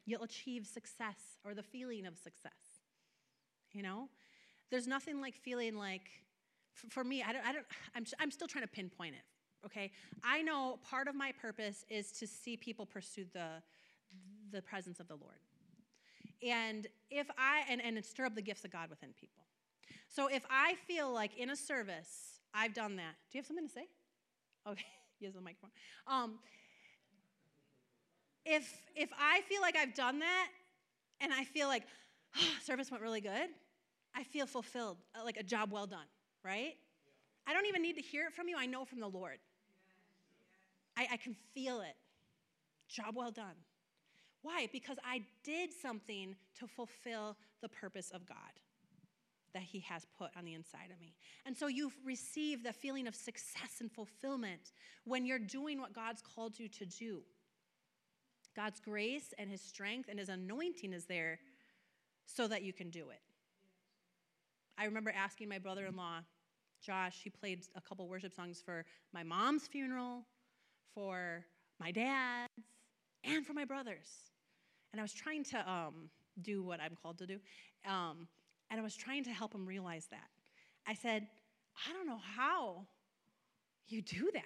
You'll 0.05 0.23
achieve 0.23 0.67
success 0.67 1.39
or 1.43 1.53
the 1.53 1.63
feeling 1.63 2.05
of 2.05 2.17
success. 2.17 2.51
You 3.71 3.81
know, 3.81 4.09
there's 4.69 4.87
nothing 4.87 5.19
like 5.19 5.35
feeling 5.35 5.75
like, 5.75 6.07
for, 6.89 7.03
me, 7.03 7.23
I 7.23 7.33
don't, 7.33 7.45
I 7.45 7.53
don't 7.53 7.65
I'm, 7.95 8.05
I'm 8.19 8.31
still 8.31 8.47
trying 8.47 8.63
to 8.63 8.69
pinpoint 8.69 9.15
it. 9.15 9.23
Okay, 9.65 9.91
I 10.23 10.43
know 10.43 10.77
part 10.87 11.07
of 11.07 11.15
my 11.15 11.31
purpose 11.31 11.85
is 11.89 12.11
to 12.13 12.27
see 12.27 12.55
people 12.55 12.85
pursue 12.85 13.25
the, 13.33 13.63
the 14.51 14.61
presence 14.61 14.99
of 14.99 15.07
the 15.07 15.15
Lord. 15.15 15.39
And 16.43 16.85
if 17.09 17.27
I, 17.37 17.63
and, 17.69 17.81
and 17.81 18.03
stir 18.05 18.25
up 18.25 18.35
the 18.35 18.43
gifts 18.43 18.63
of 18.63 18.71
God 18.71 18.89
within 18.91 19.09
people. 19.19 19.43
So 20.07 20.27
if 20.27 20.45
I 20.51 20.75
feel 20.87 21.11
like 21.11 21.35
in 21.37 21.49
a 21.49 21.55
service, 21.55 22.39
I've 22.53 22.73
done 22.73 22.95
that. 22.97 23.15
Do 23.31 23.37
you 23.37 23.39
have 23.39 23.47
something 23.47 23.67
to 23.67 23.73
say? 23.73 23.87
Okay. 24.69 24.85
Use 25.19 25.33
the 25.33 25.41
microphone. 25.41 25.71
Um, 26.07 26.39
if 28.45 28.71
if 28.95 29.09
I 29.17 29.41
feel 29.41 29.61
like 29.61 29.75
I've 29.75 29.95
done 29.95 30.19
that, 30.19 30.47
and 31.21 31.33
I 31.33 31.43
feel 31.43 31.67
like 31.67 31.83
oh, 32.37 32.41
service 32.63 32.91
went 32.91 33.01
really 33.01 33.21
good, 33.21 33.49
I 34.15 34.23
feel 34.23 34.45
fulfilled, 34.45 34.97
uh, 35.19 35.23
like 35.23 35.37
a 35.37 35.43
job 35.43 35.71
well 35.71 35.87
done, 35.87 36.07
right? 36.43 36.75
I 37.47 37.53
don't 37.53 37.65
even 37.67 37.81
need 37.81 37.95
to 37.95 38.01
hear 38.01 38.27
it 38.27 38.33
from 38.33 38.47
you. 38.47 38.57
I 38.57 38.65
know 38.65 38.85
from 38.85 38.99
the 38.99 39.07
Lord. 39.07 39.37
I, 40.97 41.07
I 41.13 41.17
can 41.17 41.35
feel 41.53 41.81
it. 41.81 41.95
Job 42.87 43.15
well 43.15 43.31
done. 43.31 43.55
Why? 44.41 44.67
Because 44.71 44.97
I 45.03 45.23
did 45.43 45.71
something 45.73 46.35
to 46.59 46.67
fulfill 46.67 47.35
the 47.61 47.69
purpose 47.69 48.11
of 48.11 48.25
God 48.27 48.37
that 49.55 49.63
He 49.63 49.79
has 49.79 50.05
put 50.19 50.29
on 50.37 50.45
the 50.45 50.53
inside 50.53 50.91
of 50.93 50.99
me. 50.99 51.15
And 51.45 51.57
so 51.57 51.65
you 51.67 51.91
receive 52.05 52.63
the 52.63 52.73
feeling 52.73 53.07
of 53.07 53.15
success 53.15 53.79
and 53.79 53.91
fulfillment 53.91 54.73
when 55.05 55.25
you're 55.25 55.39
doing 55.39 55.81
what 55.81 55.93
God's 55.93 56.21
called 56.21 56.59
you 56.59 56.67
to 56.69 56.85
do. 56.85 57.21
God's 58.55 58.79
grace 58.79 59.33
and 59.39 59.49
His 59.49 59.61
strength 59.61 60.09
and 60.09 60.19
His 60.19 60.29
anointing 60.29 60.93
is 60.93 61.05
there 61.05 61.39
so 62.25 62.47
that 62.47 62.61
you 62.63 62.73
can 62.73 62.89
do 62.89 63.09
it. 63.09 63.21
I 64.77 64.85
remember 64.85 65.11
asking 65.15 65.49
my 65.49 65.57
brother 65.57 65.85
in 65.85 65.95
law, 65.95 66.19
Josh, 66.85 67.21
he 67.23 67.29
played 67.29 67.63
a 67.75 67.81
couple 67.81 68.07
worship 68.07 68.33
songs 68.33 68.61
for 68.63 68.85
my 69.13 69.23
mom's 69.23 69.67
funeral, 69.67 70.25
for 70.93 71.45
my 71.79 71.91
dad's, 71.91 72.51
and 73.23 73.45
for 73.45 73.53
my 73.53 73.65
brother's. 73.65 74.09
And 74.91 74.99
I 74.99 75.03
was 75.03 75.13
trying 75.13 75.43
to 75.45 75.69
um, 75.69 76.09
do 76.41 76.61
what 76.61 76.81
I'm 76.81 76.95
called 77.01 77.17
to 77.19 77.25
do. 77.25 77.39
Um, 77.87 78.27
and 78.69 78.79
I 78.79 78.83
was 78.83 78.95
trying 78.95 79.23
to 79.25 79.31
help 79.31 79.53
him 79.53 79.65
realize 79.65 80.07
that. 80.11 80.29
I 80.87 80.93
said, 80.93 81.27
I 81.87 81.93
don't 81.93 82.07
know 82.07 82.21
how 82.35 82.87
you 83.87 84.01
do 84.01 84.31
that, 84.33 84.43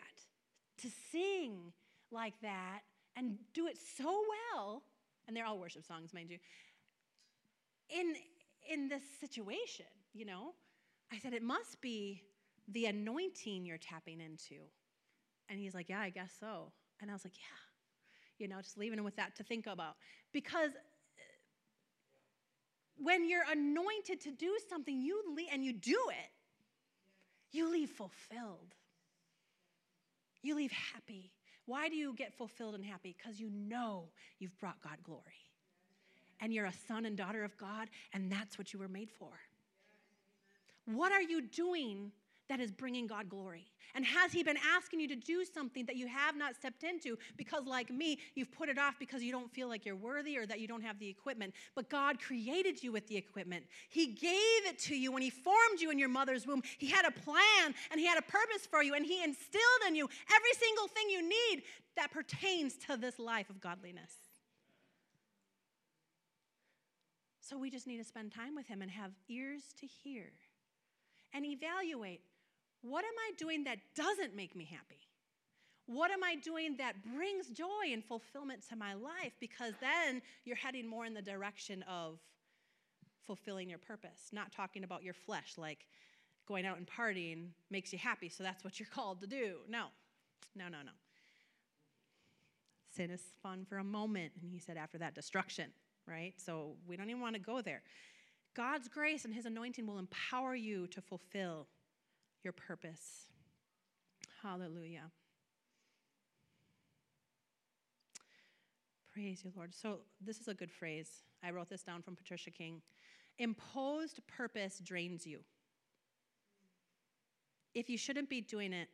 to 0.82 0.88
sing 1.12 1.72
like 2.12 2.34
that 2.42 2.82
and 3.16 3.38
do 3.54 3.68
it 3.68 3.78
so 3.98 4.24
well. 4.54 4.84
And 5.28 5.36
they're 5.36 5.46
all 5.46 5.60
worship 5.60 5.86
songs, 5.86 6.14
mind 6.14 6.30
you. 6.30 6.38
In, 7.90 8.16
in 8.72 8.90
this 8.90 9.04
situation, 9.20 9.86
you 10.14 10.26
know, 10.26 10.54
I 11.12 11.18
said, 11.20 11.34
it 11.34 11.44
must 11.44 11.82
be 11.82 12.24
the 12.68 12.86
anointing 12.86 13.66
you're 13.66 13.78
tapping 13.78 14.22
into. 14.22 14.62
And 15.50 15.60
he's 15.60 15.74
like, 15.74 15.90
yeah, 15.90 16.02
I 16.02 16.10
guess 16.10 16.32
so. 16.40 16.72
And 17.02 17.10
I 17.10 17.14
was 17.14 17.26
like, 17.26 17.36
yeah. 17.36 18.40
you 18.44 18.48
know, 18.48 18.62
just 18.62 18.78
leaving 18.78 19.00
him 19.00 19.06
with 19.06 19.16
that 19.18 19.36
to 19.38 19.44
think 19.44 19.68
about. 19.68 19.96
Because 20.34 20.72
when 23.02 23.28
you're 23.28 23.44
anointed 23.52 24.22
to 24.22 24.32
do 24.32 24.58
something, 24.70 25.02
you 25.02 25.24
leave, 25.36 25.48
and 25.52 25.64
you 25.64 25.74
do 25.74 25.98
it, 26.10 26.32
you 27.52 27.72
leave 27.72 27.90
fulfilled. 27.90 28.76
You 30.42 30.56
leave 30.56 30.72
happy. 30.72 31.32
Why 31.66 31.90
do 31.90 31.96
you 31.96 32.14
get 32.16 32.34
fulfilled 32.34 32.76
and 32.76 32.86
happy? 32.86 33.16
Because 33.18 33.40
you 33.40 33.50
know 33.50 34.06
you've 34.40 34.58
brought 34.60 34.82
God 34.82 34.98
glory. 35.04 35.22
And 36.42 36.54
you're 36.54 36.66
a 36.66 36.74
son 36.88 37.06
and 37.06 37.18
daughter 37.18 37.44
of 37.44 37.58
God, 37.58 37.90
and 38.14 38.32
that's 38.32 38.58
what 38.58 38.72
you 38.74 38.80
were 38.80 38.88
made 38.88 39.12
for. 39.12 39.32
What 40.86 41.12
are 41.12 41.22
you 41.22 41.42
doing 41.42 42.12
that 42.50 42.60
is 42.60 42.72
bringing 42.72 43.08
God 43.08 43.30
glory? 43.30 43.66
And 43.96 44.06
has 44.06 44.32
He 44.32 44.44
been 44.44 44.58
asking 44.76 45.00
you 45.00 45.08
to 45.08 45.16
do 45.16 45.46
something 45.46 45.86
that 45.86 45.96
you 45.96 46.08
have 46.08 46.36
not 46.36 46.56
stepped 46.56 46.84
into 46.84 47.18
because, 47.38 47.66
like 47.66 47.90
me, 47.90 48.20
you've 48.36 48.52
put 48.52 48.70
it 48.70 48.78
off 48.78 48.96
because 49.00 49.24
you 49.24 49.32
don't 49.32 49.52
feel 49.52 49.68
like 49.68 49.86
you're 49.86 49.96
worthy 49.96 50.38
or 50.38 50.46
that 50.46 50.60
you 50.60 50.68
don't 50.68 50.82
have 50.82 51.00
the 51.00 51.08
equipment? 51.08 51.54
But 51.76 51.90
God 51.90 52.20
created 52.20 52.84
you 52.84 52.92
with 52.92 53.08
the 53.08 53.18
equipment. 53.18 53.66
He 53.90 54.08
gave 54.08 54.66
it 54.66 54.78
to 54.80 54.96
you 54.96 55.12
when 55.12 55.22
He 55.22 55.30
formed 55.30 55.80
you 55.80 55.92
in 55.92 55.98
your 55.98 56.10
mother's 56.10 56.46
womb. 56.46 56.62
He 56.78 56.88
had 56.88 57.06
a 57.06 57.12
plan 57.12 57.74
and 57.92 58.00
He 58.00 58.06
had 58.06 58.18
a 58.18 58.24
purpose 58.24 58.68
for 58.70 58.84
you, 58.84 58.94
and 58.94 59.06
He 59.06 59.24
instilled 59.24 59.82
in 59.88 59.96
you 59.96 60.08
every 60.34 60.54
single 60.60 60.88
thing 60.88 61.10
you 61.10 61.22
need 61.22 61.64
that 61.96 62.12
pertains 62.12 62.76
to 62.88 62.98
this 62.98 63.20
life 63.20 63.50
of 63.50 63.60
godliness. 63.60 64.14
So 67.42 67.58
we 67.58 67.72
just 67.72 67.88
need 67.88 67.98
to 67.98 68.04
spend 68.04 68.32
time 68.32 68.56
with 68.56 68.68
Him 68.68 68.84
and 68.84 68.92
have 68.92 69.12
ears 69.28 69.64
to 69.80 69.88
hear 69.88 70.32
and 71.34 71.46
evaluate 71.46 72.22
what 72.82 73.04
am 73.04 73.14
I 73.18 73.32
doing 73.38 73.64
that 73.66 73.80
doesn't 73.96 74.36
make 74.36 74.56
me 74.56 74.66
happy? 74.66 75.00
What 75.86 76.12
am 76.12 76.24
I 76.24 76.36
doing 76.36 76.78
that 76.78 76.96
brings 77.16 77.50
joy 77.50 77.92
and 77.92 78.04
fulfillment 78.04 78.64
to 78.70 78.76
my 78.76 78.94
life? 78.94 79.34
Because 79.40 79.74
then 79.82 80.22
you're 80.46 80.56
heading 80.56 80.88
more 80.88 81.06
in 81.06 81.14
the 81.14 81.22
direction 81.22 81.84
of 81.90 82.20
fulfilling 83.26 83.70
your 83.70 83.80
purpose, 83.80 84.30
not 84.32 84.52
talking 84.52 84.84
about 84.84 85.04
your 85.04 85.14
flesh, 85.14 85.54
like 85.58 85.88
going 86.48 86.66
out 86.66 86.78
and 86.78 86.88
partying 86.88 87.48
makes 87.70 87.92
you 87.92 88.00
happy, 88.00 88.30
so 88.30 88.44
that's 88.44 88.64
what 88.64 88.80
you're 88.80 88.90
called 88.94 89.22
to 89.22 89.28
do. 89.28 89.58
No, 89.68 89.86
no, 90.56 90.66
no, 90.66 90.78
no. 90.84 90.92
Sin 92.96 93.12
is 93.12 93.22
fun 93.42 93.66
for 93.68 93.78
a 93.78 93.84
moment, 93.84 94.34
and 94.42 94.52
he 94.52 94.60
said 94.60 94.78
after 94.78 94.98
that, 94.98 95.14
destruction, 95.14 95.72
right? 96.08 96.34
So 96.38 96.76
we 96.88 96.98
don't 96.98 97.10
even 97.10 97.22
want 97.22 97.36
to 97.36 97.42
go 97.42 97.62
there. 97.62 97.82
God's 98.56 98.88
grace 98.88 99.26
and 99.26 99.34
his 99.34 99.46
anointing 99.46 99.86
will 99.86 100.00
empower 100.00 100.56
you 100.56 100.88
to 100.88 101.02
fulfill 101.02 101.68
your 102.44 102.54
purpose. 102.54 103.28
Hallelujah. 104.42 105.12
Praise 109.14 109.42
you, 109.44 109.52
Lord. 109.56 109.74
So, 109.74 110.00
this 110.22 110.40
is 110.40 110.48
a 110.48 110.54
good 110.54 110.72
phrase. 110.72 111.24
I 111.44 111.52
wrote 111.52 111.70
this 111.70 111.84
down 111.84 112.02
from 112.02 112.16
Patricia 112.16 112.52
King. 112.52 112.82
Imposed 113.38 114.22
purpose 114.28 114.80
drains 114.84 115.26
you. 115.26 115.40
If 117.74 117.90
you 117.90 117.98
shouldn't 117.98 118.30
be 118.30 118.42
doing 118.42 118.72
it, 118.72 118.88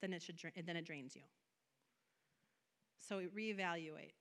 then 0.00 0.12
it, 0.12 0.22
should, 0.22 0.36
then 0.66 0.76
it 0.76 0.84
drains 0.84 1.14
you. 1.14 1.22
So, 2.98 3.22
reevaluate. 3.36 4.14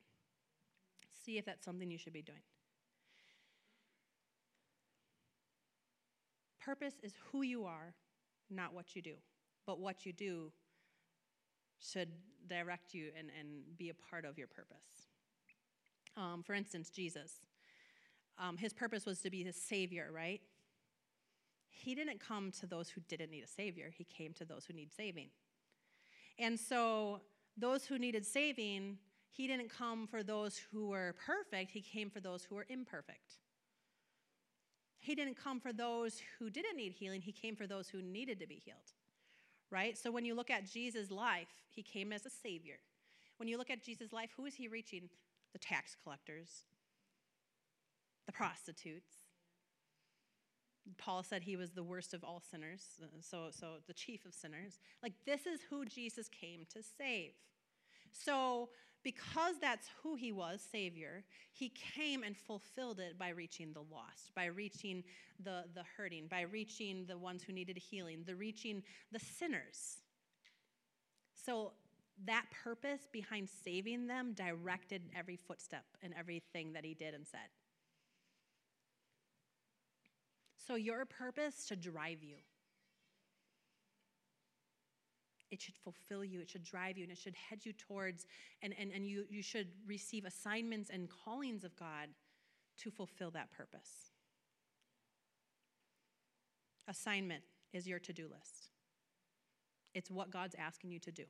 See 1.26 1.38
if 1.38 1.46
that's 1.46 1.66
something 1.66 1.90
you 1.90 1.98
should 1.98 2.14
be 2.14 2.22
doing. 2.22 2.42
Purpose 6.64 6.96
is 7.02 7.14
who 7.32 7.42
you 7.42 7.66
are 7.66 7.94
not 8.52 8.74
what 8.74 8.96
you 8.96 9.02
do. 9.02 9.16
But 9.66 9.80
what 9.80 10.06
you 10.06 10.14
do 10.14 10.52
should 11.80 12.10
direct 12.48 12.94
you 12.94 13.12
and, 13.18 13.30
and 13.40 13.78
be 13.78 13.90
a 13.90 13.94
part 13.94 14.26
of 14.26 14.38
your 14.38 14.48
purpose. 14.48 15.08
Um, 16.18 16.44
for 16.44 16.54
instance, 16.54 16.90
Jesus. 16.90 17.40
Um, 18.38 18.58
his 18.58 18.74
purpose 18.74 19.06
was 19.06 19.20
to 19.22 19.30
be 19.30 19.44
the 19.44 19.54
Savior, 19.54 20.10
right? 20.14 20.42
He 21.70 21.96
didn't 21.96 22.20
come 22.20 22.52
to 22.60 22.68
those 22.68 22.90
who 22.90 23.02
didn't 23.08 23.32
need 23.32 23.44
a 23.44 23.48
Savior, 23.48 23.92
He 23.96 24.04
came 24.04 24.34
to 24.34 24.46
those 24.46 24.66
who 24.66 24.74
need 24.74 24.92
saving. 24.94 25.30
And 26.38 26.60
so, 26.60 27.22
those 27.58 27.86
who 27.86 27.98
needed 27.98 28.26
saving, 28.26 28.98
He 29.32 29.48
didn't 29.48 29.70
come 29.70 30.08
for 30.08 30.24
those 30.24 30.58
who 30.72 30.90
were 30.90 31.16
perfect, 31.26 31.72
He 31.72 31.82
came 31.82 32.10
for 32.10 32.20
those 32.20 32.44
who 32.44 32.56
were 32.56 32.66
imperfect. 32.70 33.41
He 35.02 35.16
didn't 35.16 35.36
come 35.36 35.60
for 35.60 35.74
those 35.74 36.22
who 36.38 36.52
didn't 36.52 36.78
need 36.78 36.94
healing, 36.94 37.22
he 37.22 37.32
came 37.32 37.56
for 37.56 37.66
those 37.66 37.90
who 37.90 38.02
needed 38.02 38.40
to 38.40 38.48
be 38.48 38.62
healed. 38.64 38.94
Right? 39.72 39.98
So 39.98 40.12
when 40.12 40.26
you 40.26 40.36
look 40.36 40.52
at 40.52 40.70
Jesus' 40.72 41.10
life, 41.10 41.48
he 41.70 41.82
came 41.82 42.14
as 42.14 42.26
a 42.26 42.30
savior. 42.30 42.76
When 43.38 43.48
you 43.48 43.58
look 43.58 43.72
at 43.72 43.84
Jesus' 43.84 44.14
life, 44.14 44.30
who 44.38 44.46
is 44.46 44.54
he 44.54 44.68
reaching? 44.68 45.10
The 45.54 45.60
tax 45.60 45.98
collectors, 46.04 46.66
the 48.26 48.32
prostitutes. 48.32 49.12
Paul 50.98 51.24
said 51.24 51.42
he 51.44 51.56
was 51.56 51.72
the 51.72 51.84
worst 51.84 52.14
of 52.14 52.24
all 52.24 52.42
sinners, 52.52 52.84
so, 53.22 53.48
so 53.52 53.66
the 53.88 53.94
chief 53.94 54.26
of 54.26 54.34
sinners. 54.34 54.80
Like, 55.02 55.14
this 55.26 55.46
is 55.46 55.62
who 55.70 55.86
Jesus 55.86 56.28
came 56.30 56.66
to 56.74 56.82
save. 56.84 57.32
So, 58.12 58.70
because 59.04 59.56
that's 59.60 59.90
who 60.02 60.16
he 60.16 60.32
was, 60.32 60.62
Savior, 60.72 61.24
he 61.52 61.70
came 61.96 62.24
and 62.24 62.38
fulfilled 62.38 63.00
it 63.00 63.18
by 63.18 63.30
reaching 63.30 63.74
the 63.74 63.82
lost, 63.82 64.34
by 64.36 64.46
reaching 64.46 65.04
the, 65.44 65.64
the 65.74 65.84
hurting, 65.98 66.28
by 66.28 66.42
reaching 66.42 67.06
the 67.08 67.18
ones 67.18 67.44
who 67.44 67.54
needed 67.54 67.78
healing, 67.78 68.24
the 68.26 68.36
reaching 68.36 68.84
the 69.12 69.20
sinners. 69.20 69.98
So 71.34 71.72
that 72.26 72.46
purpose 72.64 73.08
behind 73.12 73.50
saving 73.64 74.08
them 74.08 74.34
directed 74.34 75.02
every 75.18 75.38
footstep 75.38 75.86
and 76.04 76.14
everything 76.18 76.74
that 76.74 76.86
he 76.86 76.94
did 76.94 77.14
and 77.14 77.26
said. 77.26 77.40
So 80.68 80.76
your 80.76 81.06
purpose 81.06 81.66
should 81.68 81.82
drive 81.82 82.24
you 82.24 82.36
it 85.52 85.62
should 85.62 85.76
fulfill 85.84 86.24
you, 86.24 86.40
it 86.40 86.50
should 86.50 86.64
drive 86.64 86.98
you, 86.98 87.04
and 87.04 87.12
it 87.12 87.18
should 87.18 87.36
head 87.36 87.60
you 87.66 87.74
towards, 87.74 88.26
and, 88.62 88.74
and, 88.80 88.92
and 88.94 89.06
you, 89.06 89.26
you 89.30 89.44
should 89.44 89.68
receive 89.86 90.26
assignments 90.26 90.90
and 90.90 91.10
callings 91.10 91.64
of 91.64 91.76
God 91.76 92.08
to 92.80 92.90
fulfill 92.90 93.32
that 93.32 93.52
purpose. 93.52 94.12
Assignment 96.88 97.44
is 97.74 97.86
your 97.86 98.00
to 98.00 98.14
do 98.14 98.24
list, 98.24 98.70
it's 99.94 100.10
what 100.10 100.32
God's 100.32 100.56
asking 100.58 100.92
you 100.92 101.00
to 101.00 101.12
do. 101.12 101.26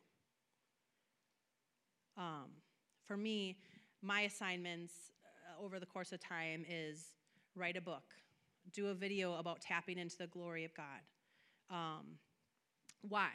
Um, 2.17 2.51
for 3.05 3.17
me, 3.17 3.57
my 4.01 4.21
assignments 4.21 4.93
uh, 5.23 5.63
over 5.63 5.79
the 5.79 5.85
course 5.85 6.11
of 6.11 6.19
time 6.19 6.65
is 6.69 7.05
write 7.55 7.77
a 7.77 7.81
book, 7.81 8.03
do 8.73 8.87
a 8.87 8.93
video 8.93 9.35
about 9.35 9.61
tapping 9.61 9.97
into 9.97 10.17
the 10.17 10.27
glory 10.27 10.63
of 10.63 10.73
God. 10.75 10.85
Um, 11.69 12.17
why? 13.07 13.29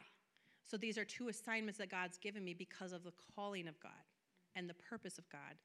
So 0.69 0.75
these 0.75 0.97
are 0.97 1.05
two 1.05 1.29
assignments 1.29 1.77
that 1.79 1.89
God's 1.89 2.17
given 2.17 2.43
me 2.43 2.53
because 2.53 2.91
of 2.91 3.03
the 3.03 3.13
calling 3.35 3.67
of 3.67 3.79
God 3.79 3.91
and 4.55 4.69
the 4.69 4.73
purpose 4.73 5.17
of 5.17 5.29
God 5.29 5.55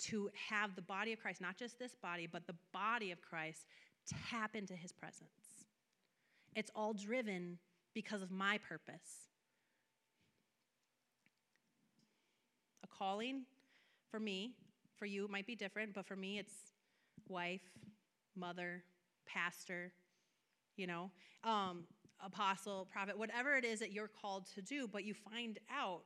to 0.00 0.28
have 0.48 0.74
the 0.74 0.82
body 0.82 1.12
of 1.12 1.20
Christ, 1.20 1.40
not 1.40 1.56
just 1.56 1.78
this 1.78 1.94
body, 2.02 2.26
but 2.30 2.46
the 2.46 2.56
body 2.72 3.12
of 3.12 3.20
Christ, 3.22 3.66
tap 4.30 4.56
into 4.56 4.74
his 4.74 4.92
presence. 4.92 5.28
It's 6.56 6.70
all 6.74 6.92
driven 6.92 7.58
because 7.94 8.22
of 8.22 8.30
my 8.30 8.58
purpose. 8.58 9.28
A 12.82 12.86
calling 12.88 13.42
for 14.10 14.18
me, 14.18 14.54
for 14.98 15.06
you, 15.06 15.26
it 15.26 15.30
might 15.30 15.46
be 15.46 15.54
different, 15.54 15.94
but 15.94 16.06
for 16.06 16.16
me, 16.16 16.38
it's 16.38 16.54
wife, 17.28 17.60
mother, 18.36 18.82
pastor, 19.26 19.92
you 20.76 20.86
know. 20.86 21.10
Um, 21.44 21.84
apostle, 22.24 22.88
prophet, 22.90 23.18
whatever 23.18 23.56
it 23.56 23.64
is 23.64 23.80
that 23.80 23.92
you're 23.92 24.08
called 24.08 24.46
to 24.54 24.62
do, 24.62 24.86
but 24.86 25.04
you 25.04 25.14
find 25.14 25.58
out 25.70 26.02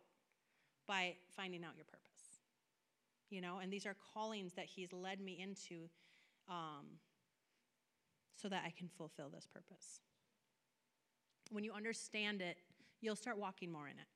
by 0.86 1.14
finding 1.36 1.64
out 1.64 1.72
your 1.76 1.84
purpose. 1.84 2.00
You 3.30 3.40
know, 3.40 3.58
and 3.62 3.72
these 3.72 3.86
are 3.86 3.96
callings 4.14 4.52
that 4.54 4.66
He's 4.66 4.92
led 4.92 5.20
me 5.20 5.38
into 5.40 5.88
um, 6.48 6.86
so 8.36 8.48
that 8.48 8.62
I 8.66 8.70
can 8.70 8.88
fulfill 8.88 9.28
this 9.28 9.46
purpose. 9.46 10.00
When 11.50 11.64
you 11.64 11.72
understand 11.72 12.42
it, 12.42 12.58
you'll 13.00 13.16
start 13.16 13.38
walking 13.38 13.70
more 13.70 13.86
in 13.86 13.94
it. 13.98 14.06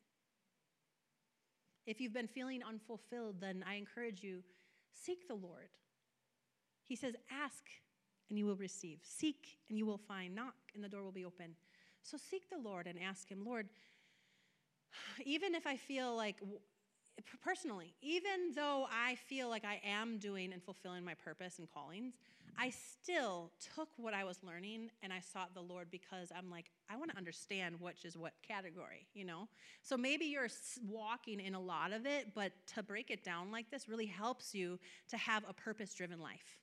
If 1.87 2.01
you've 2.01 2.13
been 2.13 2.29
feeling 2.29 2.61
unfulfilled, 2.63 3.41
then 3.41 3.65
I 3.67 3.75
encourage 3.75 4.23
you 4.23 4.43
seek 4.93 5.27
the 5.27 5.35
Lord. 5.35 5.69
He 6.85 6.97
says, 6.97 7.15
Ask 7.31 7.65
and 8.29 8.39
you 8.39 8.45
will 8.45 8.57
receive, 8.57 8.99
seek 9.03 9.59
and 9.69 9.79
you 9.79 9.87
will 9.87 9.99
find, 9.99 10.35
knock 10.35 10.55
and 10.75 10.85
the 10.85 10.89
door 10.89 11.03
will 11.03 11.13
be 11.13 11.25
open. 11.25 11.55
So 12.11 12.17
seek 12.17 12.49
the 12.49 12.57
Lord 12.57 12.87
and 12.87 12.99
ask 12.99 13.29
Him, 13.29 13.45
Lord, 13.45 13.69
even 15.25 15.55
if 15.55 15.67
I 15.67 15.77
feel 15.77 16.17
like 16.17 16.41
personally, 17.45 17.95
even 18.01 18.53
though 18.55 18.87
I 18.91 19.17
feel 19.17 19.51
like 19.51 19.65
I 19.65 19.81
am 19.85 20.19
doing 20.19 20.53
and 20.55 20.63
fulfilling 20.63 21.05
my 21.05 21.15
purpose 21.15 21.59
and 21.59 21.69
callings, 21.71 22.15
I 22.59 22.71
still 22.71 23.51
took 23.75 23.89
what 23.99 24.15
I 24.15 24.25
was 24.25 24.39
learning 24.43 24.91
and 25.03 25.13
I 25.13 25.21
sought 25.21 25.53
the 25.53 25.61
Lord 25.61 25.91
because 25.91 26.33
I'm 26.37 26.51
like, 26.51 26.71
I 26.89 26.97
want 26.97 27.11
to 27.11 27.17
understand 27.17 27.77
which 27.79 28.07
is 28.07 28.17
what 28.17 28.33
category, 28.47 29.07
you 29.13 29.25
know? 29.25 29.49
So 29.83 29.97
maybe 29.97 30.25
you're 30.25 30.49
walking 30.89 31.41
in 31.41 31.55
a 31.55 31.61
lot 31.61 31.93
of 31.93 32.07
it, 32.07 32.35
but 32.35 32.53
to 32.75 32.83
break 32.83 33.11
it 33.11 33.23
down 33.23 33.53
like 33.53 33.71
this 33.71 33.87
really 33.87 34.07
helps 34.07 34.55
you 34.55 34.79
to 35.09 35.19
have 35.19 35.45
a 35.47 35.53
purpose 35.53 35.93
driven 35.95 36.21
life 36.21 36.59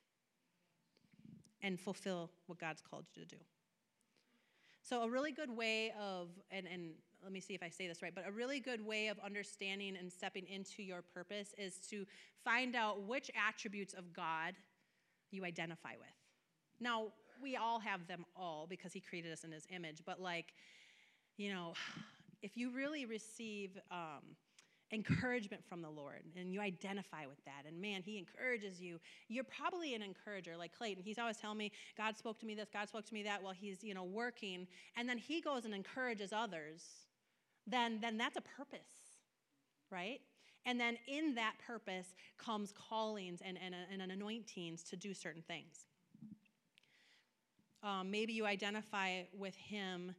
and 1.62 1.78
fulfill 1.78 2.30
what 2.46 2.58
God's 2.58 2.82
called 2.82 3.04
you 3.14 3.22
to 3.22 3.28
do. 3.28 3.36
So, 4.88 5.02
a 5.02 5.08
really 5.08 5.32
good 5.32 5.50
way 5.50 5.92
of, 6.00 6.28
and, 6.52 6.64
and 6.72 6.90
let 7.20 7.32
me 7.32 7.40
see 7.40 7.54
if 7.54 7.62
I 7.62 7.68
say 7.68 7.88
this 7.88 8.02
right, 8.02 8.14
but 8.14 8.22
a 8.24 8.30
really 8.30 8.60
good 8.60 8.86
way 8.86 9.08
of 9.08 9.18
understanding 9.18 9.96
and 9.96 10.12
stepping 10.12 10.46
into 10.46 10.80
your 10.84 11.02
purpose 11.02 11.56
is 11.58 11.78
to 11.90 12.06
find 12.44 12.76
out 12.76 13.02
which 13.02 13.28
attributes 13.48 13.94
of 13.94 14.12
God 14.12 14.54
you 15.32 15.44
identify 15.44 15.94
with. 15.98 16.06
Now, 16.78 17.06
we 17.42 17.56
all 17.56 17.80
have 17.80 18.06
them 18.06 18.24
all 18.36 18.68
because 18.68 18.92
He 18.92 19.00
created 19.00 19.32
us 19.32 19.42
in 19.42 19.50
His 19.50 19.66
image, 19.74 20.02
but 20.06 20.20
like, 20.22 20.54
you 21.36 21.52
know, 21.52 21.72
if 22.42 22.56
you 22.56 22.70
really 22.70 23.06
receive 23.06 23.76
um, 23.90 24.36
encouragement 24.92 25.64
from 25.68 25.82
the 25.82 25.90
Lord 25.90 26.22
and 26.38 26.52
you 26.52 26.60
identify 26.60 27.26
with 27.26 27.44
that, 27.44 27.64
and 27.66 27.80
man, 27.80 28.02
He 28.04 28.18
encourages 28.18 28.80
you, 28.80 28.98
you're 29.28 29.44
probably 29.44 29.94
an 29.94 30.02
encourager 30.02 30.56
like 30.56 30.76
Clayton. 30.76 31.02
He's 31.02 31.18
always 31.18 31.36
telling 31.36 31.58
me, 31.58 31.72
God 31.96 32.16
spoke 32.16 32.38
to 32.40 32.46
me 32.46 32.54
this, 32.54 32.68
God 32.72 32.88
spoke 32.88 33.06
to 33.06 33.14
me 33.14 33.22
that 33.24 33.42
while 33.42 33.54
he's, 33.54 33.82
you 33.82 33.94
know, 33.94 34.04
working, 34.04 34.66
and 34.96 35.08
then 35.08 35.18
he 35.18 35.40
goes 35.40 35.64
and 35.64 35.74
encourages 35.74 36.32
others, 36.32 36.84
then, 37.66 37.98
then 38.00 38.16
that's 38.16 38.36
a 38.36 38.42
purpose, 38.42 39.18
right? 39.90 40.20
And 40.64 40.80
then 40.80 40.98
in 41.06 41.34
that 41.36 41.54
purpose 41.64 42.14
comes 42.38 42.72
callings 42.72 43.40
and, 43.44 43.56
and, 43.64 43.74
and 44.00 44.10
anointings 44.10 44.82
to 44.84 44.96
do 44.96 45.14
certain 45.14 45.42
things. 45.42 45.86
Um, 47.82 48.10
maybe 48.10 48.32
you 48.32 48.46
identify 48.46 49.22
with 49.32 49.54
him 49.54 50.12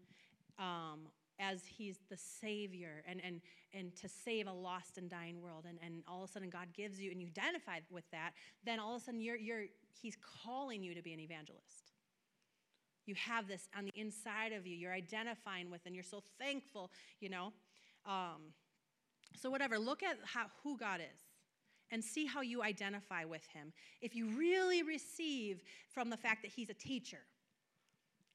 um, 0.58 1.08
as 1.40 1.64
he's 1.66 2.00
the 2.10 2.18
savior 2.18 3.04
and, 3.08 3.22
and, 3.24 3.42
and 3.74 3.96
to 3.96 4.10
save 4.10 4.48
a 4.48 4.52
lost 4.52 4.98
and 4.98 5.10
dying 5.10 5.42
world. 5.42 5.66
And, 5.68 5.78
and 5.84 6.04
all 6.08 6.24
of 6.24 6.30
a 6.30 6.34
sudden 6.34 6.50
god 6.50 6.68
gives 6.76 7.00
you 7.00 7.12
and 7.12 7.22
you 7.22 7.28
identify 7.28 7.80
with 7.90 8.10
that 8.12 8.32
then 8.64 8.80
all 8.80 8.96
of 8.96 9.02
a 9.02 9.06
sudden 9.06 9.22
you're, 9.22 9.38
you're, 9.38 9.66
he's 10.02 10.18
calling 10.44 10.84
you 10.84 10.94
to 10.96 11.02
be 11.02 11.14
an 11.14 11.20
evangelist. 11.20 11.92
You 13.06 13.16
have 13.16 13.48
this 13.48 13.70
on 13.78 13.86
the 13.86 13.94
inside 13.96 14.52
of 14.52 14.68
you. 14.68 14.76
You're 14.76 14.94
identifying 14.94 15.72
with 15.72 15.82
and 15.86 15.96
you're 15.96 16.04
so 16.04 16.24
thankful 16.40 16.92
you 17.20 17.30
know? 17.30 17.54
Um, 18.06 18.54
so, 19.36 19.50
whatever, 19.50 19.78
look 19.78 20.04
at 20.04 20.18
how, 20.24 20.46
who 20.64 20.78
God 20.78 21.02
is 21.02 21.22
and 21.92 22.04
see 22.04 22.26
how 22.26 22.42
you 22.42 22.64
identify 22.64 23.24
with 23.24 23.46
him. 23.54 23.72
If 24.02 24.16
you 24.16 24.28
really 24.38 24.84
receive 24.84 25.62
from 25.90 26.10
the 26.10 26.18
fact 26.18 26.42
that 26.42 26.52
he's 26.52 26.70
a 26.70 26.74
teacher, 26.74 27.20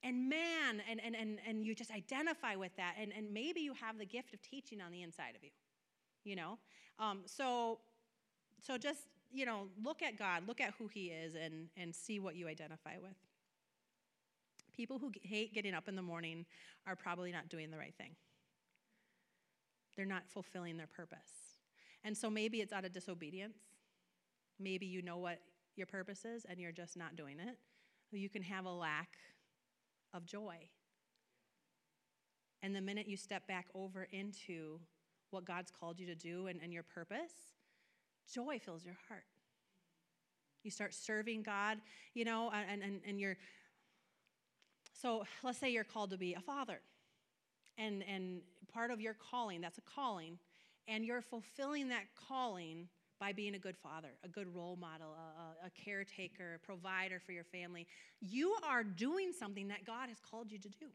and 0.03 0.29
man, 0.29 0.81
and, 0.89 0.99
and, 1.03 1.15
and, 1.15 1.39
and 1.47 1.65
you 1.65 1.73
just 1.73 1.91
identify 1.91 2.55
with 2.55 2.75
that, 2.75 2.95
and, 2.99 3.11
and 3.15 3.33
maybe 3.33 3.61
you 3.61 3.73
have 3.73 3.97
the 3.97 4.05
gift 4.05 4.33
of 4.33 4.41
teaching 4.41 4.81
on 4.81 4.91
the 4.91 5.01
inside 5.01 5.35
of 5.35 5.43
you, 5.43 5.51
you 6.23 6.35
know? 6.35 6.57
Um, 6.99 7.21
so, 7.25 7.79
so 8.59 8.77
just, 8.77 9.07
you 9.31 9.45
know, 9.45 9.67
look 9.83 10.01
at 10.01 10.17
God, 10.19 10.47
look 10.47 10.59
at 10.59 10.73
who 10.77 10.87
he 10.87 11.05
is, 11.05 11.35
and, 11.35 11.69
and 11.77 11.95
see 11.95 12.19
what 12.19 12.35
you 12.35 12.47
identify 12.47 12.97
with. 13.01 13.15
People 14.75 14.99
who 14.99 15.11
hate 15.21 15.53
getting 15.53 15.73
up 15.73 15.87
in 15.87 15.95
the 15.95 16.01
morning 16.01 16.45
are 16.85 16.95
probably 16.95 17.31
not 17.31 17.47
doing 17.47 17.71
the 17.71 17.77
right 17.77 17.93
thing. 17.97 18.15
They're 19.95 20.05
not 20.05 20.23
fulfilling 20.27 20.77
their 20.77 20.87
purpose. 20.87 21.59
And 22.03 22.17
so 22.17 22.29
maybe 22.29 22.59
it's 22.61 22.73
out 22.73 22.83
of 22.83 22.91
disobedience. 22.91 23.57
Maybe 24.59 24.85
you 24.85 25.01
know 25.01 25.17
what 25.17 25.39
your 25.75 25.87
purpose 25.87 26.25
is 26.25 26.45
and 26.45 26.59
you're 26.59 26.71
just 26.71 26.97
not 26.97 27.15
doing 27.15 27.37
it. 27.39 27.57
You 28.11 28.29
can 28.29 28.43
have 28.43 28.65
a 28.65 28.71
lack 28.71 29.09
of 30.13 30.25
joy. 30.25 30.55
And 32.61 32.75
the 32.75 32.81
minute 32.81 33.07
you 33.07 33.17
step 33.17 33.47
back 33.47 33.67
over 33.75 34.07
into 34.11 34.79
what 35.31 35.45
God's 35.45 35.71
called 35.71 35.99
you 35.99 36.05
to 36.07 36.15
do 36.15 36.47
and, 36.47 36.59
and 36.61 36.71
your 36.71 36.83
purpose, 36.83 37.33
joy 38.31 38.59
fills 38.59 38.85
your 38.85 38.97
heart. 39.09 39.25
You 40.63 40.71
start 40.71 40.93
serving 40.93 41.43
God, 41.43 41.79
you 42.13 42.23
know, 42.23 42.51
and, 42.53 42.81
and, 42.81 43.01
and 43.05 43.19
you're. 43.19 43.37
So 44.93 45.25
let's 45.43 45.57
say 45.57 45.71
you're 45.71 45.83
called 45.83 46.11
to 46.11 46.17
be 46.17 46.33
a 46.35 46.39
father 46.39 46.79
and, 47.77 48.03
and 48.07 48.41
part 48.71 48.91
of 48.91 49.01
your 49.01 49.15
calling, 49.15 49.61
that's 49.61 49.77
a 49.77 49.81
calling, 49.81 50.37
and 50.87 51.05
you're 51.05 51.21
fulfilling 51.21 51.89
that 51.89 52.03
calling 52.27 52.87
by 53.23 53.31
being 53.31 53.55
a 53.55 53.59
good 53.59 53.77
father, 53.77 54.09
a 54.25 54.27
good 54.27 54.53
role 54.53 54.75
model, 54.75 55.15
a, 55.15 55.67
a, 55.67 55.69
caretaker, 55.69 56.55
a 56.55 56.59
provider 56.59 57.21
for 57.25 57.31
your 57.31 57.45
family. 57.45 57.87
You 58.19 58.53
are 58.67 58.83
doing 58.83 59.31
something 59.31 59.69
that 59.69 59.85
God 59.85 60.09
has 60.09 60.17
called 60.29 60.51
you 60.51 60.59
to 60.59 60.67
do. 60.67 60.87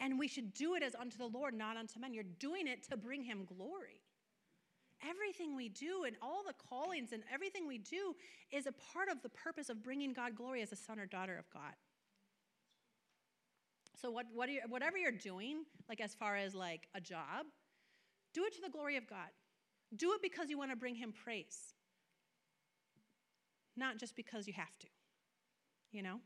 And 0.00 0.18
we 0.18 0.26
should 0.26 0.54
do 0.54 0.74
it 0.74 0.82
as 0.82 0.94
unto 0.94 1.18
the 1.18 1.26
Lord, 1.26 1.52
not 1.52 1.76
unto 1.76 2.00
men. 2.00 2.14
You're 2.14 2.24
doing 2.38 2.66
it 2.66 2.82
to 2.88 2.96
bring 2.96 3.22
him 3.22 3.44
glory. 3.44 4.00
Everything 5.06 5.54
we 5.54 5.68
do 5.68 6.04
and 6.06 6.16
all 6.22 6.44
the 6.46 6.54
callings 6.54 7.12
and 7.12 7.22
everything 7.30 7.68
we 7.68 7.76
do 7.76 8.14
is 8.50 8.66
a 8.66 8.72
part 8.72 9.10
of 9.10 9.20
the 9.22 9.28
purpose 9.28 9.68
of 9.68 9.84
bringing 9.84 10.14
God 10.14 10.34
glory 10.34 10.62
as 10.62 10.72
a 10.72 10.76
son 10.76 10.98
or 10.98 11.04
daughter 11.04 11.36
of 11.36 11.44
God. 11.52 11.74
So 14.00 14.10
what, 14.10 14.24
what 14.32 14.48
you, 14.48 14.62
whatever 14.66 14.96
you're 14.96 15.12
doing, 15.12 15.64
like 15.90 16.00
as 16.00 16.14
far 16.14 16.36
as 16.36 16.54
like 16.54 16.88
a 16.94 17.02
job, 17.02 17.44
do 18.32 18.44
it 18.46 18.54
to 18.54 18.62
the 18.62 18.70
glory 18.70 18.96
of 18.96 19.06
God. 19.06 19.28
Do 19.96 20.12
it 20.12 20.22
because 20.22 20.50
you 20.50 20.58
want 20.58 20.70
to 20.70 20.76
bring 20.76 20.94
him 20.94 21.12
praise. 21.12 21.74
Not 23.76 23.98
just 23.98 24.14
because 24.14 24.46
you 24.46 24.52
have 24.54 24.78
to. 24.80 24.86
You 25.92 26.02
know? 26.02 26.20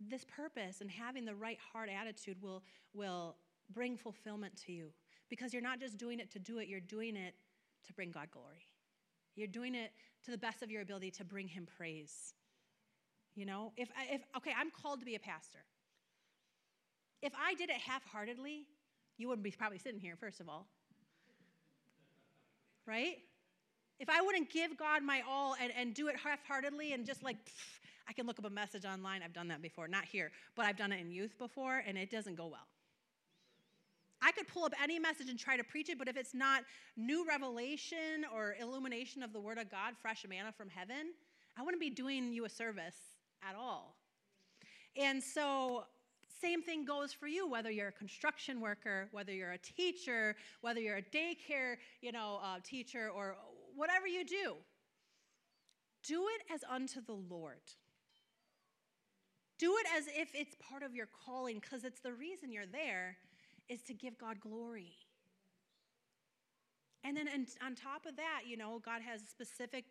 This 0.00 0.24
purpose 0.24 0.80
and 0.80 0.90
having 0.90 1.24
the 1.24 1.34
right 1.34 1.58
heart 1.72 1.88
attitude 1.88 2.40
will, 2.42 2.62
will 2.94 3.36
bring 3.72 3.96
fulfillment 3.96 4.56
to 4.66 4.72
you 4.72 4.88
because 5.28 5.52
you're 5.52 5.62
not 5.62 5.80
just 5.80 5.96
doing 5.96 6.18
it 6.18 6.30
to 6.32 6.38
do 6.38 6.58
it, 6.58 6.68
you're 6.68 6.80
doing 6.80 7.16
it 7.16 7.34
to 7.86 7.92
bring 7.92 8.10
God 8.10 8.30
glory. 8.30 8.66
You're 9.34 9.46
doing 9.46 9.74
it 9.74 9.92
to 10.24 10.30
the 10.30 10.38
best 10.38 10.62
of 10.62 10.70
your 10.70 10.82
ability 10.82 11.10
to 11.12 11.24
bring 11.24 11.48
him 11.48 11.66
praise. 11.76 12.34
You 13.34 13.46
know, 13.46 13.72
if, 13.76 13.88
if 14.10 14.22
okay, 14.36 14.52
I'm 14.58 14.70
called 14.70 15.00
to 15.00 15.06
be 15.06 15.14
a 15.14 15.20
pastor. 15.20 15.60
If 17.22 17.32
I 17.40 17.54
did 17.54 17.70
it 17.70 17.76
half 17.76 18.04
heartedly, 18.04 18.66
you 19.16 19.28
wouldn't 19.28 19.44
be 19.44 19.52
probably 19.52 19.78
sitting 19.78 20.00
here, 20.00 20.16
first 20.16 20.40
of 20.40 20.48
all. 20.48 20.66
Right? 22.86 23.18
If 24.00 24.08
I 24.08 24.20
wouldn't 24.20 24.50
give 24.50 24.76
God 24.76 25.02
my 25.02 25.22
all 25.28 25.54
and, 25.60 25.72
and 25.76 25.94
do 25.94 26.08
it 26.08 26.16
half 26.16 26.44
heartedly 26.46 26.92
and 26.92 27.06
just 27.06 27.22
like, 27.22 27.36
pff, 27.36 27.80
I 28.08 28.12
can 28.12 28.26
look 28.26 28.38
up 28.38 28.44
a 28.44 28.50
message 28.50 28.84
online. 28.84 29.22
I've 29.22 29.32
done 29.32 29.48
that 29.48 29.62
before, 29.62 29.86
not 29.86 30.04
here, 30.04 30.32
but 30.56 30.66
I've 30.66 30.76
done 30.76 30.92
it 30.92 31.00
in 31.00 31.10
youth 31.10 31.38
before, 31.38 31.82
and 31.86 31.96
it 31.96 32.10
doesn't 32.10 32.34
go 32.34 32.46
well. 32.46 32.66
I 34.20 34.30
could 34.32 34.46
pull 34.46 34.64
up 34.64 34.72
any 34.82 34.98
message 34.98 35.28
and 35.28 35.38
try 35.38 35.56
to 35.56 35.64
preach 35.64 35.88
it, 35.88 35.98
but 35.98 36.08
if 36.08 36.16
it's 36.16 36.34
not 36.34 36.62
new 36.96 37.26
revelation 37.26 38.24
or 38.32 38.54
illumination 38.60 39.22
of 39.22 39.32
the 39.32 39.40
Word 39.40 39.58
of 39.58 39.68
God, 39.70 39.94
fresh 40.00 40.24
manna 40.28 40.52
from 40.52 40.68
heaven, 40.68 41.12
I 41.56 41.62
wouldn't 41.62 41.80
be 41.80 41.90
doing 41.90 42.32
you 42.32 42.44
a 42.44 42.48
service 42.48 42.96
at 43.48 43.56
all. 43.56 43.96
And 44.96 45.22
so 45.22 45.84
same 46.42 46.62
thing 46.62 46.84
goes 46.84 47.12
for 47.12 47.28
you, 47.28 47.48
whether 47.48 47.70
you're 47.70 47.88
a 47.88 47.92
construction 47.92 48.60
worker, 48.60 49.08
whether 49.12 49.32
you're 49.32 49.52
a 49.52 49.58
teacher, 49.58 50.34
whether 50.60 50.80
you're 50.80 50.96
a 50.96 51.02
daycare, 51.02 51.76
you 52.00 52.12
know, 52.12 52.40
uh, 52.42 52.58
teacher, 52.64 53.10
or 53.14 53.36
whatever 53.76 54.06
you 54.06 54.24
do. 54.24 54.54
Do 56.04 56.26
it 56.34 56.52
as 56.52 56.64
unto 56.68 57.00
the 57.00 57.12
Lord. 57.12 57.62
Do 59.58 59.76
it 59.80 59.86
as 59.96 60.08
if 60.08 60.30
it's 60.34 60.56
part 60.68 60.82
of 60.82 60.94
your 60.94 61.08
calling, 61.24 61.60
because 61.60 61.84
it's 61.84 62.00
the 62.00 62.12
reason 62.12 62.50
you're 62.50 62.66
there 62.66 63.16
is 63.68 63.80
to 63.82 63.94
give 63.94 64.18
God 64.18 64.40
glory. 64.40 64.92
And 67.04 67.16
then 67.16 67.28
on 67.64 67.74
top 67.74 68.06
of 68.06 68.16
that, 68.16 68.42
you 68.46 68.56
know, 68.56 68.80
God 68.84 69.02
has 69.02 69.20
specific 69.22 69.84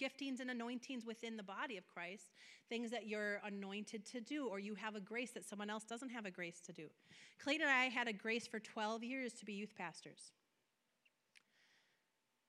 giftings 0.00 0.40
and 0.40 0.50
anointings 0.50 1.04
within 1.04 1.36
the 1.36 1.42
body 1.42 1.76
of 1.76 1.86
Christ, 1.86 2.32
things 2.68 2.90
that 2.90 3.06
you're 3.06 3.40
anointed 3.44 4.04
to 4.06 4.20
do, 4.20 4.46
or 4.46 4.58
you 4.58 4.74
have 4.74 4.94
a 4.94 5.00
grace 5.00 5.32
that 5.32 5.44
someone 5.44 5.70
else 5.70 5.84
doesn't 5.84 6.10
have 6.10 6.26
a 6.26 6.30
grace 6.30 6.60
to 6.66 6.72
do. 6.72 6.88
Clayton 7.42 7.62
and 7.62 7.70
I 7.70 7.84
had 7.84 8.08
a 8.08 8.12
grace 8.12 8.46
for 8.46 8.58
12 8.58 9.02
years 9.04 9.32
to 9.34 9.44
be 9.44 9.52
youth 9.52 9.74
pastors. 9.76 10.32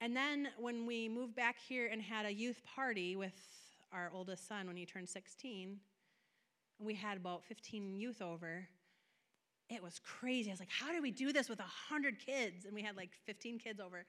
And 0.01 0.15
then 0.15 0.49
when 0.57 0.85
we 0.85 1.09
moved 1.09 1.35
back 1.35 1.57
here 1.57 1.89
and 1.91 2.01
had 2.01 2.25
a 2.25 2.33
youth 2.33 2.61
party 2.75 3.15
with 3.15 3.33
our 3.91 4.11
oldest 4.13 4.47
son 4.47 4.67
when 4.67 4.75
he 4.75 4.85
turned 4.85 5.09
16, 5.09 5.79
and 6.79 6.85
we 6.85 6.93
had 6.93 7.17
about 7.17 7.43
15 7.45 7.95
youth 7.95 8.21
over, 8.21 8.67
it 9.69 9.81
was 9.81 9.99
crazy. 9.99 10.49
I 10.49 10.53
was 10.53 10.59
like, 10.59 10.69
how 10.69 10.91
do 10.91 11.01
we 11.01 11.11
do 11.11 11.33
this 11.33 11.49
with 11.49 11.59
100 11.59 12.19
kids? 12.19 12.65
And 12.65 12.73
we 12.73 12.81
had 12.81 12.95
like 12.95 13.11
15 13.25 13.57
kids 13.57 13.79
over. 13.79 14.05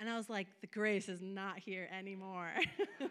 And 0.00 0.08
I 0.08 0.16
was 0.16 0.28
like, 0.28 0.48
the 0.60 0.66
grace 0.66 1.08
is 1.08 1.20
not 1.22 1.58
here 1.58 1.88
anymore. 1.96 2.50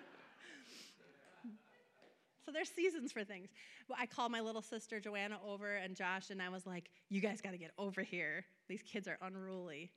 So 2.52 2.52
there's 2.52 2.70
seasons 2.70 3.12
for 3.12 3.24
things. 3.24 3.50
I 3.98 4.06
called 4.06 4.32
my 4.32 4.42
little 4.42 4.62
sister 4.62 5.00
Joanna 5.00 5.38
over 5.46 5.76
and 5.76 5.96
Josh, 5.96 6.32
and 6.32 6.42
I 6.42 6.50
was 6.50 6.66
like, 6.66 6.90
"You 7.10 7.22
guys 7.22 7.40
got 7.42 7.52
to 7.52 7.58
get 7.58 7.72
over 7.78 8.02
here. 8.02 8.46
These 8.68 8.82
kids 8.82 9.08
are 9.08 9.18
unruly." 9.22 9.92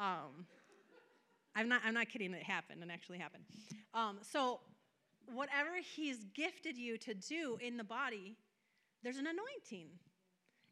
Um, 0.00 0.46
I'm 1.54 1.68
not. 1.68 1.82
I'm 1.84 1.94
not 1.94 2.08
kidding. 2.08 2.32
It 2.32 2.42
happened. 2.42 2.82
It 2.82 2.88
actually 2.90 3.18
happened. 3.18 3.44
Um, 3.94 4.18
so, 4.22 4.60
whatever 5.32 5.70
He's 5.80 6.24
gifted 6.34 6.76
you 6.76 6.98
to 6.98 7.14
do 7.14 7.58
in 7.60 7.76
the 7.76 7.84
body, 7.84 8.36
there's 9.02 9.18
an 9.18 9.26
anointing. 9.26 9.88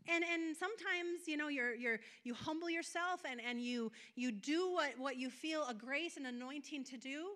And, 0.08 0.24
and 0.24 0.56
sometimes 0.56 1.26
you 1.26 1.36
know 1.36 1.48
you're, 1.48 1.74
you're, 1.74 2.00
you 2.24 2.34
humble 2.34 2.70
yourself 2.70 3.20
and, 3.30 3.40
and 3.40 3.60
you, 3.60 3.92
you 4.14 4.32
do 4.32 4.72
what, 4.72 4.92
what 4.98 5.16
you 5.16 5.30
feel 5.30 5.64
a 5.68 5.74
grace 5.74 6.16
and 6.16 6.26
anointing 6.26 6.84
to 6.84 6.96
do 6.96 7.30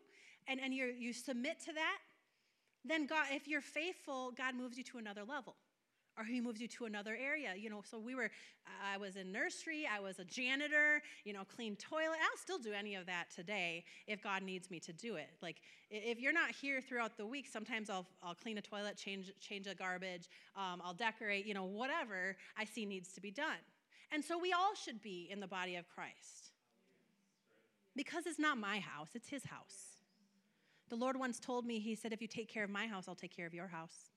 and, 0.47 0.61
and 0.61 0.75
you 0.75 0.93
you 0.99 1.13
submit 1.13 1.61
to 1.65 1.73
that 1.73 1.99
then 2.85 3.07
God, 3.07 3.27
if 3.31 3.49
you're 3.49 3.63
faithful, 3.63 4.31
God 4.37 4.55
moves 4.55 4.77
you 4.77 4.85
to 4.85 4.99
another 4.99 5.25
level 5.25 5.57
or 6.19 6.25
he 6.25 6.41
moves 6.41 6.61
you 6.61 6.69
to 6.69 6.85
another 6.85 7.17
area 7.21 7.55
you 7.57 7.69
know 7.69 7.83
so 7.89 7.99
we 7.99 8.15
were 8.15 8.31
i 8.85 8.97
was 8.97 9.17
in 9.17 9.33
nursery 9.33 9.87
i 9.93 10.01
was 10.01 10.19
a 10.19 10.25
janitor 10.25 11.03
you 11.25 11.33
know 11.33 11.43
clean 11.45 11.77
toilet. 11.77 12.19
I'll 12.23 12.39
still 12.39 12.59
do 12.59 12.73
any 12.73 12.95
of 12.95 13.07
that 13.07 13.27
today 13.35 13.85
if 14.07 14.23
god 14.23 14.43
needs 14.43 14.71
me 14.71 14.81
to 14.81 14.93
do 14.93 15.17
it. 15.17 15.31
Like 15.43 15.57
if 15.91 16.21
you're 16.21 16.33
not 16.33 16.51
here 16.51 16.81
throughout 16.81 17.17
the 17.17 17.27
week 17.27 17.47
sometimes 17.51 17.91
i'll, 17.91 18.07
I'll 18.23 18.35
clean 18.35 18.59
a 18.59 18.63
toilet 18.63 18.97
change 18.97 19.33
change 19.41 19.67
a 19.67 19.75
garbage 19.75 20.29
um, 20.57 20.81
i'll 20.85 20.95
decorate 20.95 21.47
you 21.47 21.55
know 21.55 21.65
whatever 21.65 22.37
i 22.59 22.65
see 22.65 22.87
needs 22.87 23.13
to 23.13 23.21
be 23.21 23.31
done. 23.31 23.63
And 24.13 24.25
so 24.25 24.39
we 24.39 24.53
all 24.53 24.75
should 24.75 25.03
be 25.03 25.29
in 25.31 25.41
the 25.41 25.49
body 25.49 25.77
of 25.77 25.89
christ. 25.89 26.53
Because 27.97 28.27
it's 28.27 28.39
not 28.39 28.59
my 28.59 28.79
house 28.79 29.11
it's 29.15 29.29
his 29.29 29.45
house. 29.45 29.95
The 30.91 30.97
Lord 30.97 31.19
once 31.19 31.41
told 31.41 31.65
me, 31.65 31.79
He 31.81 31.95
said, 31.95 32.13
if 32.13 32.21
you 32.21 32.29
take 32.29 32.49
care 32.49 32.65
of 32.65 32.71
my 32.71 32.87
house, 32.87 33.09
I'll 33.09 33.15
take 33.15 33.35
care 33.35 33.47
of 33.47 33.55
your 33.55 33.69
house. 33.69 34.11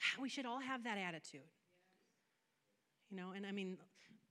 We 0.20 0.28
should 0.28 0.46
all 0.46 0.60
have 0.60 0.84
that 0.84 0.98
attitude. 0.98 1.50
You 3.10 3.16
know, 3.16 3.32
and 3.34 3.46
I 3.46 3.52
mean, 3.52 3.78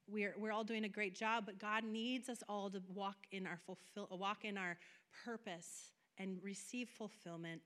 we're, 0.10 0.34
we're 0.38 0.52
all 0.52 0.64
doing 0.64 0.86
a 0.86 0.90
great 0.90 1.16
job, 1.16 1.44
but 1.46 1.60
God 1.60 1.84
needs 1.84 2.30
us 2.30 2.44
all 2.48 2.70
to 2.70 2.82
walk 2.94 3.18
in 3.32 3.46
our 3.46 3.60
fulfill, 3.66 4.08
walk 4.18 4.46
in 4.46 4.58
our 4.58 4.78
purpose 5.26 5.92
and 6.18 6.38
receive 6.44 6.90
fulfillment. 6.90 7.64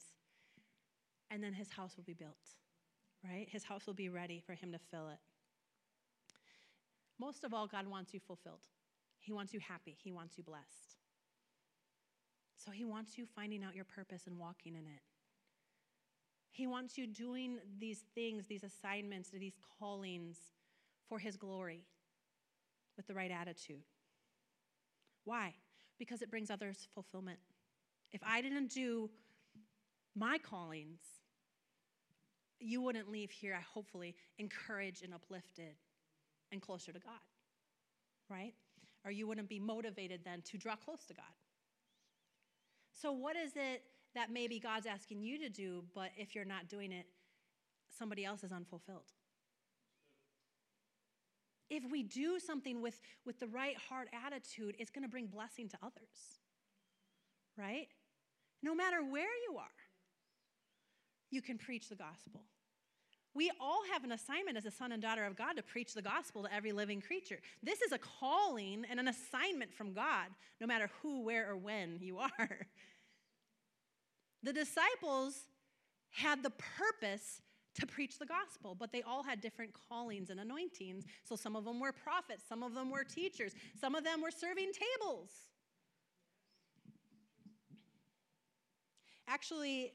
And 1.29 1.43
then 1.43 1.53
his 1.53 1.69
house 1.71 1.95
will 1.95 2.03
be 2.03 2.13
built, 2.13 2.55
right? 3.23 3.47
His 3.49 3.63
house 3.63 3.85
will 3.85 3.93
be 3.93 4.09
ready 4.09 4.41
for 4.45 4.53
him 4.53 4.71
to 4.71 4.79
fill 4.79 5.09
it. 5.09 5.19
Most 7.19 7.43
of 7.43 7.53
all, 7.53 7.67
God 7.67 7.87
wants 7.87 8.13
you 8.13 8.19
fulfilled. 8.19 8.65
He 9.19 9.31
wants 9.31 9.53
you 9.53 9.59
happy. 9.59 9.95
He 10.01 10.11
wants 10.11 10.37
you 10.37 10.43
blessed. 10.43 10.97
So 12.57 12.71
he 12.71 12.83
wants 12.83 13.17
you 13.17 13.25
finding 13.25 13.63
out 13.63 13.75
your 13.75 13.85
purpose 13.85 14.27
and 14.27 14.37
walking 14.37 14.73
in 14.73 14.81
it. 14.87 15.01
He 16.51 16.67
wants 16.67 16.97
you 16.97 17.07
doing 17.07 17.59
these 17.79 18.03
things, 18.13 18.43
these 18.47 18.63
assignments, 18.63 19.29
these 19.29 19.57
callings 19.79 20.37
for 21.07 21.17
his 21.17 21.37
glory 21.37 21.85
with 22.97 23.07
the 23.07 23.13
right 23.13 23.31
attitude. 23.31 23.83
Why? 25.23 25.53
Because 25.97 26.21
it 26.21 26.29
brings 26.29 26.51
others 26.51 26.87
fulfillment. 26.93 27.39
If 28.11 28.21
I 28.25 28.41
didn't 28.41 28.67
do 28.67 29.09
my 30.13 30.37
callings, 30.37 30.99
you 32.59 32.81
wouldn't 32.81 33.09
leave 33.09 33.31
here, 33.31 33.57
hopefully, 33.73 34.15
encouraged 34.37 35.03
and 35.03 35.13
uplifted 35.13 35.75
and 36.51 36.61
closer 36.61 36.91
to 36.91 36.99
God, 36.99 37.13
right? 38.29 38.53
Or 39.05 39.11
you 39.11 39.25
wouldn't 39.25 39.49
be 39.49 39.59
motivated 39.59 40.21
then 40.25 40.41
to 40.43 40.57
draw 40.57 40.75
close 40.75 41.05
to 41.05 41.13
God. 41.13 41.23
So, 42.91 43.11
what 43.11 43.35
is 43.35 43.53
it 43.55 43.83
that 44.15 44.31
maybe 44.31 44.59
God's 44.59 44.85
asking 44.85 45.21
you 45.21 45.39
to 45.39 45.49
do, 45.49 45.83
but 45.93 46.09
if 46.17 46.35
you're 46.35 46.45
not 46.45 46.67
doing 46.67 46.91
it, 46.91 47.05
somebody 47.97 48.25
else 48.25 48.43
is 48.43 48.51
unfulfilled? 48.51 49.11
If 51.69 51.83
we 51.89 52.03
do 52.03 52.37
something 52.39 52.81
with, 52.81 52.99
with 53.25 53.39
the 53.39 53.47
right 53.47 53.77
heart 53.77 54.09
attitude, 54.25 54.75
it's 54.77 54.91
going 54.91 55.03
to 55.03 55.09
bring 55.09 55.27
blessing 55.27 55.69
to 55.69 55.77
others, 55.81 56.39
right? 57.57 57.87
No 58.61 58.75
matter 58.75 58.97
where 59.01 59.23
you 59.49 59.57
are, 59.57 59.65
you 61.29 61.41
can 61.41 61.57
preach 61.57 61.87
the 61.87 61.95
gospel. 61.95 62.41
We 63.33 63.49
all 63.61 63.81
have 63.93 64.03
an 64.03 64.11
assignment 64.11 64.57
as 64.57 64.65
a 64.65 64.71
son 64.71 64.91
and 64.91 65.01
daughter 65.01 65.23
of 65.23 65.37
God 65.37 65.53
to 65.53 65.63
preach 65.63 65.93
the 65.93 66.01
gospel 66.01 66.43
to 66.43 66.53
every 66.53 66.73
living 66.73 66.99
creature. 66.99 67.39
This 67.63 67.81
is 67.81 67.93
a 67.93 67.97
calling 67.97 68.85
and 68.89 68.99
an 68.99 69.07
assignment 69.07 69.73
from 69.73 69.93
God, 69.93 70.27
no 70.59 70.67
matter 70.67 70.89
who, 71.01 71.21
where, 71.21 71.49
or 71.49 71.55
when 71.55 71.99
you 72.01 72.17
are. 72.39 72.67
The 74.43 74.53
disciples 74.53 75.47
had 76.11 76.43
the 76.43 76.51
purpose 76.51 77.41
to 77.75 77.87
preach 77.87 78.19
the 78.19 78.25
gospel, 78.25 78.75
but 78.75 78.91
they 78.91 79.01
all 79.01 79.23
had 79.23 79.39
different 79.39 79.71
callings 79.87 80.29
and 80.29 80.39
anointings. 80.39 81.05
So 81.23 81.35
some 81.35 81.55
of 81.55 81.63
them 81.63 81.79
were 81.79 81.91
prophets, 81.91 82.43
some 82.47 82.63
of 82.63 82.73
them 82.73 82.89
were 82.89 83.03
teachers, 83.03 83.53
some 83.79 83.95
of 83.95 84.03
them 84.03 84.21
were 84.21 84.31
serving 84.31 84.71
tables. 84.73 85.29
Actually, 89.27 89.93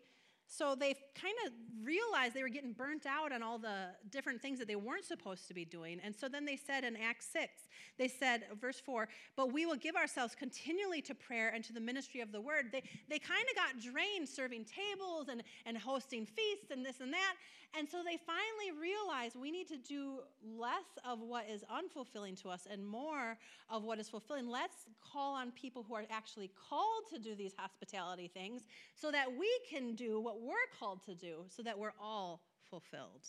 so 0.48 0.74
they 0.74 0.94
kind 1.20 1.34
of 1.46 1.52
realized 1.82 2.34
they 2.34 2.42
were 2.42 2.48
getting 2.48 2.72
burnt 2.72 3.04
out 3.06 3.32
on 3.32 3.42
all 3.42 3.58
the 3.58 3.88
different 4.10 4.40
things 4.40 4.58
that 4.58 4.68
they 4.68 4.76
weren't 4.76 5.04
supposed 5.04 5.48
to 5.48 5.54
be 5.54 5.64
doing. 5.64 6.00
And 6.04 6.14
so 6.14 6.28
then 6.28 6.44
they 6.44 6.56
said 6.56 6.84
in 6.84 6.96
Acts 6.96 7.26
6, 7.32 7.52
they 7.98 8.08
said, 8.08 8.44
verse 8.60 8.80
4, 8.80 9.08
but 9.36 9.52
we 9.52 9.66
will 9.66 9.76
give 9.76 9.96
ourselves 9.96 10.34
continually 10.34 11.02
to 11.02 11.14
prayer 11.14 11.50
and 11.54 11.64
to 11.64 11.72
the 11.72 11.80
ministry 11.80 12.20
of 12.20 12.32
the 12.32 12.40
word. 12.40 12.66
They, 12.70 12.82
they 13.08 13.18
kind 13.18 13.44
of 13.50 13.56
got 13.56 13.92
drained 13.92 14.28
serving 14.28 14.66
tables 14.66 15.28
and, 15.28 15.42
and 15.64 15.76
hosting 15.76 16.26
feasts 16.26 16.70
and 16.70 16.84
this 16.84 17.00
and 17.00 17.12
that. 17.12 17.34
And 17.78 17.86
so 17.88 17.98
they 18.02 18.16
finally 18.16 18.80
realize 18.80 19.36
we 19.36 19.50
need 19.50 19.68
to 19.68 19.76
do 19.76 20.20
less 20.42 20.86
of 21.04 21.20
what 21.20 21.44
is 21.50 21.62
unfulfilling 21.64 22.40
to 22.42 22.48
us 22.48 22.66
and 22.70 22.86
more 22.86 23.36
of 23.68 23.84
what 23.84 23.98
is 23.98 24.08
fulfilling. 24.08 24.48
Let's 24.48 24.86
call 25.02 25.34
on 25.34 25.50
people 25.52 25.84
who 25.86 25.94
are 25.94 26.04
actually 26.10 26.50
called 26.68 27.04
to 27.10 27.18
do 27.18 27.34
these 27.34 27.52
hospitality 27.56 28.28
things 28.32 28.62
so 28.94 29.10
that 29.10 29.26
we 29.30 29.48
can 29.68 29.94
do 29.94 30.20
what 30.20 30.40
we're 30.40 30.54
called 30.78 31.04
to 31.04 31.14
do 31.14 31.44
so 31.54 31.62
that 31.64 31.78
we're 31.78 31.92
all 32.00 32.40
fulfilled. 32.70 33.26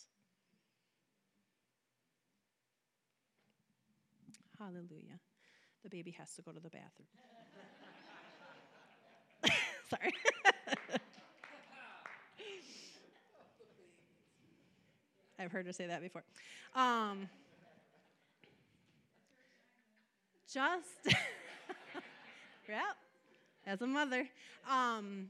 Hallelujah. 4.58 5.20
The 5.84 5.90
baby 5.90 6.12
has 6.12 6.34
to 6.36 6.42
go 6.42 6.52
to 6.52 6.60
the 6.60 6.70
bathroom. 6.70 7.08
Sorry. 9.90 10.14
I've 15.40 15.52
heard 15.52 15.66
her 15.68 15.74
say 15.74 15.88
that 15.88 16.02
before. 16.02 16.24
Um, 16.76 17.30
just, 20.52 20.88
yeah, 22.70 22.82
as 23.66 23.82
a 23.82 23.88
mother. 23.88 24.28
Um, 24.70 25.30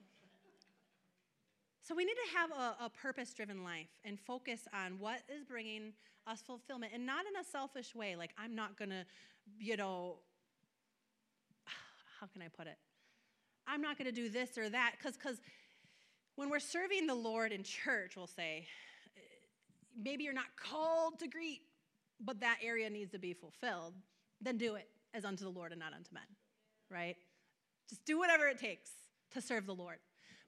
so 1.88 1.95
we 1.95 2.05
need 2.05 2.16
to 2.16 2.38
have 2.38 2.51
a, 2.51 2.86
a 2.86 2.89
purpose 2.89 3.34
driven 3.34 3.64
life 3.64 3.88
and 4.05 4.20
focus 4.20 4.68
on 4.74 4.99
what 4.99 5.22
is 5.34 5.43
bringing 5.43 5.93
us 6.26 6.41
fulfillment 6.41 6.91
and 6.93 7.05
not 7.05 7.26
in 7.26 7.39
a 7.39 7.43
selfish 7.43 7.95
way. 7.95 8.16
Like, 8.16 8.32
I'm 8.38 8.55
not 8.55 8.78
going 8.78 8.89
to, 8.89 9.05
you 9.60 9.78
know, 9.78 10.18
how 12.20 12.28
can 12.28 12.41
I 12.41 12.49
put 12.49 12.68
it? 12.68 12.78
I'm 13.68 13.82
not 13.82 13.97
going 13.97 14.14
to 14.14 14.16
do 14.16 14.30
this 14.30 14.58
or 14.58 14.70
that. 14.70 14.95
Because 14.97 15.41
when 16.36 16.49
we're 16.49 16.60
serving 16.60 17.08
the 17.08 17.16
Lord 17.16 17.51
in 17.51 17.64
church, 17.64 18.16
we'll 18.16 18.28
say, 18.28 18.68
maybe 20.02 20.24
you're 20.24 20.34
not 20.34 20.56
called 20.56 21.20
to 21.20 21.28
greet, 21.28 21.62
but 22.24 22.39
that 22.39 22.58
area 22.64 22.89
needs 22.89 23.12
to 23.12 23.20
be 23.20 23.34
fulfilled, 23.34 23.93
then 24.41 24.58
do 24.58 24.76
it 24.76 24.88
as 25.14 25.26
unto 25.26 25.43
the 25.43 25.50
Lord 25.50 25.72
and 25.72 25.80
not 25.80 25.93
unto 25.93 26.14
men, 26.14 26.24
right? 26.89 27.16
Just 27.89 28.06
do 28.06 28.18
whatever 28.18 28.48
it 28.48 28.58
takes 28.58 28.91
to 29.34 29.41
serve 29.41 29.66
the 29.66 29.76
Lord. 29.76 29.98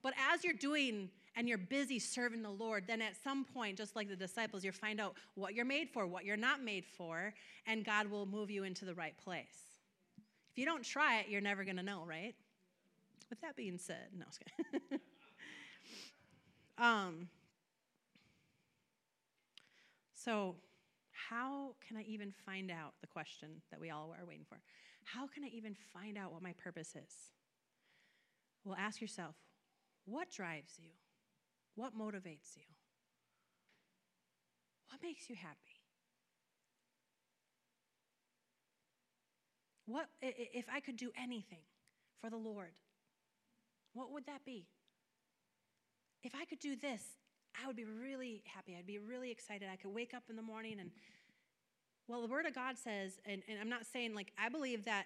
But 0.01 0.13
as 0.31 0.43
you're 0.43 0.53
doing 0.53 1.09
and 1.35 1.47
you're 1.47 1.57
busy 1.57 1.99
serving 1.99 2.41
the 2.41 2.49
Lord, 2.49 2.85
then 2.87 3.01
at 3.01 3.13
some 3.23 3.45
point, 3.45 3.77
just 3.77 3.95
like 3.95 4.09
the 4.09 4.15
disciples, 4.15 4.63
you 4.63 4.71
find 4.71 4.99
out 4.99 5.15
what 5.35 5.53
you're 5.53 5.65
made 5.65 5.89
for, 5.89 6.07
what 6.07 6.25
you're 6.25 6.37
not 6.37 6.63
made 6.63 6.85
for, 6.85 7.33
and 7.65 7.85
God 7.85 8.07
will 8.07 8.25
move 8.25 8.49
you 8.49 8.63
into 8.63 8.85
the 8.85 8.93
right 8.93 9.17
place. 9.17 9.45
If 10.51 10.57
you 10.57 10.65
don't 10.65 10.83
try 10.83 11.19
it, 11.19 11.27
you're 11.29 11.41
never 11.41 11.63
going 11.63 11.77
to 11.77 11.83
know, 11.83 12.03
right? 12.05 12.35
With 13.29 13.41
that 13.41 13.55
being 13.55 13.77
said, 13.77 14.07
no, 14.17 14.25
um, 16.83 17.29
so, 20.23 20.55
how 21.29 21.75
can 21.85 21.97
I 21.97 22.01
even 22.03 22.33
find 22.45 22.69
out 22.71 22.93
the 23.01 23.07
question 23.07 23.61
that 23.71 23.79
we 23.79 23.89
all 23.89 24.13
are 24.17 24.25
waiting 24.25 24.45
for? 24.47 24.59
How 25.05 25.27
can 25.27 25.43
I 25.43 25.47
even 25.47 25.75
find 25.93 26.17
out 26.17 26.33
what 26.33 26.41
my 26.41 26.53
purpose 26.53 26.95
is? 26.95 27.31
Well, 28.63 28.75
ask 28.77 29.01
yourself 29.01 29.35
what 30.05 30.29
drives 30.31 30.73
you? 30.77 30.89
What 31.75 31.97
motivates 31.97 32.55
you? 32.57 32.63
What 34.89 35.01
makes 35.03 35.29
you 35.29 35.35
happy? 35.35 35.79
What 39.85 40.07
if 40.21 40.65
I 40.73 40.79
could 40.79 40.97
do 40.97 41.11
anything 41.21 41.63
for 42.19 42.29
the 42.29 42.37
Lord? 42.37 42.73
What 43.93 44.11
would 44.11 44.25
that 44.25 44.45
be? 44.45 44.67
if 46.23 46.33
I 46.35 46.45
could 46.45 46.59
do 46.59 46.75
this, 46.75 47.03
I 47.61 47.67
would 47.67 47.75
be 47.75 47.85
really 47.85 48.43
happy. 48.45 48.75
I'd 48.77 48.87
be 48.87 48.99
really 48.99 49.31
excited. 49.31 49.67
I 49.71 49.75
could 49.75 49.93
wake 49.93 50.13
up 50.13 50.23
in 50.29 50.35
the 50.35 50.41
morning 50.41 50.77
and, 50.79 50.91
well, 52.07 52.21
the 52.21 52.27
Word 52.27 52.45
of 52.45 52.55
God 52.55 52.77
says, 52.77 53.19
and, 53.25 53.41
and 53.47 53.59
I'm 53.59 53.69
not 53.69 53.85
saying 53.85 54.15
like, 54.15 54.31
I 54.37 54.49
believe 54.49 54.85
that 54.85 55.05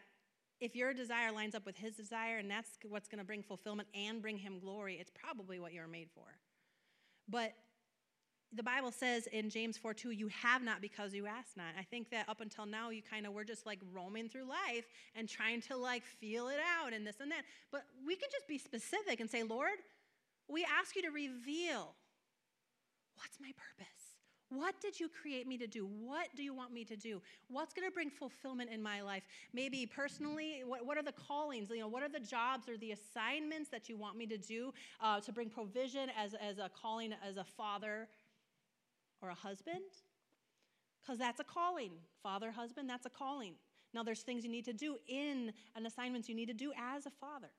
if 0.60 0.76
your 0.76 0.94
desire 0.94 1.32
lines 1.32 1.56
up 1.56 1.66
with 1.66 1.78
His 1.78 1.96
desire 1.96 2.38
and 2.38 2.50
that's 2.50 2.70
what's 2.88 3.08
going 3.08 3.20
to 3.20 3.26
bring 3.26 3.44
fulfillment 3.44 3.90
and 3.94 4.22
bring 4.22 4.38
Him 4.38 4.60
glory, 4.60 4.98
it's 5.00 5.12
probably 5.12 5.60
what 5.60 5.74
you're 5.74 5.88
made 5.88 6.10
for. 6.14 6.26
But 7.28 7.54
the 8.56 8.64
Bible 8.64 8.92
says 8.92 9.28
in 9.28 9.50
James 9.50 9.78
4 9.78 9.94
2, 9.94 10.12
you 10.12 10.28
have 10.28 10.62
not 10.62 10.82
because 10.82 11.14
you 11.14 11.26
ask 11.26 11.58
not. 11.58 11.74
I 11.78 11.84
think 11.84 12.10
that 12.12 12.30
up 12.30 12.40
until 12.40 12.66
now, 12.66 12.90
you 12.92 13.02
kind 13.02 13.26
of 13.26 13.34
were 13.34 13.44
just 13.44 13.66
like 13.66 13.80
roaming 13.92 14.30
through 14.30 14.48
life 14.48 14.86
and 15.16 15.28
trying 15.28 15.62
to 15.62 15.76
like 15.76 16.04
feel 16.04 16.50
it 16.50 16.60
out 16.80 16.94
and 16.94 17.06
this 17.06 17.20
and 17.20 17.32
that. 17.32 17.44
But 17.72 17.84
we 18.06 18.16
can 18.16 18.30
just 18.32 18.48
be 18.48 18.58
specific 18.58 19.20
and 19.20 19.30
say, 19.30 19.44
Lord, 19.44 19.80
we 20.48 20.66
ask 20.80 20.96
you 20.96 21.02
to 21.04 21.10
reveal 21.10 21.96
what's 23.16 23.40
my 23.40 23.52
purpose? 23.52 23.94
What 24.50 24.80
did 24.82 25.00
you 25.00 25.10
create 25.10 25.48
me 25.48 25.58
to 25.58 25.68
do? 25.68 25.86
What 25.86 26.28
do 26.36 26.44
you 26.44 26.54
want 26.54 26.72
me 26.72 26.86
to 26.86 26.96
do? 26.96 27.22
What's 27.48 27.74
going 27.74 27.88
to 27.88 27.94
bring 27.94 28.10
fulfillment 28.10 28.70
in 28.72 28.84
my 28.84 29.02
life? 29.02 29.24
Maybe 29.52 29.86
personally, 29.86 30.62
what, 30.66 30.86
what 30.86 30.98
are 30.98 31.04
the 31.04 31.14
callings? 31.14 31.70
You 31.72 31.80
know, 31.80 31.88
what 31.88 32.04
are 32.04 32.10
the 32.10 32.20
jobs 32.20 32.70
or 32.70 32.78
the 32.78 32.92
assignments 32.92 33.70
that 33.70 33.90
you 33.90 33.98
want 33.98 34.16
me 34.16 34.28
to 34.28 34.38
do 34.38 34.72
uh, 35.02 35.20
to 35.22 35.32
bring 35.32 35.50
provision 35.50 36.10
as, 36.18 36.36
as 36.36 36.60
a 36.60 36.70
calling 36.70 37.14
as 37.28 37.38
a 37.38 37.44
father 37.44 38.08
or 39.22 39.30
a 39.30 39.36
husband? 39.36 39.82
Because 41.02 41.18
that's 41.18 41.40
a 41.40 41.44
calling. 41.44 41.92
Father, 42.22 42.52
husband, 42.52 42.90
that's 42.90 43.06
a 43.06 43.10
calling. 43.10 43.54
Now, 43.94 44.04
there's 44.04 44.22
things 44.22 44.44
you 44.44 44.52
need 44.52 44.66
to 44.66 44.74
do 44.74 44.98
in 45.08 45.52
and 45.76 45.88
assignments 45.88 46.30
you 46.30 46.36
need 46.36 46.48
to 46.48 46.54
do 46.54 46.72
as 46.80 47.06
a 47.06 47.12
father. 47.12 47.50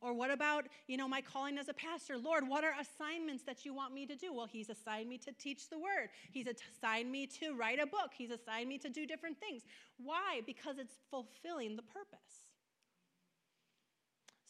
Or 0.00 0.12
what 0.12 0.30
about, 0.30 0.66
you 0.86 0.96
know, 0.96 1.08
my 1.08 1.20
calling 1.20 1.58
as 1.58 1.68
a 1.68 1.74
pastor? 1.74 2.16
Lord, 2.16 2.48
what 2.48 2.64
are 2.64 2.74
assignments 2.80 3.42
that 3.44 3.64
you 3.64 3.74
want 3.74 3.92
me 3.94 4.06
to 4.06 4.14
do? 4.14 4.32
Well, 4.32 4.46
He's 4.46 4.70
assigned 4.70 5.08
me 5.08 5.18
to 5.18 5.32
teach 5.32 5.68
the 5.68 5.78
word. 5.78 6.08
He's 6.30 6.46
assigned 6.46 7.10
me 7.10 7.26
to 7.40 7.54
write 7.54 7.80
a 7.80 7.86
book. 7.86 8.12
He's 8.16 8.30
assigned 8.30 8.68
me 8.68 8.78
to 8.78 8.88
do 8.88 9.06
different 9.06 9.38
things. 9.40 9.62
Why? 9.96 10.42
Because 10.46 10.78
it's 10.78 10.94
fulfilling 11.10 11.76
the 11.76 11.82
purpose. 11.82 12.44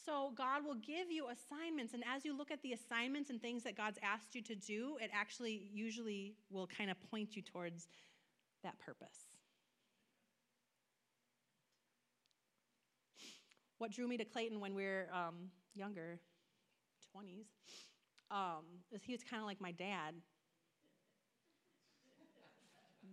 So 0.05 0.33
God 0.37 0.65
will 0.65 0.77
give 0.77 1.11
you 1.11 1.27
assignments, 1.29 1.93
and 1.93 2.03
as 2.11 2.25
you 2.25 2.37
look 2.37 2.51
at 2.51 2.63
the 2.63 2.73
assignments 2.73 3.29
and 3.29 3.43
things 3.43 3.63
that 3.65 3.77
God's 3.77 3.99
asked 4.03 4.35
you 4.35 4.41
to 4.43 4.55
do, 4.55 4.97
it 5.03 5.11
actually 5.13 5.69
usually 5.71 6.35
will 6.51 6.67
kind 6.67 6.91
of 6.91 6.97
point 7.11 7.37
you 7.37 7.43
towards 7.43 7.89
that 8.63 8.79
purpose. 8.79 9.28
What 13.79 13.91
drew 13.91 14.07
me 14.07 14.17
to 14.17 14.25
Clayton 14.25 14.61
when 14.61 14.75
we 14.75 14.85
were 14.85 15.07
um, 15.13 15.51
younger, 15.75 16.19
20s, 17.17 17.47
um, 18.31 18.65
is 18.93 19.03
he 19.03 19.13
was 19.13 19.23
kind 19.23 19.41
of 19.41 19.47
like 19.47 19.61
my 19.61 19.73
dad. 19.73 20.15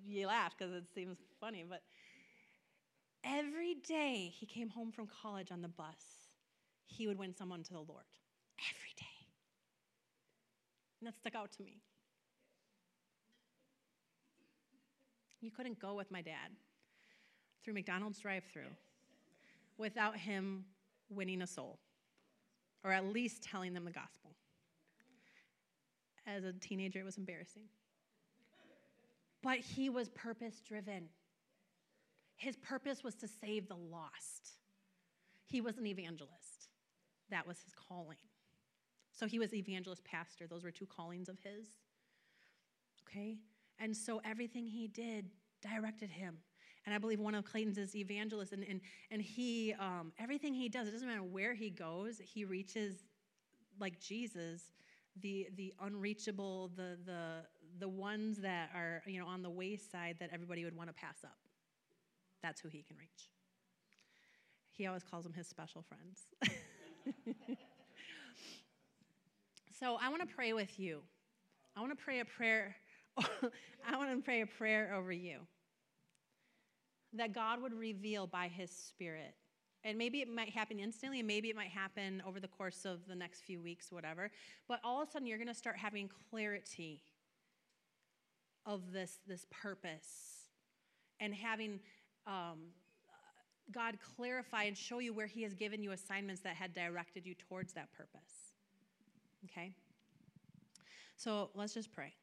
you 0.07 0.28
laugh 0.28 0.53
because 0.57 0.74
it 0.74 0.84
seems 0.93 1.18
funny, 1.39 1.66
but 1.68 1.82
every 3.24 3.76
day 3.76 4.32
he 4.34 4.45
came 4.45 4.70
home 4.70 4.91
from 4.91 5.07
college 5.07 5.51
on 5.51 5.61
the 5.61 5.68
bus, 5.68 6.30
he 6.86 7.07
would 7.07 7.18
win 7.18 7.36
someone 7.36 7.63
to 7.63 7.74
the 7.74 7.80
Lord. 7.80 8.05
Every 8.59 8.93
day. 8.97 9.28
And 10.99 11.07
that 11.07 11.16
stuck 11.16 11.36
out 11.36 11.51
to 11.53 11.63
me. 11.63 11.82
You 15.41 15.51
couldn't 15.51 15.80
go 15.80 15.93
with 15.93 16.11
my 16.11 16.22
dad 16.22 16.51
through 17.63 17.74
McDonald's 17.74 18.20
drive 18.20 18.43
through 18.51 18.72
without 19.78 20.17
him 20.17 20.65
winning 21.09 21.41
a 21.41 21.47
soul, 21.47 21.80
or 22.84 22.91
at 22.91 23.05
least 23.05 23.43
telling 23.43 23.73
them 23.73 23.86
the 23.86 23.91
gospel. 23.91 24.32
As 26.28 26.43
a 26.43 26.53
teenager, 26.53 26.99
it 26.99 27.05
was 27.05 27.17
embarrassing. 27.17 27.63
But 29.43 29.59
he 29.59 29.89
was 29.89 30.09
purpose 30.09 30.59
driven. 30.67 31.09
His 32.36 32.55
purpose 32.57 33.03
was 33.03 33.15
to 33.15 33.28
save 33.28 33.67
the 33.67 33.76
lost. 33.76 34.59
He 35.45 35.61
was 35.61 35.78
an 35.78 35.86
evangelist, 35.86 36.69
that 37.30 37.45
was 37.45 37.59
his 37.61 37.73
calling. 37.73 38.17
So 39.11 39.28
he 39.28 39.39
was 39.39 39.53
evangelist 39.53 40.03
pastor. 40.03 40.47
Those 40.47 40.63
were 40.63 40.71
two 40.71 40.88
callings 40.88 41.30
of 41.30 41.38
his. 41.39 41.67
Okay? 43.07 43.38
And 43.80 43.95
so 43.95 44.19
everything 44.26 44.65
he 44.65 44.88
did 44.88 45.30
directed 45.61 46.09
him 46.09 46.38
and 46.86 46.94
I 46.94 46.98
believe 47.00 47.20
one 47.20 47.34
of 47.34 47.46
Clayton's 47.46 47.78
is 47.78 47.96
evangelist, 47.96 48.54
and, 48.54 48.64
and, 48.70 48.80
and 49.10 49.22
he, 49.22 49.74
um, 49.80 50.12
everything 50.20 50.54
he 50.54 50.70
does, 50.70 50.88
it 50.88 50.92
doesn't 50.92 51.08
matter 51.08 51.24
where 51.24 51.54
he 51.54 51.70
goes, 51.70 52.22
he 52.24 52.46
reaches 52.46 53.04
like 53.80 54.00
Jesus, 54.00 54.62
the, 55.22 55.48
the 55.56 55.74
unreachable, 55.82 56.72
the, 56.76 56.98
the, 57.06 57.38
the 57.80 57.90
ones 57.90 58.38
that 58.38 58.70
are, 58.76 59.02
you 59.08 59.20
know, 59.20 59.26
on 59.26 59.42
the 59.42 59.50
wayside 59.50 60.18
that 60.20 60.30
everybody 60.32 60.64
would 60.64 60.76
want 60.76 60.90
to 60.90 60.94
pass 60.94 61.18
up. 61.24 61.38
That's 62.44 62.62
who 62.62 62.70
he 62.70 62.84
can 62.84 62.98
reach. 62.98 63.30
He 64.72 64.86
always 64.86 65.04
calls 65.04 65.24
them 65.24 65.34
his 65.34 65.48
special 65.48 65.82
friends. 65.82 66.22
so 69.80 69.98
I 70.00 70.10
want 70.10 70.22
to 70.22 70.36
pray 70.36 70.54
with 70.54 70.80
you. 70.80 71.02
I 71.76 71.80
want 71.80 71.98
to 71.98 72.04
pray 72.04 72.20
a 72.20 72.26
prayer. 72.26 72.76
I 73.18 73.98
want 73.98 74.12
to 74.12 74.22
pray 74.24 74.42
a 74.42 74.46
prayer 74.46 74.94
over 74.96 75.12
you 75.12 75.40
that 77.18 77.34
God 77.34 77.61
would 77.61 77.74
reveal 77.74 78.28
by 78.28 78.47
his 78.47 78.72
spirit. 78.72 79.36
And 79.84 79.97
maybe 79.97 80.22
it 80.22 80.28
might 80.28 80.49
happen 80.49 80.80
instantly, 80.80 81.20
and 81.20 81.28
maybe 81.28 81.49
it 81.49 81.55
might 81.55 81.70
happen 81.70 82.22
over 82.26 82.39
the 82.39 82.47
course 82.47 82.86
of 82.86 83.07
the 83.07 83.16
next 83.16 83.41
few 83.41 83.61
weeks, 83.61 83.91
whatever. 83.91 84.32
But 84.68 84.80
all 84.84 85.01
of 85.01 85.07
a 85.07 85.11
sudden, 85.11 85.28
you're 85.28 85.38
going 85.38 85.47
to 85.47 85.53
start 85.53 85.78
having 85.78 86.09
clarity 86.30 87.03
of 88.66 88.91
this, 88.91 89.20
this 89.28 89.45
purpose 89.51 90.47
and 91.20 91.36
having 91.36 91.80
um, 92.26 92.72
God 93.72 93.97
clarify 94.16 94.63
and 94.63 94.76
show 94.76 94.97
you 94.97 95.13
where 95.13 95.28
He 95.28 95.43
has 95.43 95.53
given 95.53 95.84
you 95.84 95.91
assignments 95.91 96.41
that 96.41 96.55
had 96.55 96.74
directed 96.74 97.28
you 97.28 97.36
towards 97.36 97.74
that 97.74 97.91
purpose. 97.95 98.53
Okay? 99.45 99.72
So 101.16 101.51
let's 101.53 101.76
just 101.76 101.91
pray. 101.91 102.13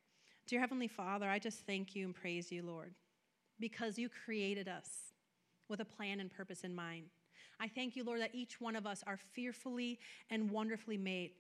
Dear 0.49 0.59
Heavenly 0.59 0.88
Father, 0.88 1.28
I 1.28 1.38
just 1.38 1.61
thank 1.64 1.95
you 1.95 2.07
and 2.07 2.14
praise 2.14 2.51
you, 2.51 2.64
Lord 2.64 2.93
because 3.63 3.97
you 3.97 4.09
created 4.25 4.67
us 4.67 4.89
with 5.69 5.79
a 5.79 5.85
plan 5.85 6.19
and 6.19 6.31
purpose 6.31 6.65
in 6.65 6.75
mind. 6.75 7.05
I 7.61 7.69
thank 7.69 7.95
you, 7.95 8.03
Lord, 8.03 8.21
that 8.21 8.35
each 8.35 8.61
one 8.61 8.75
of 8.75 8.89
us 8.89 9.05
are 9.07 9.17
fearfully 9.17 10.01
and 10.31 10.51
wonderfully 10.51 10.99
made. 10.99 11.31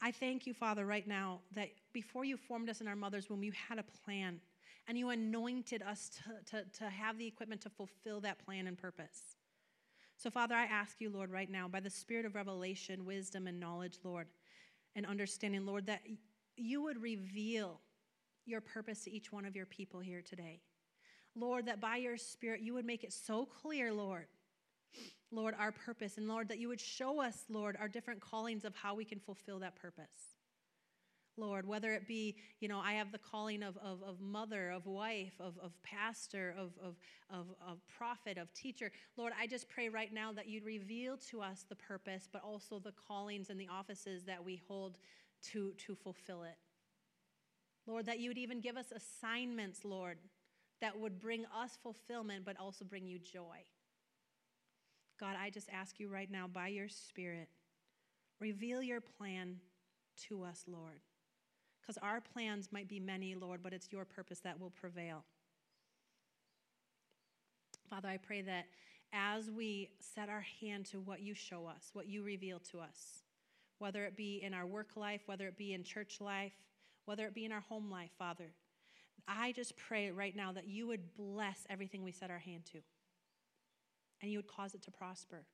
I 0.00 0.12
thank 0.12 0.46
you, 0.46 0.54
Father, 0.54 0.86
right 0.86 1.06
now 1.06 1.40
that 1.56 1.70
before 1.92 2.24
you 2.24 2.36
formed 2.36 2.70
us 2.70 2.80
in 2.80 2.86
our 2.86 2.94
mother's 2.94 3.28
womb, 3.28 3.42
you 3.42 3.50
had 3.68 3.80
a 3.80 3.82
plan 4.04 4.40
and 4.86 4.96
you 4.96 5.08
anointed 5.08 5.82
us 5.82 6.10
to, 6.10 6.56
to, 6.58 6.64
to 6.78 6.88
have 6.88 7.18
the 7.18 7.26
equipment 7.26 7.60
to 7.62 7.70
fulfill 7.70 8.20
that 8.20 8.38
plan 8.38 8.68
and 8.68 8.78
purpose. 8.78 9.34
So, 10.16 10.30
Father, 10.30 10.54
I 10.54 10.66
ask 10.66 11.00
you, 11.00 11.10
Lord, 11.10 11.32
right 11.32 11.50
now, 11.50 11.66
by 11.66 11.80
the 11.80 11.90
spirit 11.90 12.24
of 12.24 12.36
revelation, 12.36 13.04
wisdom, 13.04 13.48
and 13.48 13.58
knowledge, 13.58 13.98
Lord, 14.04 14.28
and 14.94 15.04
understanding, 15.04 15.66
Lord, 15.66 15.86
that 15.86 16.02
you 16.56 16.82
would 16.82 17.02
reveal 17.02 17.80
your 18.44 18.60
purpose 18.60 19.02
to 19.04 19.10
each 19.10 19.32
one 19.32 19.44
of 19.44 19.56
your 19.56 19.66
people 19.66 19.98
here 19.98 20.22
today. 20.22 20.60
Lord, 21.36 21.66
that 21.66 21.80
by 21.80 21.96
your 21.96 22.16
Spirit 22.16 22.60
you 22.62 22.74
would 22.74 22.86
make 22.86 23.04
it 23.04 23.12
so 23.12 23.46
clear, 23.46 23.92
Lord, 23.92 24.26
Lord, 25.30 25.54
our 25.58 25.72
purpose. 25.72 26.16
And 26.16 26.28
Lord, 26.28 26.48
that 26.48 26.58
you 26.58 26.68
would 26.68 26.80
show 26.80 27.20
us, 27.20 27.44
Lord, 27.48 27.76
our 27.78 27.88
different 27.88 28.20
callings 28.20 28.64
of 28.64 28.74
how 28.74 28.94
we 28.94 29.04
can 29.04 29.20
fulfill 29.20 29.58
that 29.60 29.76
purpose. 29.76 30.34
Lord, 31.38 31.66
whether 31.66 31.92
it 31.92 32.08
be, 32.08 32.36
you 32.60 32.68
know, 32.68 32.78
I 32.78 32.94
have 32.94 33.12
the 33.12 33.18
calling 33.18 33.62
of, 33.62 33.76
of, 33.76 34.02
of 34.02 34.20
mother, 34.20 34.70
of 34.70 34.86
wife, 34.86 35.34
of, 35.38 35.58
of 35.62 35.72
pastor, 35.82 36.54
of, 36.56 36.70
of, 36.82 36.96
of, 37.28 37.46
of 37.66 37.78
prophet, 37.98 38.38
of 38.38 38.50
teacher. 38.54 38.90
Lord, 39.18 39.34
I 39.38 39.46
just 39.46 39.68
pray 39.68 39.90
right 39.90 40.12
now 40.12 40.32
that 40.32 40.48
you'd 40.48 40.64
reveal 40.64 41.18
to 41.30 41.42
us 41.42 41.66
the 41.68 41.76
purpose, 41.76 42.26
but 42.32 42.42
also 42.42 42.78
the 42.78 42.94
callings 43.06 43.50
and 43.50 43.60
the 43.60 43.68
offices 43.68 44.24
that 44.24 44.42
we 44.42 44.62
hold 44.66 44.98
to, 45.52 45.74
to 45.86 45.94
fulfill 45.94 46.44
it. 46.44 46.56
Lord, 47.86 48.06
that 48.06 48.18
you 48.18 48.30
would 48.30 48.38
even 48.38 48.60
give 48.60 48.76
us 48.76 48.86
assignments, 48.90 49.84
Lord, 49.84 50.18
that 50.80 50.98
would 50.98 51.18
bring 51.18 51.44
us 51.46 51.78
fulfillment, 51.82 52.44
but 52.44 52.58
also 52.58 52.84
bring 52.84 53.06
you 53.06 53.18
joy. 53.18 53.64
God, 55.18 55.36
I 55.40 55.50
just 55.50 55.68
ask 55.72 55.98
you 55.98 56.08
right 56.08 56.30
now, 56.30 56.46
by 56.46 56.68
your 56.68 56.88
Spirit, 56.88 57.48
reveal 58.40 58.82
your 58.82 59.00
plan 59.00 59.56
to 60.28 60.42
us, 60.42 60.64
Lord. 60.66 61.00
Because 61.80 61.98
our 62.02 62.20
plans 62.20 62.68
might 62.72 62.88
be 62.88 63.00
many, 63.00 63.34
Lord, 63.34 63.60
but 63.62 63.72
it's 63.72 63.92
your 63.92 64.04
purpose 64.04 64.40
that 64.40 64.60
will 64.60 64.70
prevail. 64.70 65.24
Father, 67.88 68.08
I 68.08 68.16
pray 68.16 68.42
that 68.42 68.66
as 69.12 69.50
we 69.50 69.90
set 70.00 70.28
our 70.28 70.44
hand 70.60 70.86
to 70.86 71.00
what 71.00 71.20
you 71.20 71.32
show 71.32 71.66
us, 71.66 71.90
what 71.92 72.08
you 72.08 72.22
reveal 72.24 72.58
to 72.72 72.80
us, 72.80 73.22
whether 73.78 74.04
it 74.04 74.16
be 74.16 74.42
in 74.42 74.52
our 74.52 74.66
work 74.66 74.96
life, 74.96 75.22
whether 75.26 75.46
it 75.46 75.56
be 75.56 75.72
in 75.72 75.84
church 75.84 76.20
life, 76.20 76.52
whether 77.04 77.24
it 77.26 77.34
be 77.34 77.44
in 77.44 77.52
our 77.52 77.60
home 77.60 77.90
life, 77.90 78.10
Father, 78.18 78.50
I 79.28 79.52
just 79.52 79.76
pray 79.76 80.10
right 80.10 80.36
now 80.36 80.52
that 80.52 80.68
you 80.68 80.86
would 80.86 81.14
bless 81.16 81.66
everything 81.68 82.02
we 82.02 82.12
set 82.12 82.30
our 82.30 82.38
hand 82.38 82.64
to, 82.72 82.78
and 84.22 84.30
you 84.30 84.38
would 84.38 84.48
cause 84.48 84.74
it 84.74 84.82
to 84.82 84.90
prosper, 84.90 85.44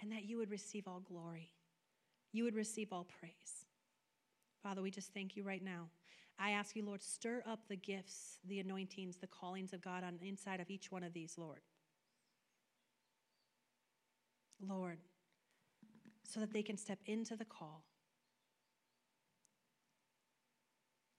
and 0.00 0.12
that 0.12 0.24
you 0.24 0.38
would 0.38 0.50
receive 0.50 0.86
all 0.86 1.00
glory. 1.00 1.52
you 2.32 2.44
would 2.44 2.54
receive 2.54 2.92
all 2.92 3.06
praise. 3.20 3.66
Father, 4.62 4.82
we 4.82 4.90
just 4.90 5.12
thank 5.12 5.36
you 5.36 5.42
right 5.42 5.62
now. 5.62 5.88
I 6.38 6.52
ask 6.52 6.76
you, 6.76 6.84
Lord, 6.84 7.02
stir 7.02 7.42
up 7.46 7.60
the 7.68 7.76
gifts, 7.76 8.38
the 8.46 8.60
anointings, 8.60 9.16
the 9.16 9.26
callings 9.26 9.72
of 9.72 9.82
God 9.82 10.04
on 10.04 10.16
the 10.20 10.28
inside 10.28 10.60
of 10.60 10.70
each 10.70 10.90
one 10.90 11.02
of 11.02 11.12
these, 11.12 11.34
Lord. 11.36 11.60
Lord, 14.66 14.98
so 16.22 16.40
that 16.40 16.52
they 16.52 16.62
can 16.62 16.76
step 16.76 16.98
into 17.06 17.36
the 17.36 17.44
call. 17.44 17.84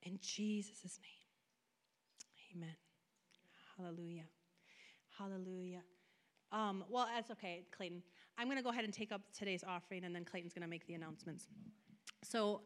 In 0.03 0.17
Jesus' 0.21 0.99
name, 1.01 2.55
amen. 2.55 2.75
Hallelujah. 3.77 4.25
Hallelujah. 5.17 5.81
Um, 6.51 6.83
well, 6.89 7.07
that's 7.13 7.31
okay, 7.31 7.63
Clayton. 7.71 8.01
I'm 8.37 8.47
going 8.47 8.57
to 8.57 8.63
go 8.63 8.69
ahead 8.69 8.83
and 8.83 8.93
take 8.93 9.11
up 9.11 9.21
today's 9.37 9.63
offering, 9.63 10.03
and 10.03 10.15
then 10.15 10.25
Clayton's 10.25 10.53
going 10.53 10.63
to 10.63 10.67
make 10.67 10.85
the 10.87 10.95
announcements. 10.95 11.47
So 12.23 12.59